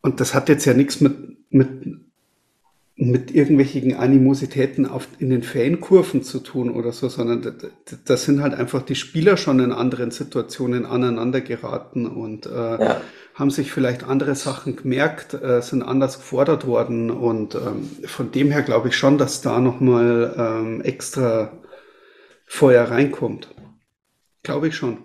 und 0.00 0.18
das 0.20 0.34
hat 0.34 0.48
jetzt 0.48 0.64
ja 0.64 0.72
nichts 0.72 1.02
mit, 1.02 1.14
mit, 1.50 1.68
mit 3.10 3.34
irgendwelchen 3.34 3.96
Animositäten 3.96 4.86
auf, 4.86 5.08
in 5.18 5.30
den 5.30 5.42
Fankurven 5.42 6.22
zu 6.22 6.38
tun 6.38 6.70
oder 6.70 6.92
so, 6.92 7.08
sondern 7.08 7.56
das 8.04 8.24
sind 8.24 8.42
halt 8.42 8.54
einfach 8.54 8.82
die 8.82 8.94
Spieler 8.94 9.36
schon 9.36 9.58
in 9.58 9.72
anderen 9.72 10.12
Situationen 10.12 10.86
aneinander 10.86 11.40
geraten 11.40 12.06
und 12.06 12.46
äh, 12.46 12.50
ja. 12.50 13.00
haben 13.34 13.50
sich 13.50 13.72
vielleicht 13.72 14.04
andere 14.04 14.36
Sachen 14.36 14.76
gemerkt, 14.76 15.34
äh, 15.34 15.60
sind 15.62 15.82
anders 15.82 16.18
gefordert 16.18 16.66
worden 16.66 17.10
und 17.10 17.56
ähm, 17.56 17.90
von 18.04 18.30
dem 18.30 18.52
her 18.52 18.62
glaube 18.62 18.88
ich 18.88 18.96
schon, 18.96 19.18
dass 19.18 19.40
da 19.40 19.58
nochmal 19.58 20.34
ähm, 20.38 20.80
extra 20.82 21.52
Feuer 22.46 22.84
reinkommt. 22.84 23.48
Glaube 24.44 24.68
ich 24.68 24.76
schon. 24.76 24.98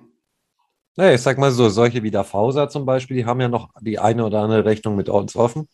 Naja, 0.97 1.13
ich 1.13 1.21
sag 1.21 1.37
mal 1.37 1.51
so, 1.51 1.69
solche 1.69 2.03
wie 2.03 2.11
der 2.11 2.23
Fauser 2.23 2.69
zum 2.69 2.85
Beispiel, 2.85 3.17
die 3.17 3.25
haben 3.25 3.41
ja 3.41 3.49
noch 3.49 3.69
die 3.81 3.97
eine 3.97 4.25
oder 4.25 4.41
andere 4.41 4.65
Rechnung 4.65 4.95
mit 4.95 5.09
uns 5.09 5.35
offen. 5.35 5.67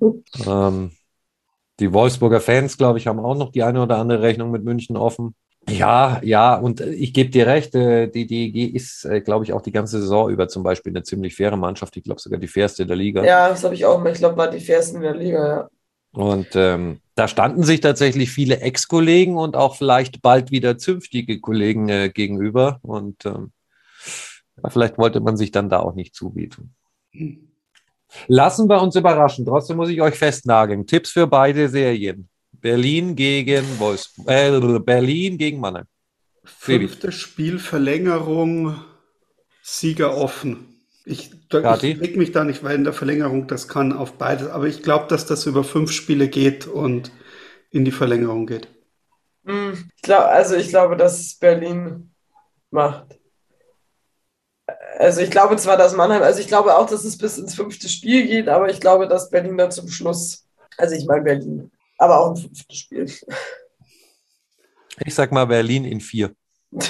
ähm, 0.46 0.90
die 1.80 1.92
Wolfsburger 1.92 2.40
Fans, 2.40 2.76
glaube 2.76 2.98
ich, 2.98 3.06
haben 3.06 3.18
auch 3.18 3.36
noch 3.36 3.50
die 3.50 3.62
eine 3.62 3.82
oder 3.82 3.98
andere 3.98 4.22
Rechnung 4.22 4.50
mit 4.50 4.64
München 4.64 4.96
offen. 4.96 5.34
Ja, 5.68 6.20
ja, 6.22 6.56
und 6.56 6.80
äh, 6.80 6.90
ich 6.90 7.14
gebe 7.14 7.30
dir 7.30 7.46
recht, 7.46 7.74
äh, 7.74 8.08
die 8.08 8.26
DEG 8.26 8.74
ist, 8.74 9.04
äh, 9.04 9.20
glaube 9.20 9.44
ich, 9.44 9.52
auch 9.52 9.62
die 9.62 9.72
ganze 9.72 10.00
Saison 10.00 10.28
über 10.30 10.46
zum 10.48 10.62
Beispiel 10.62 10.92
eine 10.92 11.02
ziemlich 11.02 11.34
faire 11.34 11.56
Mannschaft. 11.56 11.96
Ich 11.96 12.04
glaube 12.04 12.20
sogar 12.20 12.38
die 12.38 12.48
fairste 12.48 12.86
der 12.86 12.96
Liga. 12.96 13.24
ja 13.24 13.48
das 13.48 13.64
habe 13.64 13.74
ich 13.74 13.84
auch 13.84 13.98
mal. 14.02 14.12
Ich 14.12 14.18
glaube, 14.18 14.36
war 14.36 14.50
die 14.50 14.60
fairsten 14.60 14.96
in 14.96 15.02
der 15.02 15.14
Liga, 15.14 15.48
ja. 15.48 15.68
Und 16.12 16.48
ähm, 16.54 17.00
da 17.16 17.26
standen 17.26 17.64
sich 17.64 17.80
tatsächlich 17.80 18.30
viele 18.30 18.60
Ex-Kollegen 18.60 19.36
und 19.36 19.56
auch 19.56 19.74
vielleicht 19.74 20.22
bald 20.22 20.52
wieder 20.52 20.78
zünftige 20.78 21.40
Kollegen 21.40 21.88
äh, 21.88 22.08
gegenüber. 22.08 22.78
Und 22.82 23.26
ähm, 23.26 23.50
vielleicht 24.68 24.96
wollte 24.96 25.20
man 25.20 25.36
sich 25.36 25.50
dann 25.50 25.68
da 25.68 25.80
auch 25.80 25.94
nicht 25.94 26.14
zubieten. 26.14 26.76
Lassen 28.28 28.68
wir 28.68 28.80
uns 28.80 28.96
überraschen. 28.96 29.44
Trotzdem 29.44 29.76
muss 29.76 29.88
ich 29.88 30.00
euch 30.00 30.14
festnageln. 30.14 30.86
Tipps 30.86 31.10
für 31.10 31.26
beide 31.26 31.68
Serien. 31.68 32.28
Berlin 32.52 33.14
gegen 33.14 33.64
Wolfsburg. 33.78 34.28
Äh, 34.28 34.78
Berlin 34.80 35.36
gegen 35.38 35.60
Mannheim. 35.60 35.84
Baby. 36.66 36.88
Fünftes 36.88 37.14
Spiel, 37.14 37.58
Verlängerung, 37.58 38.76
Sieger 39.62 40.16
offen. 40.16 40.68
Ich, 41.06 41.30
Kati? 41.50 41.92
ich 41.92 41.98
leg 41.98 42.16
mich 42.16 42.32
da 42.32 42.44
nicht, 42.44 42.62
weil 42.64 42.76
in 42.76 42.84
der 42.84 42.92
Verlängerung 42.94 43.46
das 43.46 43.68
kann 43.68 43.92
auf 43.92 44.14
beides. 44.14 44.48
Aber 44.48 44.66
ich 44.66 44.82
glaube, 44.82 45.06
dass 45.08 45.26
das 45.26 45.46
über 45.46 45.64
fünf 45.64 45.92
Spiele 45.92 46.28
geht 46.28 46.66
und 46.66 47.10
in 47.70 47.84
die 47.84 47.92
Verlängerung 47.92 48.46
geht. 48.46 48.68
Hm, 49.44 49.72
Ich 49.96 50.02
glaub, 50.02 50.24
also 50.24 50.54
ich 50.54 50.68
glaube, 50.68 50.96
dass 50.96 51.20
es 51.20 51.34
Berlin 51.38 52.10
macht. 52.70 53.18
Also 54.98 55.20
ich 55.20 55.30
glaube 55.30 55.56
zwar, 55.56 55.76
dass 55.76 55.94
Mannheim, 55.94 56.22
also 56.22 56.40
ich 56.40 56.46
glaube 56.46 56.76
auch, 56.76 56.86
dass 56.86 57.04
es 57.04 57.18
bis 57.18 57.38
ins 57.38 57.54
fünfte 57.54 57.88
Spiel 57.88 58.26
geht, 58.26 58.48
aber 58.48 58.68
ich 58.68 58.80
glaube, 58.80 59.08
dass 59.08 59.30
Berlin 59.30 59.58
dann 59.58 59.72
zum 59.72 59.88
Schluss, 59.88 60.46
also 60.76 60.94
ich 60.94 61.06
meine 61.06 61.22
Berlin, 61.22 61.70
aber 61.98 62.20
auch 62.20 62.30
ein 62.30 62.36
fünftes 62.36 62.76
Spiel. 62.76 63.12
Ich 65.04 65.14
sag 65.14 65.32
mal 65.32 65.46
Berlin 65.46 65.84
in 65.84 66.00
vier. 66.00 66.34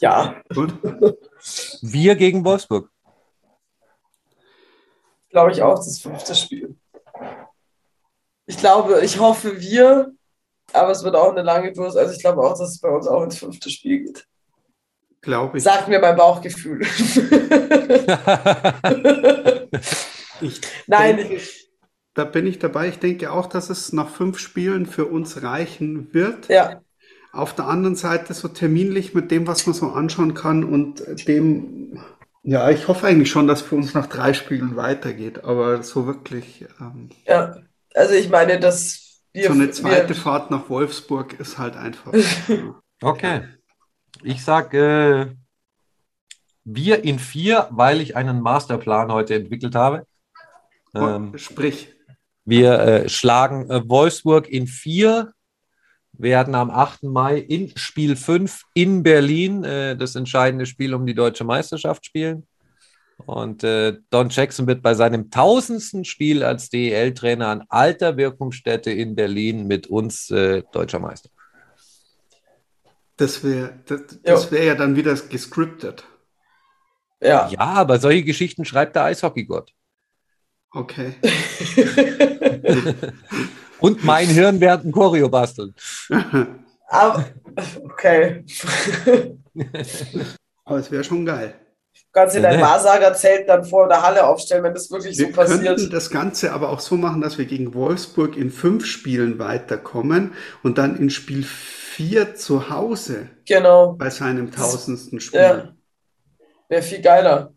Ja, 0.00 0.42
Gut? 0.52 0.74
Wir 1.80 2.16
gegen 2.16 2.44
Wolfsburg. 2.44 2.90
glaube 5.30 5.52
ich 5.52 5.62
auch, 5.62 5.76
das 5.76 6.00
fünfte 6.00 6.34
Spiel. 6.34 6.76
Ich 8.46 8.56
glaube, 8.56 9.00
ich 9.04 9.20
hoffe 9.20 9.60
wir, 9.60 10.12
aber 10.72 10.90
es 10.90 11.04
wird 11.04 11.14
auch 11.14 11.30
eine 11.30 11.42
lange 11.42 11.72
Durst. 11.72 11.96
Also 11.96 12.12
ich 12.14 12.20
glaube 12.20 12.42
auch, 12.42 12.58
dass 12.58 12.70
es 12.70 12.80
bei 12.80 12.88
uns 12.88 13.06
auch 13.06 13.22
ins 13.22 13.38
fünfte 13.38 13.70
Spiel 13.70 14.06
geht. 14.06 14.26
Glaube 15.22 15.58
ich. 15.58 15.64
Sagt 15.64 15.88
mir 15.88 16.00
mein 16.00 16.16
Bauchgefühl. 16.16 16.82
ich 20.40 20.60
Nein, 20.88 21.16
denke, 21.16 21.40
da 22.14 22.24
bin 22.24 22.46
ich 22.46 22.58
dabei. 22.58 22.88
Ich 22.88 22.98
denke 22.98 23.30
auch, 23.32 23.46
dass 23.46 23.70
es 23.70 23.92
nach 23.92 24.10
fünf 24.10 24.38
Spielen 24.38 24.86
für 24.86 25.06
uns 25.06 25.42
reichen 25.42 26.12
wird. 26.12 26.48
ja, 26.48 26.82
Auf 27.32 27.54
der 27.54 27.66
anderen 27.66 27.94
Seite 27.94 28.34
so 28.34 28.48
terminlich 28.48 29.14
mit 29.14 29.30
dem, 29.30 29.46
was 29.46 29.66
man 29.66 29.74
so 29.74 29.90
anschauen 29.92 30.34
kann 30.34 30.64
und 30.64 31.02
dem, 31.28 31.98
ja, 32.42 32.68
ich 32.70 32.88
hoffe 32.88 33.06
eigentlich 33.06 33.30
schon, 33.30 33.46
dass 33.46 33.62
für 33.62 33.76
uns 33.76 33.94
nach 33.94 34.08
drei 34.08 34.34
Spielen 34.34 34.76
weitergeht, 34.76 35.44
aber 35.44 35.82
so 35.84 36.06
wirklich, 36.06 36.66
ähm, 36.80 37.10
ja. 37.26 37.56
Also 37.94 38.14
ich 38.14 38.28
meine, 38.28 38.58
dass 38.58 39.22
wir, 39.32 39.46
so 39.46 39.52
eine 39.52 39.70
zweite 39.70 40.08
wir 40.08 40.16
Fahrt 40.16 40.50
nach 40.50 40.68
Wolfsburg 40.68 41.38
ist 41.38 41.58
halt 41.58 41.76
einfach. 41.76 42.12
Okay. 43.04 43.42
Ich 44.22 44.44
sag 44.44 44.74
äh, 44.74 45.26
wir 46.64 47.04
in 47.04 47.18
vier, 47.18 47.68
weil 47.70 48.00
ich 48.00 48.16
einen 48.16 48.40
Masterplan 48.40 49.12
heute 49.12 49.34
entwickelt 49.34 49.74
habe. 49.74 50.06
Ähm, 50.94 51.36
Sprich, 51.38 51.88
wir 52.44 52.78
äh, 52.78 53.08
schlagen 53.08 53.70
äh, 53.70 53.88
Wolfsburg 53.88 54.48
in 54.48 54.66
vier, 54.66 55.32
werden 56.12 56.54
am 56.54 56.70
8. 56.70 57.04
Mai 57.04 57.38
in 57.38 57.76
Spiel 57.76 58.16
5 58.16 58.64
in 58.74 59.02
Berlin 59.02 59.64
äh, 59.64 59.96
das 59.96 60.14
entscheidende 60.14 60.66
Spiel 60.66 60.94
um 60.94 61.06
die 61.06 61.14
deutsche 61.14 61.44
Meisterschaft 61.44 62.04
spielen. 62.04 62.46
Und 63.24 63.62
äh, 63.64 63.98
Don 64.10 64.28
Jackson 64.28 64.66
wird 64.66 64.82
bei 64.82 64.94
seinem 64.94 65.30
tausendsten 65.30 66.04
Spiel 66.04 66.42
als 66.42 66.70
DEL-Trainer 66.70 67.46
an 67.48 67.64
alter 67.68 68.16
Wirkungsstätte 68.16 68.90
in 68.90 69.14
Berlin 69.14 69.66
mit 69.66 69.86
uns 69.86 70.30
äh, 70.30 70.62
deutscher 70.72 70.98
Meister. 70.98 71.30
Das 73.22 73.44
wäre 73.44 73.78
das, 73.86 74.00
das 74.22 74.50
wär 74.50 74.64
ja 74.64 74.74
dann 74.74 74.96
wieder 74.96 75.14
gescriptet. 75.14 76.04
ja. 77.20 77.48
Ja, 77.48 77.58
aber 77.58 77.98
solche 78.00 78.24
Geschichten 78.24 78.64
schreibt 78.64 78.96
der 78.96 79.04
Eishockeygott. 79.04 79.72
Okay. 80.72 81.14
Und 83.78 84.04
mein 84.04 84.26
Hirn 84.26 84.60
während 84.60 84.86
ein 84.86 84.92
Choreo 84.92 85.28
basteln. 85.28 85.74
Aber, 86.88 87.26
okay. 87.84 88.44
Aber 90.64 90.78
es 90.78 90.90
wäre 90.90 91.04
schon 91.04 91.26
geil. 91.26 91.54
Du 91.94 92.20
kannst 92.20 92.36
dir 92.36 92.42
dein. 92.42 92.60
Wahrsagerzelt 92.60 93.48
dann 93.48 93.64
vor 93.64 93.88
der 93.88 94.02
Halle 94.02 94.26
aufstellen, 94.26 94.64
wenn 94.64 94.74
das 94.74 94.90
wirklich 94.90 95.16
so 95.16 95.26
Wir 95.26 95.32
könnten 95.32 95.64
passiert. 95.64 95.92
das 95.92 96.10
Ganze 96.10 96.52
aber 96.52 96.70
auch 96.70 96.80
so 96.80 96.96
machen, 96.96 97.20
dass 97.20 97.38
wir 97.38 97.44
gegen 97.44 97.74
Wolfsburg 97.74 98.36
in 98.36 98.50
fünf 98.50 98.86
Spielen 98.86 99.38
weiterkommen 99.38 100.32
und 100.62 100.78
dann 100.78 100.96
in 100.96 101.10
Spiel 101.10 101.44
vier 101.96 102.34
zu 102.34 102.70
Hause 102.70 103.28
Genau. 103.46 103.92
bei 103.92 104.08
seinem 104.10 104.50
tausendsten 104.50 105.20
Spiel. 105.20 105.40
Ja. 105.40 105.74
Wäre 106.68 106.82
viel 106.82 107.02
geiler. 107.02 107.52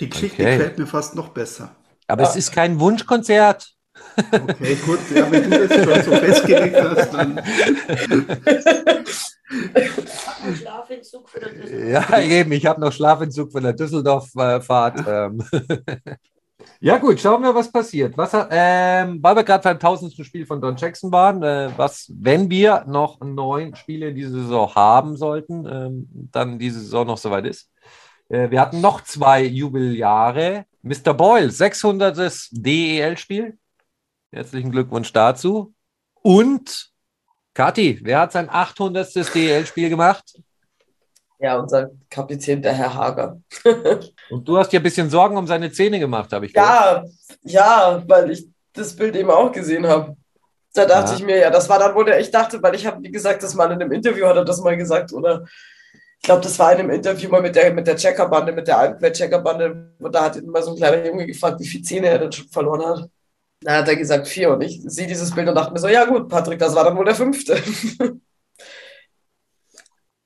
Die 0.00 0.08
Geschichte 0.08 0.42
Okay. 0.42 0.56
gefällt 0.58 0.78
mir 0.78 0.86
fast 0.86 1.14
noch 1.14 1.28
besser. 1.30 1.74
Aber 2.06 2.22
es 2.22 2.36
ist 2.36 2.52
kein 2.52 2.78
Wunschkonzert. 2.80 3.66
Okay, 4.32 4.76
gut, 4.86 4.98
ja, 5.14 5.30
wenn 5.30 5.50
du 5.50 5.68
das 5.68 5.84
schon 5.84 6.02
so 6.04 6.16
festgelegt 6.20 6.76
hast, 6.80 7.12
dann 7.12 7.40
Schlafentzug 10.56 11.28
für 11.28 11.40
den 11.40 11.60
Düsseldorf. 11.60 12.10
Ja, 12.10 12.20
eben. 12.20 12.52
Ich 12.52 12.66
habe 12.66 12.80
noch 12.80 12.92
Schlafentzug 12.92 13.52
von 13.52 13.62
der 13.62 13.72
Düsseldorf-Fahrt. 13.72 15.00
Ja, 16.82 16.96
gut, 16.96 17.20
schauen 17.20 17.42
wir, 17.42 17.54
was 17.54 17.70
passiert. 17.70 18.16
Was, 18.16 18.32
ähm, 18.50 19.22
weil 19.22 19.36
wir 19.36 19.44
gerade 19.44 19.62
beim 19.62 19.78
tausendsten 19.78 20.24
Spiel 20.24 20.46
von 20.46 20.62
Don 20.62 20.76
Jackson 20.76 21.12
waren, 21.12 21.42
äh, 21.42 21.70
was, 21.76 22.10
wenn 22.16 22.48
wir 22.48 22.84
noch 22.86 23.20
neun 23.20 23.74
Spiele 23.74 24.08
in 24.08 24.14
dieser 24.14 24.30
Saison 24.30 24.74
haben 24.74 25.14
sollten, 25.14 25.66
ähm, 25.66 26.08
dann 26.32 26.58
diese 26.58 26.80
Saison 26.80 27.06
noch 27.06 27.18
soweit 27.18 27.44
ist. 27.44 27.70
Äh, 28.30 28.50
wir 28.50 28.62
hatten 28.62 28.80
noch 28.80 29.02
zwei 29.02 29.44
Jubeljahre. 29.44 30.64
Mr. 30.80 31.12
Boyle, 31.12 31.50
600. 31.50 32.48
DEL-Spiel. 32.50 33.58
Herzlichen 34.32 34.70
Glückwunsch 34.70 35.12
dazu. 35.12 35.74
Und 36.22 36.92
Kathi, 37.52 38.00
wer 38.02 38.20
hat 38.20 38.32
sein 38.32 38.48
800. 38.48 39.34
DEL-Spiel 39.34 39.90
gemacht? 39.90 40.40
Ja, 41.40 41.58
unser 41.58 41.90
Kapitän, 42.10 42.60
der 42.60 42.74
Herr 42.74 42.94
Hager. 42.94 43.40
Und 44.30 44.46
du 44.46 44.58
hast 44.58 44.70
dir 44.70 44.80
ein 44.80 44.82
bisschen 44.82 45.08
Sorgen 45.08 45.36
um 45.38 45.46
seine 45.46 45.72
Zähne 45.72 45.98
gemacht, 45.98 46.32
habe 46.32 46.46
ich 46.46 46.52
gehört. 46.52 47.08
Ja, 47.42 47.96
ja, 47.96 48.02
weil 48.06 48.30
ich 48.30 48.46
das 48.74 48.94
Bild 48.94 49.16
eben 49.16 49.30
auch 49.30 49.50
gesehen 49.50 49.86
habe. 49.86 50.16
Da 50.74 50.84
dachte 50.84 51.12
Ja. 51.12 51.16
ich 51.16 51.24
mir, 51.24 51.38
ja, 51.38 51.50
das 51.50 51.68
war 51.68 51.78
dann, 51.78 51.94
wo 51.94 52.02
der, 52.02 52.20
ich 52.20 52.30
dachte, 52.30 52.62
weil 52.62 52.74
ich 52.74 52.86
habe, 52.86 53.02
wie 53.02 53.10
gesagt, 53.10 53.42
das 53.42 53.54
mal 53.54 53.66
in 53.72 53.80
einem 53.80 53.90
Interview 53.90 54.26
hat 54.26 54.36
er 54.36 54.44
das 54.44 54.60
mal 54.60 54.76
gesagt, 54.76 55.12
oder 55.12 55.44
ich 56.18 56.22
glaube, 56.26 56.42
das 56.42 56.58
war 56.58 56.72
in 56.72 56.80
einem 56.80 56.90
Interview 56.90 57.30
mal 57.30 57.40
mit 57.40 57.56
der, 57.56 57.72
mit 57.72 57.86
der 57.86 57.96
Checkerbande, 57.96 58.52
mit 58.52 58.68
der 58.68 58.78
Alpenquer-Checkerbande, 58.78 59.94
und 59.98 60.14
da 60.14 60.24
hat 60.24 60.36
ihn 60.36 60.50
mal 60.50 60.62
so 60.62 60.72
ein 60.72 60.76
kleiner 60.76 61.04
Junge 61.06 61.26
gefragt, 61.26 61.58
wie 61.60 61.66
viele 61.66 61.82
Zähne 61.82 62.08
er 62.08 62.18
denn 62.18 62.30
schon 62.32 62.46
verloren 62.48 62.84
hat. 62.84 63.08
Da 63.62 63.78
hat 63.78 63.88
er 63.88 63.96
gesagt, 63.96 64.28
vier. 64.28 64.50
Und 64.52 64.60
ich 64.62 64.80
sehe 64.84 65.06
dieses 65.06 65.34
Bild 65.34 65.48
und 65.48 65.54
dachte 65.54 65.72
mir 65.72 65.78
so, 65.80 65.88
ja 65.88 66.04
gut, 66.04 66.28
Patrick, 66.28 66.58
das 66.58 66.74
war 66.74 66.84
dann 66.84 66.96
wohl 66.96 67.04
der 67.06 67.14
fünfte. 67.14 67.56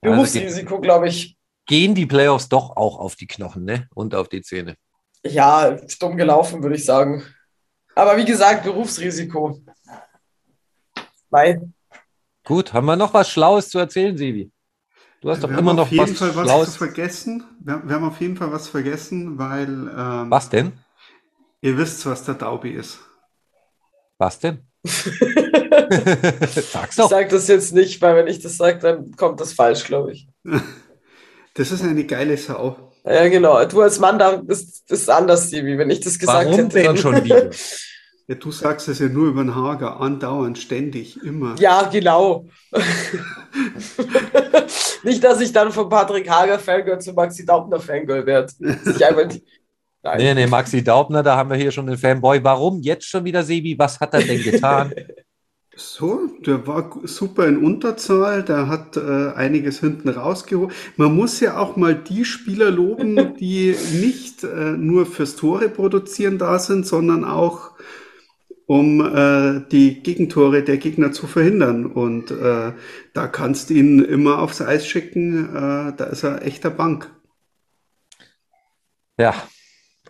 Also 0.05 0.17
Berufsrisiko, 0.17 0.81
glaube 0.81 1.09
ich. 1.09 1.37
Gehen 1.67 1.95
die 1.95 2.07
Playoffs 2.07 2.49
doch 2.49 2.77
auch 2.77 2.99
auf 2.99 3.17
die 3.17 3.27
Knochen, 3.27 3.65
ne? 3.65 3.89
Und 3.95 4.15
auf 4.15 4.29
die 4.29 4.43
Zähne. 4.43 4.77
Ja, 5.25 5.79
stumm 5.89 6.17
gelaufen, 6.17 6.63
würde 6.63 6.77
ich 6.77 6.85
sagen. 6.85 7.25
Aber 7.95 8.17
wie 8.19 8.25
gesagt, 8.25 8.65
Berufsrisiko. 8.65 9.61
Nein. 11.31 11.75
Gut, 12.45 12.73
haben 12.75 12.85
wir 12.85 12.97
noch 12.97 13.15
was 13.15 13.31
Schlaues 13.31 13.71
zu 13.71 13.79
erzählen, 13.79 14.17
Sevi? 14.17 14.51
Du 15.23 15.31
hast 15.31 15.43
doch 15.43 15.49
wir 15.49 15.59
immer 15.59 15.73
noch 15.73 15.91
was 15.91 16.21
was 16.21 16.45
Schlaues. 16.47 16.73
zu 16.73 16.79
vergessen. 16.79 17.45
Wir, 17.61 17.83
wir 17.83 17.95
haben 17.97 18.05
auf 18.05 18.21
jeden 18.21 18.37
Fall 18.37 18.53
was 18.53 18.69
vergessen, 18.69 19.39
weil 19.39 19.71
ähm, 19.97 20.31
Was 20.31 20.51
denn? 20.51 20.73
ihr 21.63 21.79
wisst, 21.79 22.05
was 22.05 22.25
der 22.25 22.35
Daubi 22.35 22.73
ist. 22.73 22.99
Was 24.19 24.39
denn? 24.39 24.67
Sag's 26.73 26.97
Ich 26.97 26.97
doch. 26.97 27.11
sage 27.11 27.29
das 27.29 27.49
jetzt 27.49 27.75
nicht, 27.75 28.01
weil 28.03 28.17
wenn 28.17 28.27
ich 28.27 28.41
das 28.41 28.57
sage, 28.57 28.79
dann 28.79 29.13
kommt 29.13 29.41
das 29.41 29.53
falsch, 29.53 29.85
glaube 29.85 30.13
ich. 30.13 30.29
Das 31.57 31.71
ist 31.71 31.85
eine 31.85 32.03
geile 32.03 32.37
Sau. 32.37 32.91
Ja, 33.05 33.29
genau. 33.29 33.65
Du 33.67 33.81
als 33.81 34.01
Mann 34.01 34.19
da 34.19 34.39
bist, 34.39 34.89
bist 34.89 35.09
anders, 35.09 35.47
Stevie. 35.47 35.79
Wenn 35.79 35.89
ich 35.89 36.01
das 36.01 36.19
gesagt 36.19 36.47
Warum 36.47 36.57
hätte, 36.59 36.69
denn 36.75 36.85
dann 36.87 36.97
schon 36.97 37.23
wieder? 37.25 37.49
Ja, 38.27 38.35
du 38.35 38.51
sagst 38.51 38.89
es 38.89 38.99
ja 38.99 39.07
nur 39.07 39.29
über 39.29 39.45
den 39.45 39.55
Hager, 39.55 40.01
andauernd, 40.01 40.59
ständig, 40.59 41.23
immer. 41.23 41.55
Ja, 41.61 41.83
genau. 41.93 42.47
nicht, 45.05 45.23
dass 45.23 45.41
ich 45.41 45.53
dann 45.53 45.71
von 45.71 45.89
Patrick 45.89 46.29
Hager 46.29 46.59
Fangirl 46.59 46.99
zu 46.99 47.13
Maxi 47.13 47.47
Daubner 47.47 47.79
Fangirl 47.79 48.27
werde. 48.27 48.53
Ich 48.59 49.07
einfach 49.07 49.29
Nein. 50.05 50.19
Nee, 50.19 50.35
nee, 50.35 50.47
Maxi 50.47 50.85
Daubner, 50.85 51.23
da 51.23 51.37
haben 51.37 51.49
wir 51.49 51.57
hier 51.57 51.71
schon 51.71 51.87
den 51.87 51.97
Fanboy. 51.97 52.45
Warum 52.45 52.81
jetzt 52.83 53.09
schon 53.09 53.25
wieder, 53.25 53.43
Sevi? 53.43 53.79
Was 53.79 53.99
hat 54.01 54.13
er 54.13 54.23
denn 54.23 54.43
getan? 54.43 54.93
So, 55.77 56.29
der 56.47 56.67
war 56.69 57.01
super 57.03 57.49
in 57.49 57.59
Unterzahl, 57.59 58.45
der 58.45 58.69
hat 58.69 58.97
äh, 58.97 59.33
einiges 59.35 59.81
hinten 59.81 60.09
rausgeholt. 60.09 60.73
Man 60.97 61.15
muss 61.17 61.41
ja 61.41 61.59
auch 61.59 61.77
mal 61.77 61.95
die 61.97 62.25
Spieler 62.25 62.71
loben, 62.71 63.37
die 63.41 63.75
nicht 63.93 64.45
äh, 64.45 64.73
nur 64.73 65.07
fürs 65.07 65.35
Tore 65.37 65.69
produzieren 65.69 66.39
da 66.39 66.59
sind, 66.59 66.87
sondern 66.87 67.25
auch 67.25 67.73
um 68.67 69.01
äh, 69.01 69.63
die 69.71 70.03
Gegentore 70.03 70.63
der 70.63 70.79
Gegner 70.79 71.13
zu 71.13 71.27
verhindern. 71.27 71.87
Und 71.87 72.31
äh, 72.31 72.73
da 73.13 73.27
kannst 73.27 73.71
du 73.71 73.75
ihn 73.75 74.03
immer 74.03 74.39
aufs 74.39 74.63
Eis 74.63 74.87
schicken, 74.87 75.49
äh, 75.55 75.97
da 75.97 76.05
ist 76.05 76.23
er 76.23 76.43
echter 76.47 76.71
Bank. 76.71 77.11
Ja, 79.19 79.35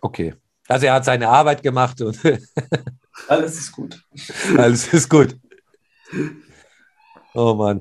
okay. 0.03 0.35
Also 0.69 0.87
er 0.87 0.95
hat 0.95 1.05
seine 1.05 1.29
Arbeit 1.29 1.63
gemacht 1.63 2.01
und 2.01 2.19
Alles 3.29 3.59
ist 3.59 3.73
gut. 3.73 4.03
alles 4.57 4.93
ist 4.93 5.09
gut. 5.09 5.37
Oh 7.35 7.55
Mann. 7.55 7.81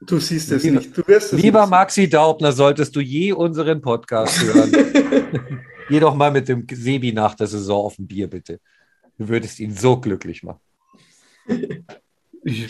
Du 0.00 0.18
siehst 0.18 0.50
es 0.52 0.62
Lieber- 0.64 0.80
nicht, 0.80 0.96
du 0.96 1.06
wirst 1.06 1.32
es 1.32 1.40
Lieber 1.40 1.60
nicht. 1.62 1.70
Maxi 1.70 2.08
Daubner, 2.08 2.52
solltest 2.52 2.94
du 2.96 3.00
je 3.00 3.32
unseren 3.32 3.80
Podcast 3.80 4.42
hören, 4.42 4.70
geh 5.88 6.00
doch 6.00 6.14
mal 6.14 6.30
mit 6.32 6.48
dem 6.48 6.66
Sebi 6.70 7.12
nach 7.12 7.34
der 7.36 7.46
Saison 7.46 7.84
auf 7.86 7.98
ein 7.98 8.06
Bier, 8.08 8.28
bitte. 8.28 8.58
Du 9.18 9.28
würdest 9.28 9.60
ihn 9.60 9.74
so 9.76 9.98
glücklich 10.00 10.42
machen. 10.42 10.58
Ich, 12.44 12.68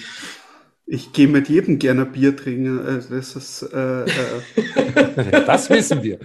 ich 0.86 1.12
gehe 1.12 1.28
mit 1.28 1.48
jedem 1.48 1.78
gerne 1.78 2.04
Bier 2.04 2.36
trinken. 2.36 2.78
äh, 2.86 3.00
Das 3.08 3.34
ist, 3.34 3.62
äh, 3.72 4.04
äh, 4.04 5.42
Das 5.46 5.70
wissen 5.70 6.02
wir. 6.02 6.18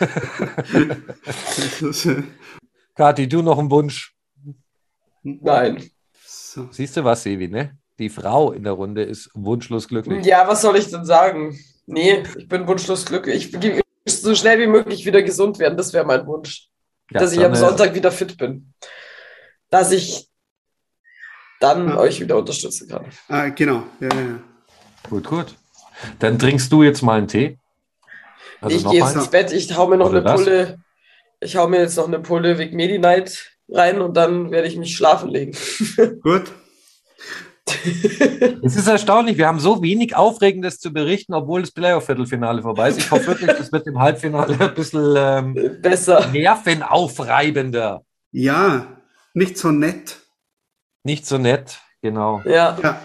das 1.80 2.06
äh, 2.06 2.22
Kathi, 2.94 3.28
du 3.28 3.42
noch 3.42 3.58
einen 3.58 3.70
Wunsch? 3.70 4.14
Nein. 5.22 5.82
so. 6.24 6.68
Siehst 6.70 6.96
du 6.96 7.04
was, 7.04 7.22
Sebi, 7.22 7.48
ne? 7.48 7.76
Die 7.98 8.08
Frau 8.08 8.52
in 8.52 8.64
der 8.64 8.72
Runde 8.72 9.02
ist 9.02 9.30
wunschlos 9.34 9.88
glücklich. 9.88 10.24
Ja, 10.26 10.48
was 10.48 10.62
soll 10.62 10.76
ich 10.76 10.90
denn 10.90 11.04
sagen? 11.04 11.58
Nee, 11.86 12.24
ich 12.36 12.48
bin 12.48 12.66
wunschlos 12.66 13.04
glücklich. 13.06 13.52
Ich 13.54 13.62
will 13.62 13.80
so 14.06 14.34
schnell 14.34 14.58
wie 14.58 14.66
möglich 14.66 15.06
wieder 15.06 15.22
gesund 15.22 15.58
werden. 15.58 15.76
Das 15.76 15.92
wäre 15.92 16.04
mein 16.04 16.26
Wunsch. 16.26 16.68
Ja, 17.10 17.20
dass 17.20 17.32
ich 17.32 17.44
am 17.44 17.52
äh, 17.52 17.56
Sonntag 17.56 17.94
wieder 17.94 18.10
fit 18.10 18.36
bin. 18.36 18.72
Dass 19.70 19.92
ich 19.92 20.28
dann 21.60 21.88
Ja. 21.88 21.98
euch 21.98 22.20
wieder 22.20 22.36
unterstützen 22.36 22.88
kann. 22.88 23.06
Ah, 23.28 23.48
genau. 23.50 23.84
Ja, 24.00 24.08
ja, 24.08 24.20
ja. 24.20 24.40
Gut, 25.08 25.24
gut. 25.24 25.54
Dann 26.18 26.38
trinkst 26.38 26.72
du 26.72 26.82
jetzt 26.82 27.02
mal 27.02 27.18
einen 27.18 27.28
Tee. 27.28 27.58
Also 28.60 28.76
ich 28.76 28.84
gehe 28.84 29.00
jetzt 29.00 29.14
ins 29.14 29.28
Bett, 29.28 29.52
ich 29.52 29.76
hau 29.76 29.86
mir 29.86 29.98
noch 29.98 30.08
Oder 30.08 30.18
eine 30.18 30.24
das? 30.24 30.34
Pulle. 30.42 30.78
Ich 31.40 31.56
hau 31.56 31.68
mir 31.68 31.80
jetzt 31.80 31.96
noch 31.96 32.08
eine 32.08 32.18
Pulle 32.20 32.58
Vic 32.58 32.72
Medi 32.72 32.98
Night 32.98 33.52
rein 33.68 34.00
und 34.00 34.16
dann 34.16 34.50
werde 34.50 34.66
ich 34.66 34.76
mich 34.76 34.96
schlafen 34.96 35.28
legen. 35.30 35.52
Gut. 36.22 36.50
Es 38.62 38.76
ist 38.76 38.86
erstaunlich, 38.86 39.38
wir 39.38 39.46
haben 39.46 39.58
so 39.60 39.82
wenig 39.82 40.14
Aufregendes 40.16 40.78
zu 40.80 40.92
berichten, 40.92 41.34
obwohl 41.34 41.62
das 41.62 41.72
Playoff-Viertelfinale 41.72 42.62
vorbei 42.62 42.90
ist. 42.90 42.98
Ich 42.98 43.10
hoffe 43.10 43.26
wirklich, 43.28 43.50
das 43.56 43.72
wird 43.72 43.86
im 43.86 43.98
Halbfinale 43.98 44.58
ein 44.58 44.74
bisschen 44.74 45.14
ähm, 45.16 45.78
Besser. 45.80 46.26
nervenaufreibender. 46.28 48.02
Ja, 48.32 48.86
nicht 49.32 49.56
so 49.58 49.70
nett. 49.70 50.18
Nicht 51.04 51.26
so 51.26 51.38
nett, 51.38 51.80
genau. 52.02 52.42
Ja. 52.44 52.76
Ja, 52.82 53.00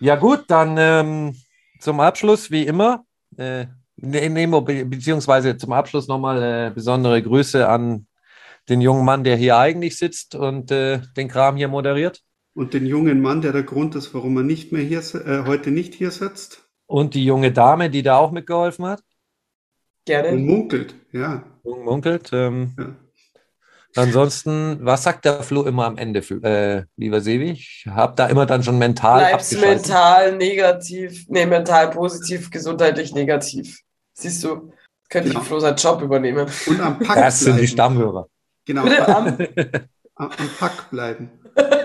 Ja, 0.00 0.16
gut, 0.16 0.44
dann 0.48 0.76
ähm, 0.78 1.36
zum 1.80 2.00
Abschluss, 2.00 2.50
wie 2.50 2.66
immer, 2.66 3.04
äh, 3.36 3.66
ne- 3.96 4.28
nehmen 4.30 4.52
wir 4.52 4.60
be 4.62 4.84
beziehungsweise 4.84 5.56
zum 5.56 5.72
Abschluss 5.72 6.08
nochmal 6.08 6.42
äh, 6.42 6.70
besondere 6.74 7.20
Grüße 7.22 7.68
an 7.68 8.06
den 8.68 8.80
jungen 8.80 9.04
Mann, 9.04 9.24
der 9.24 9.36
hier 9.36 9.56
eigentlich 9.58 9.96
sitzt 9.98 10.34
und 10.34 10.70
äh, 10.70 11.00
den 11.16 11.28
Kram 11.28 11.56
hier 11.56 11.68
moderiert. 11.68 12.20
Und 12.54 12.74
den 12.74 12.86
jungen 12.86 13.20
Mann, 13.20 13.40
der 13.42 13.52
der 13.52 13.62
Grund 13.62 13.94
ist, 13.94 14.12
warum 14.14 14.36
er 14.36 14.42
nicht 14.42 14.72
mehr 14.72 14.82
hier, 14.82 15.00
äh, 15.26 15.44
heute 15.46 15.70
nicht 15.70 15.94
hier 15.94 16.10
sitzt 16.10 16.64
Und 16.86 17.14
die 17.14 17.24
junge 17.24 17.52
Dame, 17.52 17.90
die 17.90 18.02
da 18.02 18.16
auch 18.16 18.30
mitgeholfen 18.32 18.86
hat. 18.86 19.00
und 19.00 19.04
Gerne. 20.06 20.32
munkelt. 20.38 20.94
Ja, 21.12 21.44
Jung 21.64 21.84
munkelt. 21.84 22.30
Ähm, 22.32 22.74
ja. 22.78 22.96
ansonsten, 23.96 24.78
was 24.84 25.02
sagt 25.02 25.24
der 25.24 25.42
Flo 25.42 25.62
immer 25.64 25.84
am 25.86 25.98
Ende, 25.98 26.20
äh, 26.20 26.84
lieber 26.96 27.20
Sevi? 27.20 27.50
Ich 27.52 27.86
habe 27.88 28.14
da 28.16 28.26
immer 28.26 28.46
dann 28.46 28.62
schon 28.62 28.78
mental 28.78 29.20
Bleibst 29.20 29.60
mental 29.60 30.36
negativ, 30.36 31.26
nee, 31.28 31.46
mental 31.46 31.90
positiv, 31.90 32.50
gesundheitlich 32.50 33.12
negativ. 33.14 33.80
Siehst 34.14 34.42
du, 34.44 34.72
könnte 35.08 35.28
Genau. 35.30 35.40
ich 35.42 35.46
Flo 35.46 35.60
seinen 35.60 35.76
Job 35.76 36.02
übernehmen. 36.02 36.46
Und 36.66 36.80
am 36.80 36.98
Pack 36.98 37.16
Das 37.16 37.40
sind 37.40 37.54
die 37.56 37.60
bleiben. 37.60 37.72
Stammhörer. 37.72 38.26
Genau, 38.64 38.84
am, 39.06 39.36
am 40.16 40.30
Pack 40.58 40.90
bleiben. 40.90 41.30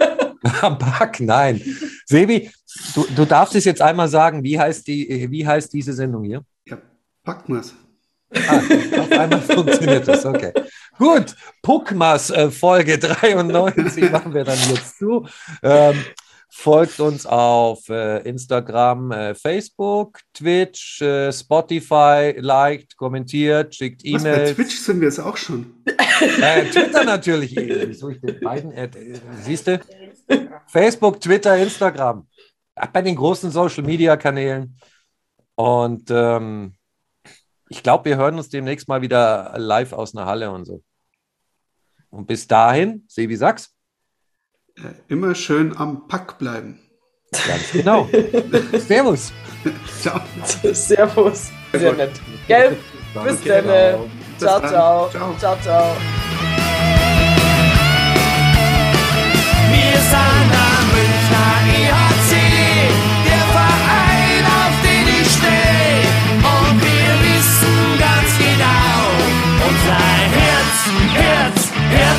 Am 0.61 0.77
Pack, 0.77 1.19
nein. 1.21 1.61
Sebi, 2.05 2.51
du, 2.93 3.05
du 3.15 3.25
darfst 3.25 3.55
es 3.55 3.65
jetzt 3.65 3.81
einmal 3.81 4.07
sagen, 4.07 4.43
wie 4.43 4.59
heißt, 4.59 4.87
die, 4.87 5.27
wie 5.29 5.45
heißt 5.45 5.73
diese 5.73 5.93
Sendung 5.93 6.23
hier? 6.23 6.43
Ja, 6.67 6.77
packt 7.23 7.49
mir's. 7.49 7.73
Ah, 8.47 8.57
auf 8.99 9.11
einmal 9.11 9.41
funktioniert 9.41 10.07
das, 10.07 10.25
okay. 10.25 10.51
Gut, 10.97 11.35
Puckmas 11.61 12.29
äh, 12.29 12.49
Folge 12.51 12.97
93 12.99 14.11
machen 14.11 14.33
wir 14.33 14.43
dann 14.43 14.57
jetzt 14.69 14.97
zu. 14.97 15.25
Ähm, 15.63 16.03
folgt 16.49 16.99
uns 16.99 17.25
auf 17.25 17.89
äh, 17.89 18.19
Instagram, 18.19 19.11
äh, 19.11 19.35
Facebook, 19.35 20.19
Twitch, 20.33 21.01
äh, 21.01 21.31
Spotify, 21.31 22.35
liked, 22.37 22.95
kommentiert, 22.97 23.75
schickt 23.75 24.03
Was, 24.05 24.23
bei 24.23 24.29
E-Mails. 24.29 24.55
Twitch 24.55 24.79
sind 24.79 25.01
wir 25.01 25.09
es 25.09 25.19
auch 25.19 25.37
schon. 25.37 25.83
Äh, 26.41 26.65
Twitter 26.65 27.03
natürlich. 27.03 27.55
Wieso 27.55 28.09
ich 28.09 28.21
den 28.21 28.39
beiden? 28.39 28.71
Äh, 28.71 28.89
siehst 29.43 29.67
du? 29.67 29.79
Facebook, 30.75 31.21
Twitter, 31.21 31.55
Instagram. 31.57 32.27
Bei 32.91 33.01
den 33.01 33.15
großen 33.15 33.49
Social 33.49 33.85
Media 33.85 34.17
Kanälen. 34.17 34.77
Und 35.55 36.11
ähm, 36.11 36.75
ich 37.69 37.81
glaube, 37.81 38.03
wir 38.09 38.17
hören 38.17 38.35
uns 38.35 38.49
demnächst 38.49 38.89
mal 38.89 39.01
wieder 39.01 39.53
live 39.55 39.93
aus 39.93 40.13
einer 40.13 40.25
Halle 40.25 40.51
und 40.51 40.65
so. 40.65 40.83
Und 42.09 42.27
bis 42.27 42.45
dahin, 42.45 43.05
Sebi 43.07 43.37
Sachs. 43.37 43.73
Äh, 44.75 44.95
immer 45.07 45.33
schön 45.33 45.77
am 45.77 46.09
Pack 46.09 46.37
bleiben. 46.39 46.77
Ganz 47.31 47.71
genau. 47.71 48.09
Servus. 48.77 49.31
Ciao. 50.01 50.19
Servus. 50.73 51.51
Sehr 51.71 51.93
nett. 51.93 52.11
Gell? 52.49 52.77
Bis 53.23 53.39
Okay. 53.39 53.61
dann. 53.65 54.11
Ciao, 54.37 54.59
dann. 54.59 54.69
ciao. 54.69 55.09
Ciao. 55.09 55.35
Ciao, 55.37 55.57
ciao. 55.61 55.95